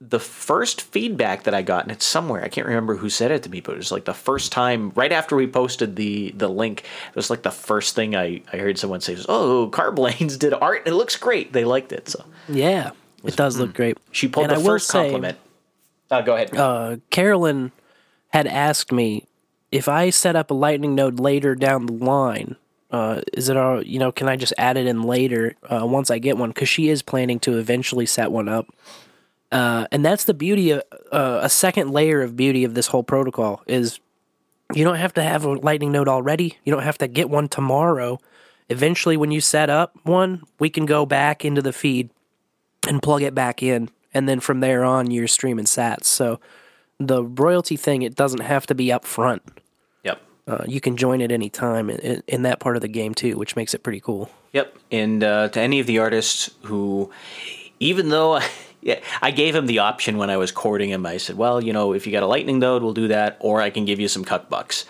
the 0.00 0.18
first 0.18 0.82
feedback 0.82 1.44
that 1.44 1.54
I 1.54 1.62
got, 1.62 1.84
and 1.84 1.92
it's 1.92 2.04
somewhere 2.04 2.42
I 2.42 2.48
can't 2.48 2.66
remember 2.66 2.96
who 2.96 3.08
said 3.08 3.30
it 3.30 3.44
to 3.44 3.48
me, 3.50 3.60
but 3.60 3.74
it 3.74 3.78
was 3.78 3.92
like 3.92 4.04
the 4.04 4.12
first 4.14 4.50
time 4.50 4.90
right 4.96 5.12
after 5.12 5.36
we 5.36 5.46
posted 5.46 5.94
the 5.96 6.32
the 6.36 6.48
link. 6.48 6.80
It 7.10 7.14
was 7.16 7.30
like 7.30 7.42
the 7.42 7.52
first 7.52 7.94
thing 7.94 8.16
I 8.16 8.42
I 8.52 8.56
heard 8.56 8.78
someone 8.78 9.00
say 9.00 9.14
was, 9.14 9.26
"Oh, 9.28 9.68
Carblanes 9.72 10.38
did 10.40 10.54
art, 10.54 10.80
and 10.86 10.88
it 10.88 10.96
looks 10.96 11.16
great. 11.16 11.52
They 11.52 11.64
liked 11.64 11.92
it." 11.92 12.08
So 12.08 12.24
Yeah, 12.48 12.90
it 13.22 13.36
does 13.36 13.58
look 13.58 13.74
great. 13.74 13.96
she 14.10 14.26
pulled 14.26 14.50
And 14.50 14.56
the 14.56 14.60
I 14.60 14.64
first 14.64 14.88
say, 14.88 15.02
compliment. 15.04 15.38
Uh, 16.10 16.20
go 16.22 16.34
ahead. 16.34 16.54
Uh, 16.56 16.96
Carolyn 17.10 17.70
had 18.30 18.46
asked 18.48 18.90
me 18.90 19.26
if 19.70 19.88
I 19.88 20.10
set 20.10 20.34
up 20.34 20.50
a 20.50 20.54
lightning 20.54 20.94
node 20.96 21.20
later 21.20 21.54
down 21.54 21.86
the 21.86 21.92
line. 21.92 22.56
Uh, 22.92 23.22
is 23.32 23.48
it 23.48 23.56
all 23.56 23.82
you 23.82 23.98
know? 23.98 24.12
Can 24.12 24.28
I 24.28 24.36
just 24.36 24.52
add 24.58 24.76
it 24.76 24.86
in 24.86 25.02
later 25.02 25.56
uh, 25.68 25.84
once 25.86 26.10
I 26.10 26.18
get 26.18 26.36
one? 26.36 26.50
Because 26.50 26.68
she 26.68 26.90
is 26.90 27.02
planning 27.02 27.40
to 27.40 27.58
eventually 27.58 28.06
set 28.06 28.30
one 28.30 28.48
up. 28.48 28.66
Uh, 29.50 29.86
and 29.90 30.04
that's 30.04 30.24
the 30.24 30.34
beauty 30.34 30.70
of 30.70 30.82
uh, 31.10 31.40
a 31.42 31.48
second 31.48 31.90
layer 31.90 32.22
of 32.22 32.36
beauty 32.36 32.64
of 32.64 32.74
this 32.74 32.86
whole 32.86 33.02
protocol 33.02 33.62
is 33.66 34.00
you 34.74 34.84
don't 34.84 34.96
have 34.96 35.12
to 35.14 35.22
have 35.22 35.44
a 35.44 35.52
lightning 35.52 35.92
node 35.92 36.08
already. 36.08 36.58
You 36.64 36.72
don't 36.72 36.82
have 36.82 36.98
to 36.98 37.08
get 37.08 37.28
one 37.28 37.48
tomorrow. 37.48 38.18
Eventually, 38.68 39.16
when 39.16 39.30
you 39.30 39.40
set 39.40 39.68
up 39.68 39.98
one, 40.04 40.42
we 40.58 40.70
can 40.70 40.86
go 40.86 41.04
back 41.04 41.44
into 41.44 41.60
the 41.60 41.72
feed 41.72 42.10
and 42.88 43.02
plug 43.02 43.22
it 43.22 43.34
back 43.34 43.62
in, 43.62 43.90
and 44.14 44.28
then 44.28 44.40
from 44.40 44.60
there 44.60 44.84
on, 44.84 45.10
you're 45.10 45.28
streaming 45.28 45.66
sats. 45.66 46.04
So 46.04 46.40
the 46.98 47.22
royalty 47.22 47.76
thing, 47.76 48.02
it 48.02 48.14
doesn't 48.14 48.40
have 48.40 48.66
to 48.66 48.74
be 48.74 48.90
up 48.90 49.04
front. 49.04 49.42
Uh, 50.46 50.64
you 50.66 50.80
can 50.80 50.96
join 50.96 51.22
at 51.22 51.30
any 51.30 51.48
time 51.48 51.88
in, 51.88 52.22
in 52.26 52.42
that 52.42 52.58
part 52.58 52.76
of 52.76 52.82
the 52.82 52.88
game 52.88 53.14
too, 53.14 53.36
which 53.36 53.54
makes 53.54 53.74
it 53.74 53.82
pretty 53.82 54.00
cool. 54.00 54.30
Yep. 54.52 54.76
And 54.90 55.22
uh, 55.22 55.48
to 55.50 55.60
any 55.60 55.78
of 55.80 55.86
the 55.86 55.98
artists 55.98 56.50
who, 56.62 57.10
even 57.78 58.08
though 58.08 58.40
yeah, 58.82 59.00
I 59.20 59.30
gave 59.30 59.54
him 59.54 59.66
the 59.66 59.78
option 59.78 60.16
when 60.18 60.30
I 60.30 60.36
was 60.36 60.50
courting 60.50 60.90
him, 60.90 61.06
I 61.06 61.16
said, 61.16 61.36
well, 61.36 61.62
you 61.62 61.72
know, 61.72 61.92
if 61.92 62.06
you 62.06 62.12
got 62.12 62.24
a 62.24 62.26
lightning 62.26 62.58
node, 62.58 62.82
we'll 62.82 62.92
do 62.92 63.08
that, 63.08 63.36
or 63.40 63.62
I 63.62 63.70
can 63.70 63.84
give 63.84 64.00
you 64.00 64.08
some 64.08 64.24
cuck 64.24 64.48
bucks. 64.48 64.84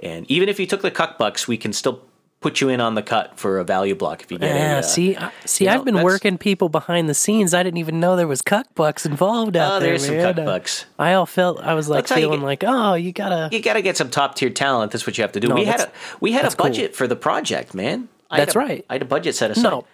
And 0.00 0.28
even 0.30 0.48
if 0.48 0.58
you 0.58 0.66
took 0.66 0.82
the 0.82 0.90
cuck 0.90 1.16
bucks, 1.18 1.46
we 1.46 1.56
can 1.56 1.72
still 1.72 2.02
put 2.46 2.60
you 2.60 2.68
in 2.68 2.80
on 2.80 2.94
the 2.94 3.02
cut 3.02 3.38
for 3.38 3.58
a 3.58 3.64
value 3.64 3.94
block 3.96 4.22
if 4.22 4.30
you 4.30 4.38
get 4.38 4.54
Yeah, 4.54 4.76
a, 4.76 4.78
uh, 4.78 4.82
see, 4.82 5.16
I, 5.16 5.32
see, 5.44 5.66
I've 5.66 5.84
been 5.84 5.94
that's- 5.94 6.04
working 6.04 6.38
people 6.38 6.68
behind 6.68 7.08
the 7.08 7.14
scenes. 7.14 7.52
I 7.54 7.62
didn't 7.64 7.78
even 7.78 7.98
know 7.98 8.14
there 8.14 8.28
was 8.28 8.40
cuck 8.40 8.66
bucks 8.76 9.04
involved 9.04 9.56
out 9.56 9.72
Oh, 9.72 9.80
there. 9.80 9.88
there's 9.90 10.06
some 10.06 10.16
man. 10.16 10.34
cuck 10.34 10.42
Uh, 10.42 10.44
bucks. 10.46 10.84
I 10.98 11.14
all 11.14 11.26
felt 11.26 11.58
I 11.60 11.74
was 11.74 11.88
like 11.88 12.06
feeling 12.06 12.40
get- 12.40 12.46
like, 12.46 12.64
oh, 12.64 12.94
you 12.94 13.10
gotta. 13.12 13.48
You 13.50 13.60
got 13.60 13.72
to 13.74 13.82
get 13.82 13.96
some 13.96 14.10
top 14.10 14.36
tier 14.36 14.50
talent. 14.50 14.92
That's 14.92 15.06
what 15.06 15.18
you 15.18 15.22
have 15.22 15.32
to 15.32 15.40
do. 15.40 15.48
No, 15.48 15.56
we 15.56 15.64
had 15.64 15.80
a 15.80 15.90
we 16.20 16.32
had 16.32 16.40
a 16.40 16.42
that's 16.44 16.54
cool. 16.54 16.68
budget 16.68 16.94
for 16.94 17.06
the 17.08 17.16
project, 17.16 17.74
man. 17.74 18.08
I 18.30 18.36
That's 18.38 18.54
a- 18.54 18.58
right. 18.58 18.84
I 18.88 18.94
had 18.94 19.02
a 19.02 19.06
budget 19.06 19.34
set 19.34 19.50
aside. 19.50 19.62
No, 19.64 19.84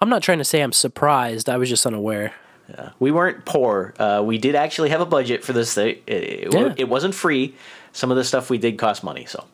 I'm 0.00 0.08
not 0.08 0.22
trying 0.22 0.38
to 0.38 0.44
say 0.44 0.60
I'm 0.60 0.72
surprised. 0.72 1.48
I 1.48 1.56
was 1.56 1.68
just 1.68 1.86
unaware. 1.86 2.32
Uh, 2.76 2.90
we 2.98 3.10
weren't 3.10 3.44
poor. 3.44 3.94
Uh, 3.98 4.22
we 4.24 4.38
did 4.38 4.54
actually 4.54 4.90
have 4.90 5.00
a 5.00 5.06
budget 5.06 5.44
for 5.44 5.52
this 5.52 5.74
thing. 5.74 5.96
It, 6.06 6.12
it, 6.12 6.54
Yeah. 6.54 6.74
it 6.76 6.88
wasn't 6.88 7.14
free. 7.14 7.54
Some 7.92 8.10
of 8.10 8.16
the 8.16 8.24
stuff 8.24 8.50
we 8.50 8.58
did 8.58 8.76
cost 8.78 9.02
money. 9.04 9.24
So 9.26 9.44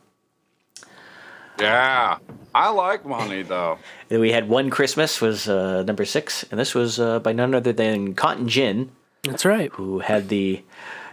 Yeah, 1.59 2.19
I 2.55 2.71
like 2.71 3.05
money 3.05 3.43
though. 3.43 3.79
Then 4.09 4.21
we 4.21 4.33
had 4.33 4.49
one 4.49 4.71
Christmas 4.71 5.21
was 5.21 5.49
uh, 5.49 5.83
number 5.85 6.05
six, 6.05 6.45
and 6.51 6.59
this 6.59 6.75
was 6.75 6.99
uh, 6.99 7.19
by 7.21 7.33
none 7.33 7.55
other 7.55 7.73
than 7.73 8.15
Cotton 8.15 8.49
Gin, 8.49 8.91
That's 9.23 9.45
right. 9.45 9.71
who 9.73 10.01
had 10.01 10.29
the 10.29 10.63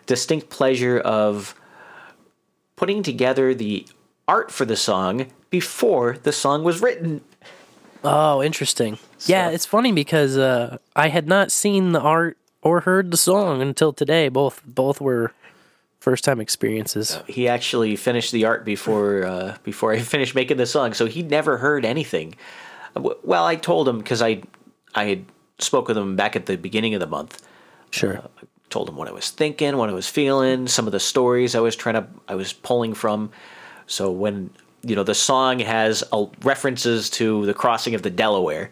distinct 0.05 0.49
pleasure 0.49 0.99
of 0.99 1.55
putting 2.75 3.03
together 3.03 3.53
the 3.53 3.85
art 4.27 4.51
for 4.51 4.65
the 4.65 4.75
song 4.75 5.27
before 5.49 6.17
the 6.23 6.31
song 6.31 6.63
was 6.63 6.81
written. 6.81 7.21
Oh, 8.03 8.41
interesting. 8.41 8.97
Yeah, 9.25 9.49
it's 9.49 9.65
funny 9.65 9.91
because 9.91 10.37
uh, 10.37 10.77
I 10.95 11.09
had 11.09 11.27
not 11.27 11.51
seen 11.51 11.91
the 11.91 11.99
art 11.99 12.37
or 12.61 12.81
heard 12.81 13.11
the 13.11 13.17
song 13.17 13.61
until 13.61 13.91
today. 13.91 14.29
Both 14.29 14.61
both 14.65 15.01
were 15.01 15.33
first 15.99 16.23
time 16.23 16.39
experiences. 16.39 17.19
He 17.27 17.47
actually 17.47 17.95
finished 17.95 18.31
the 18.31 18.45
art 18.45 18.65
before 18.65 19.25
uh, 19.25 19.57
before 19.63 19.93
I 19.93 19.99
finished 20.15 20.35
making 20.35 20.57
the 20.57 20.65
song, 20.65 20.93
so 20.93 21.05
he'd 21.05 21.29
never 21.29 21.57
heard 21.57 21.85
anything. 21.85 22.35
Well, 22.95 23.45
I 23.45 23.55
told 23.55 23.87
him 23.87 23.99
because 23.99 24.21
I 24.21 24.41
I 24.95 25.05
had 25.05 25.25
spoke 25.59 25.87
with 25.87 25.97
him 25.97 26.15
back 26.15 26.35
at 26.35 26.45
the 26.45 26.57
beginning 26.57 26.93
of 26.93 26.99
the 26.99 27.07
month. 27.07 27.45
Sure. 27.91 28.17
I 28.17 28.45
told 28.69 28.87
him 28.87 28.95
what 28.95 29.07
I 29.07 29.11
was 29.11 29.29
thinking, 29.29 29.77
what 29.77 29.89
I 29.89 29.93
was 29.93 30.07
feeling, 30.07 30.67
some 30.67 30.85
of 30.85 30.91
the 30.91 30.99
stories 30.99 31.55
I 31.55 31.59
was 31.59 31.75
trying 31.75 31.95
to 31.95 32.07
I 32.27 32.35
was 32.35 32.53
pulling 32.53 32.93
from. 32.93 33.31
So 33.87 34.11
when 34.11 34.51
you 34.81 34.95
know 34.95 35.03
the 35.03 35.15
song 35.15 35.59
has 35.59 36.03
uh, 36.11 36.25
references 36.43 37.09
to 37.11 37.45
the 37.45 37.53
crossing 37.53 37.95
of 37.95 38.01
the 38.01 38.09
Delaware 38.09 38.71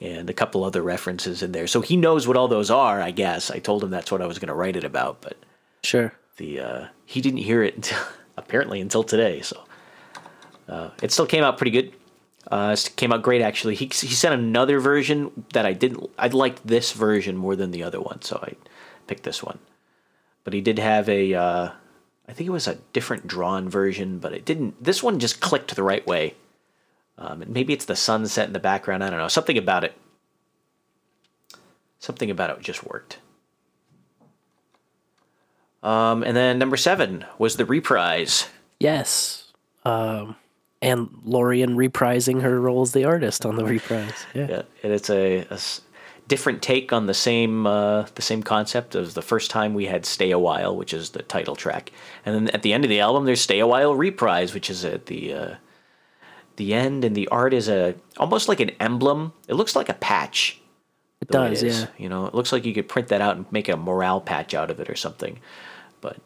and 0.00 0.30
a 0.30 0.32
couple 0.32 0.62
other 0.62 0.80
references 0.80 1.42
in 1.42 1.50
there. 1.50 1.66
So 1.66 1.80
he 1.80 1.96
knows 1.96 2.28
what 2.28 2.36
all 2.36 2.46
those 2.46 2.70
are, 2.70 3.00
I 3.00 3.10
guess. 3.10 3.50
I 3.50 3.58
told 3.58 3.82
him 3.82 3.90
that's 3.90 4.12
what 4.12 4.22
I 4.22 4.26
was 4.26 4.38
going 4.38 4.46
to 4.48 4.54
write 4.54 4.76
it 4.76 4.84
about, 4.84 5.20
but 5.20 5.36
Sure. 5.82 6.12
The 6.38 6.60
uh, 6.60 6.86
he 7.04 7.20
didn't 7.20 7.40
hear 7.40 7.62
it 7.62 7.76
until 7.76 7.98
apparently 8.36 8.80
until 8.80 9.04
today. 9.04 9.40
So 9.42 9.62
uh, 10.68 10.90
it 11.02 11.12
still 11.12 11.26
came 11.26 11.44
out 11.44 11.58
pretty 11.58 11.70
good. 11.70 11.92
Uh, 12.50 12.74
it 12.76 12.92
came 12.96 13.12
out 13.12 13.22
great 13.22 13.42
actually. 13.42 13.74
He 13.74 13.84
he 13.86 14.14
sent 14.14 14.34
another 14.34 14.80
version 14.80 15.44
that 15.52 15.66
I 15.66 15.74
didn't. 15.74 16.08
I 16.18 16.28
liked 16.28 16.66
this 16.66 16.92
version 16.92 17.36
more 17.36 17.54
than 17.54 17.70
the 17.70 17.82
other 17.82 18.00
one, 18.00 18.22
so 18.22 18.40
I 18.42 18.54
picked 19.06 19.24
this 19.24 19.42
one. 19.42 19.58
But 20.44 20.54
he 20.54 20.62
did 20.62 20.78
have 20.78 21.08
a. 21.08 21.34
Uh, 21.34 21.70
I 22.26 22.32
think 22.32 22.46
it 22.46 22.52
was 22.52 22.68
a 22.68 22.78
different 22.92 23.26
drawn 23.26 23.68
version, 23.68 24.18
but 24.18 24.32
it 24.32 24.44
didn't. 24.44 24.82
This 24.82 25.02
one 25.02 25.18
just 25.18 25.40
clicked 25.40 25.74
the 25.74 25.82
right 25.82 26.06
way. 26.06 26.34
Um, 27.16 27.42
and 27.42 27.52
maybe 27.52 27.72
it's 27.72 27.86
the 27.86 27.96
sunset 27.96 28.46
in 28.46 28.52
the 28.52 28.60
background. 28.60 29.02
I 29.02 29.10
don't 29.10 29.18
know. 29.18 29.28
Something 29.28 29.58
about 29.58 29.82
it. 29.82 29.94
Something 31.98 32.30
about 32.30 32.50
it 32.50 32.60
just 32.60 32.84
worked. 32.86 33.18
Um, 35.82 36.22
and 36.22 36.36
then 36.36 36.58
number 36.58 36.76
seven 36.76 37.24
was 37.38 37.56
the 37.56 37.64
reprise. 37.64 38.48
Yes. 38.80 39.52
Um, 39.84 40.36
and 40.82 41.08
Lorian 41.24 41.76
reprising 41.76 42.42
her 42.42 42.60
role 42.60 42.82
as 42.82 42.92
the 42.92 43.04
artist 43.04 43.44
on 43.46 43.56
the 43.56 43.64
reprise. 43.64 44.26
Yeah. 44.34 44.46
Yeah, 44.48 44.62
and 44.82 44.92
it's 44.92 45.10
a 45.10 45.46
different 46.28 46.62
take 46.62 46.92
on 46.92 47.06
the 47.06 47.14
same 47.14 47.66
uh, 47.66 48.02
the 48.14 48.22
same 48.22 48.42
concept 48.42 48.94
as 48.94 49.14
the 49.14 49.22
first 49.22 49.50
time 49.50 49.74
we 49.74 49.86
had 49.86 50.06
"Stay 50.06 50.30
a 50.30 50.38
While," 50.38 50.76
which 50.76 50.94
is 50.94 51.10
the 51.10 51.22
title 51.22 51.56
track, 51.56 51.90
and 52.24 52.34
then 52.34 52.48
at 52.54 52.62
the 52.62 52.72
end 52.72 52.84
of 52.84 52.90
the 52.90 53.00
album, 53.00 53.24
there's 53.24 53.40
"Stay 53.40 53.58
a 53.58 53.66
While" 53.66 53.94
reprise, 53.94 54.54
which 54.54 54.70
is 54.70 54.84
at 54.84 55.06
the 55.06 55.32
uh, 55.32 55.54
the 56.56 56.74
end, 56.74 57.04
and 57.04 57.16
the 57.16 57.28
art 57.28 57.52
is 57.52 57.68
a 57.68 57.94
almost 58.18 58.48
like 58.48 58.60
an 58.60 58.70
emblem. 58.78 59.32
It 59.48 59.54
looks 59.54 59.74
like 59.74 59.88
a 59.88 59.94
patch. 59.94 60.60
It 61.20 61.28
does, 61.28 61.62
it 61.62 61.72
yeah. 61.72 61.86
You 61.98 62.08
know, 62.08 62.26
it 62.26 62.34
looks 62.34 62.52
like 62.52 62.64
you 62.64 62.72
could 62.72 62.88
print 62.88 63.08
that 63.08 63.20
out 63.20 63.36
and 63.36 63.50
make 63.50 63.68
a 63.68 63.76
morale 63.76 64.20
patch 64.20 64.54
out 64.54 64.70
of 64.70 64.80
it 64.80 64.88
or 64.88 64.94
something. 64.94 65.40
But 66.00 66.16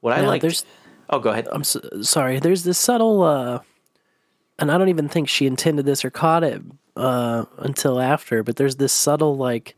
what 0.00 0.12
I 0.12 0.20
like, 0.26 0.42
there's 0.42 0.64
oh, 1.08 1.18
go 1.18 1.30
ahead. 1.30 1.48
I'm 1.50 1.62
s 1.62 1.76
sorry. 2.02 2.38
There's 2.38 2.64
this 2.64 2.78
subtle, 2.78 3.22
uh, 3.22 3.60
and 4.58 4.70
I 4.70 4.78
don't 4.78 4.90
even 4.90 5.08
think 5.08 5.28
she 5.28 5.46
intended 5.46 5.86
this 5.86 6.04
or 6.04 6.10
caught 6.10 6.44
it 6.44 6.60
uh, 6.96 7.46
until 7.58 8.00
after. 8.00 8.42
But 8.42 8.56
there's 8.56 8.76
this 8.76 8.92
subtle, 8.92 9.36
like, 9.36 9.74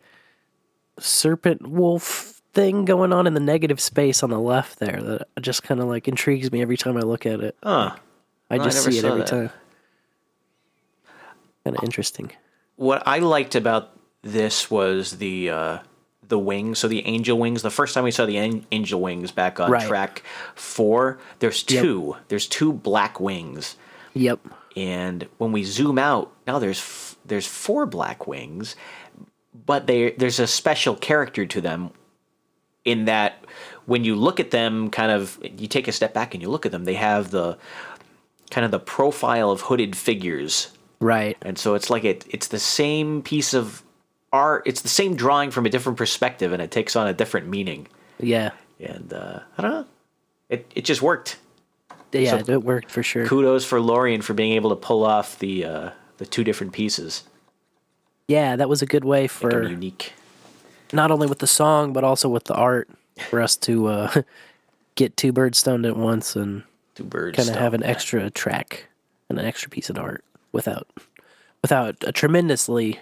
serpent 0.98 1.66
wolf 1.66 2.42
thing 2.52 2.84
going 2.84 3.12
on 3.12 3.26
in 3.26 3.34
the 3.34 3.40
negative 3.40 3.80
space 3.80 4.22
on 4.22 4.30
the 4.30 4.40
left 4.40 4.78
there 4.78 5.00
that 5.02 5.28
just 5.42 5.62
kind 5.62 5.78
of 5.78 5.86
like 5.86 6.08
intrigues 6.08 6.50
me 6.50 6.62
every 6.62 6.76
time 6.76 6.96
I 6.96 7.00
look 7.00 7.26
at 7.26 7.40
it. 7.40 7.56
Huh. 7.62 7.94
I 8.50 8.54
I 8.54 8.58
just 8.58 8.78
never 8.78 8.90
see 8.90 8.98
it 8.98 9.04
every 9.04 9.20
that. 9.20 9.28
time. 9.28 9.50
Kind 11.64 11.76
of 11.76 11.84
interesting. 11.84 12.32
what 12.76 13.02
I 13.06 13.18
liked 13.18 13.54
about 13.54 13.95
this 14.26 14.70
was 14.70 15.18
the 15.18 15.50
uh, 15.50 15.78
the 16.28 16.38
wings. 16.38 16.78
So 16.78 16.88
the 16.88 17.06
angel 17.06 17.38
wings. 17.38 17.62
The 17.62 17.70
first 17.70 17.94
time 17.94 18.04
we 18.04 18.10
saw 18.10 18.26
the 18.26 18.36
an- 18.36 18.66
angel 18.72 19.00
wings 19.00 19.30
back 19.30 19.60
on 19.60 19.70
Right. 19.70 19.86
track 19.86 20.22
four, 20.54 21.18
there's 21.38 21.64
Yep. 21.68 21.82
two. 21.82 22.16
There's 22.28 22.46
two 22.46 22.72
black 22.72 23.20
wings, 23.20 23.76
Yep. 24.14 24.40
and 24.76 25.28
when 25.38 25.52
we 25.52 25.62
zoom 25.64 25.98
out, 25.98 26.32
now 26.46 26.58
there's 26.58 26.78
f- 26.80 27.16
there's 27.24 27.46
four 27.46 27.86
black 27.86 28.26
wings, 28.26 28.74
but 29.66 29.86
they 29.86 30.10
there's 30.12 30.40
a 30.40 30.46
special 30.46 30.96
character 30.96 31.46
to 31.46 31.60
them. 31.60 31.90
In 32.84 33.06
that, 33.06 33.44
when 33.86 34.04
you 34.04 34.14
look 34.14 34.38
at 34.38 34.52
them, 34.52 34.90
kind 34.90 35.10
of 35.10 35.38
you 35.58 35.66
take 35.66 35.88
a 35.88 35.92
step 35.92 36.14
back 36.14 36.34
and 36.34 36.42
you 36.42 36.48
look 36.48 36.64
at 36.66 36.70
them, 36.72 36.84
they 36.84 36.94
have 36.94 37.30
the 37.32 37.58
kind 38.50 38.64
of 38.64 38.70
the 38.70 38.78
profile 38.78 39.50
of 39.50 39.62
hooded 39.62 39.96
figures 39.96 40.68
Right. 41.00 41.36
and 41.42 41.58
so 41.58 41.74
it's 41.74 41.90
like 41.90 42.04
it 42.04 42.24
it's 42.30 42.46
the 42.46 42.60
same 42.60 43.22
piece 43.22 43.52
of 43.54 43.82
art 44.36 44.62
it's 44.66 44.82
the 44.82 44.88
same 45.00 45.16
drawing 45.16 45.50
from 45.50 45.66
a 45.66 45.70
different 45.70 45.98
perspective 45.98 46.52
and 46.52 46.60
it 46.62 46.70
takes 46.70 46.94
on 46.96 47.06
a 47.08 47.12
different 47.12 47.48
meaning. 47.48 47.86
Yeah. 48.20 48.50
and 48.78 49.12
uh, 49.12 49.40
i 49.58 49.62
don't 49.62 49.70
know. 49.72 49.86
It, 50.48 50.70
it 50.76 50.84
just 50.84 51.02
worked. 51.02 51.38
Yeah, 52.12 52.38
So- 52.42 52.52
it 52.52 52.62
worked 52.62 52.90
for 52.90 53.02
sure. 53.02 53.26
kudos 53.26 53.64
for 53.64 53.80
lorian 53.80 54.22
for 54.22 54.32
being 54.34 54.52
able 54.52 54.70
to 54.70 54.76
pull 54.76 55.04
off 55.04 55.38
the 55.38 55.64
uh, 55.64 55.90
the 56.18 56.26
two 56.26 56.44
different 56.44 56.72
pieces. 56.72 57.24
Yeah, 58.28 58.56
that 58.56 58.68
was 58.68 58.80
a 58.82 58.86
good 58.86 59.04
way 59.04 59.26
for 59.28 59.68
unique. 59.68 60.12
not 60.92 61.10
only 61.10 61.26
with 61.26 61.40
the 61.40 61.46
song 61.46 61.92
but 61.92 62.04
also 62.04 62.28
with 62.28 62.44
the 62.44 62.54
art 62.54 62.88
for 63.30 63.40
us 63.42 63.56
to 63.56 63.86
uh, 63.88 64.22
get 64.94 65.16
two 65.16 65.32
birds 65.32 65.58
stoned 65.58 65.84
at 65.86 65.96
once 65.96 66.36
and 66.36 66.62
two 66.94 67.04
birds 67.04 67.36
kind 67.36 67.48
of 67.50 67.56
have 67.56 67.74
an 67.74 67.82
extra 67.82 68.30
track 68.30 68.88
and 69.28 69.38
an 69.38 69.44
extra 69.44 69.68
piece 69.68 69.90
of 69.90 69.98
art 69.98 70.24
without 70.52 70.86
without 71.62 71.96
a 72.06 72.12
tremendously 72.12 72.98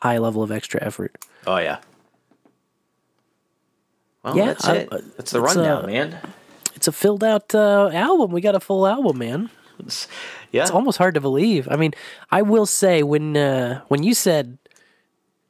high 0.00 0.18
level 0.18 0.42
of 0.42 0.50
extra 0.50 0.82
effort. 0.82 1.16
oh 1.46 1.58
yeah 1.58 1.78
well 4.22 4.36
Yeah, 4.36 4.44
that's 4.46 4.64
I- 4.64 4.74
it 4.76 4.92
uh, 4.92 4.98
that's 5.16 5.30
the 5.30 5.40
rundown 5.40 5.84
uh, 5.84 5.86
man 5.86 6.18
It's 6.76 6.86
a 6.88 6.92
filled 6.92 7.24
out 7.24 7.54
uh, 7.54 7.90
album. 7.92 8.30
We 8.30 8.40
got 8.40 8.54
a 8.54 8.60
full 8.60 8.86
album, 8.86 9.18
man. 9.18 9.50
It's- 9.80 10.06
yeah 10.52 10.62
It's 10.62 10.70
almost 10.70 10.98
hard 10.98 11.14
to 11.14 11.20
believe. 11.20 11.66
I 11.70 11.76
mean, 11.76 11.92
I 12.30 12.42
will 12.42 12.66
say 12.66 13.02
when 13.02 13.36
uh, 13.36 13.80
when 13.88 14.02
you 14.02 14.14
said 14.14 14.58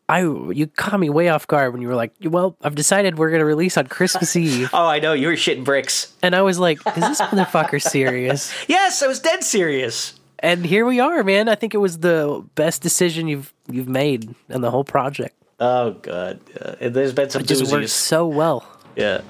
I 0.09 0.21
you 0.21 0.67
caught 0.75 0.99
me 0.99 1.11
way 1.11 1.29
off 1.29 1.47
guard 1.47 1.73
when 1.75 1.83
you 1.83 1.89
were 1.89 1.95
like, 1.95 2.13
"Well, 2.25 2.57
I've 2.63 2.75
decided 2.75 3.19
we're 3.19 3.29
going 3.29 3.41
to 3.41 3.45
release 3.45 3.77
on 3.77 3.87
Christmas 3.89 4.35
Eve." 4.47 4.71
oh 4.73 4.87
i 4.89 4.99
know 5.01 5.13
you 5.13 5.27
were 5.29 5.35
shitting 5.37 5.65
bricks 5.65 6.13
And 6.23 6.35
I 6.35 6.41
was 6.43 6.59
like, 6.59 6.79
"Is 6.97 7.05
this 7.13 7.21
motherfucker 7.21 7.81
serious?" 7.81 8.51
yes 8.69 9.03
i 9.03 9.07
was 9.07 9.21
dead 9.21 9.45
serious 9.45 10.15
And 10.41 10.65
here 10.65 10.87
we 10.87 10.99
are, 11.01 11.23
man. 11.25 11.49
I 11.49 11.57
think 11.57 11.75
it 11.75 11.79
was 11.83 11.99
the 11.99 12.43
best 12.55 12.81
decision 12.81 13.29
you've 13.29 13.53
you've 13.71 13.89
made 13.89 14.35
in 14.49 14.61
the 14.61 14.71
whole 14.71 14.85
project. 14.85 15.35
oh 15.61 15.93
god 16.03 16.41
uh, 16.61 16.75
there's 16.89 17.13
been 17.13 17.31
some 17.31 17.43
It 17.43 17.49
just 17.49 17.63
doozies. 17.65 17.89
so 17.91 18.27
well. 18.27 18.65
Yeah. 18.97 19.21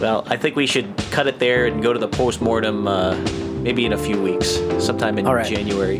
Well, 0.00 0.24
I 0.28 0.36
think 0.36 0.54
we 0.56 0.66
should 0.66 0.96
cut 1.10 1.26
it 1.26 1.38
there 1.38 1.66
and 1.66 1.82
go 1.82 1.92
to 1.92 1.98
the 1.98 2.06
postmortem 2.08 2.86
uh, 2.86 3.14
maybe 3.62 3.84
in 3.84 3.92
a 3.92 3.98
few 3.98 4.20
weeks, 4.22 4.48
sometime 4.78 5.18
in 5.18 5.24
right. 5.26 5.44
January. 5.46 5.98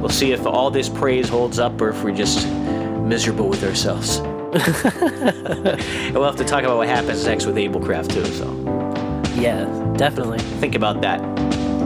We'll 0.00 0.08
see 0.08 0.32
if 0.32 0.44
all 0.46 0.70
this 0.70 0.88
praise 0.88 1.28
holds 1.28 1.58
up 1.60 1.80
or 1.80 1.90
if 1.90 2.02
we're 2.02 2.14
just 2.16 2.48
miserable 2.48 3.48
with 3.48 3.62
ourselves. 3.62 4.18
and 4.18 6.14
we'll 6.14 6.24
have 6.24 6.36
to 6.36 6.44
talk 6.44 6.64
about 6.64 6.78
what 6.78 6.88
happens 6.88 7.24
next 7.26 7.46
with 7.46 7.56
Ablecraft 7.56 8.12
too, 8.12 8.24
so 8.24 8.46
Yeah, 9.40 9.64
definitely. 9.96 10.38
think 10.60 10.74
about 10.74 11.00
that. 11.02 11.20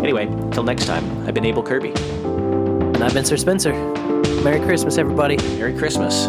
Anyway, 0.03 0.27
till 0.53 0.63
next 0.63 0.87
time, 0.87 1.05
I've 1.27 1.35
been 1.35 1.45
Abel 1.45 1.63
Kirby. 1.63 1.93
And 1.93 3.03
I've 3.05 3.13
been 3.15 3.25
Sir 3.25 3.37
Spencer. 3.37 3.73
Merry 4.41 4.61
Christmas, 4.61 4.99
everybody. 4.99 5.37
Merry 5.57 5.77
Christmas. 5.77 6.27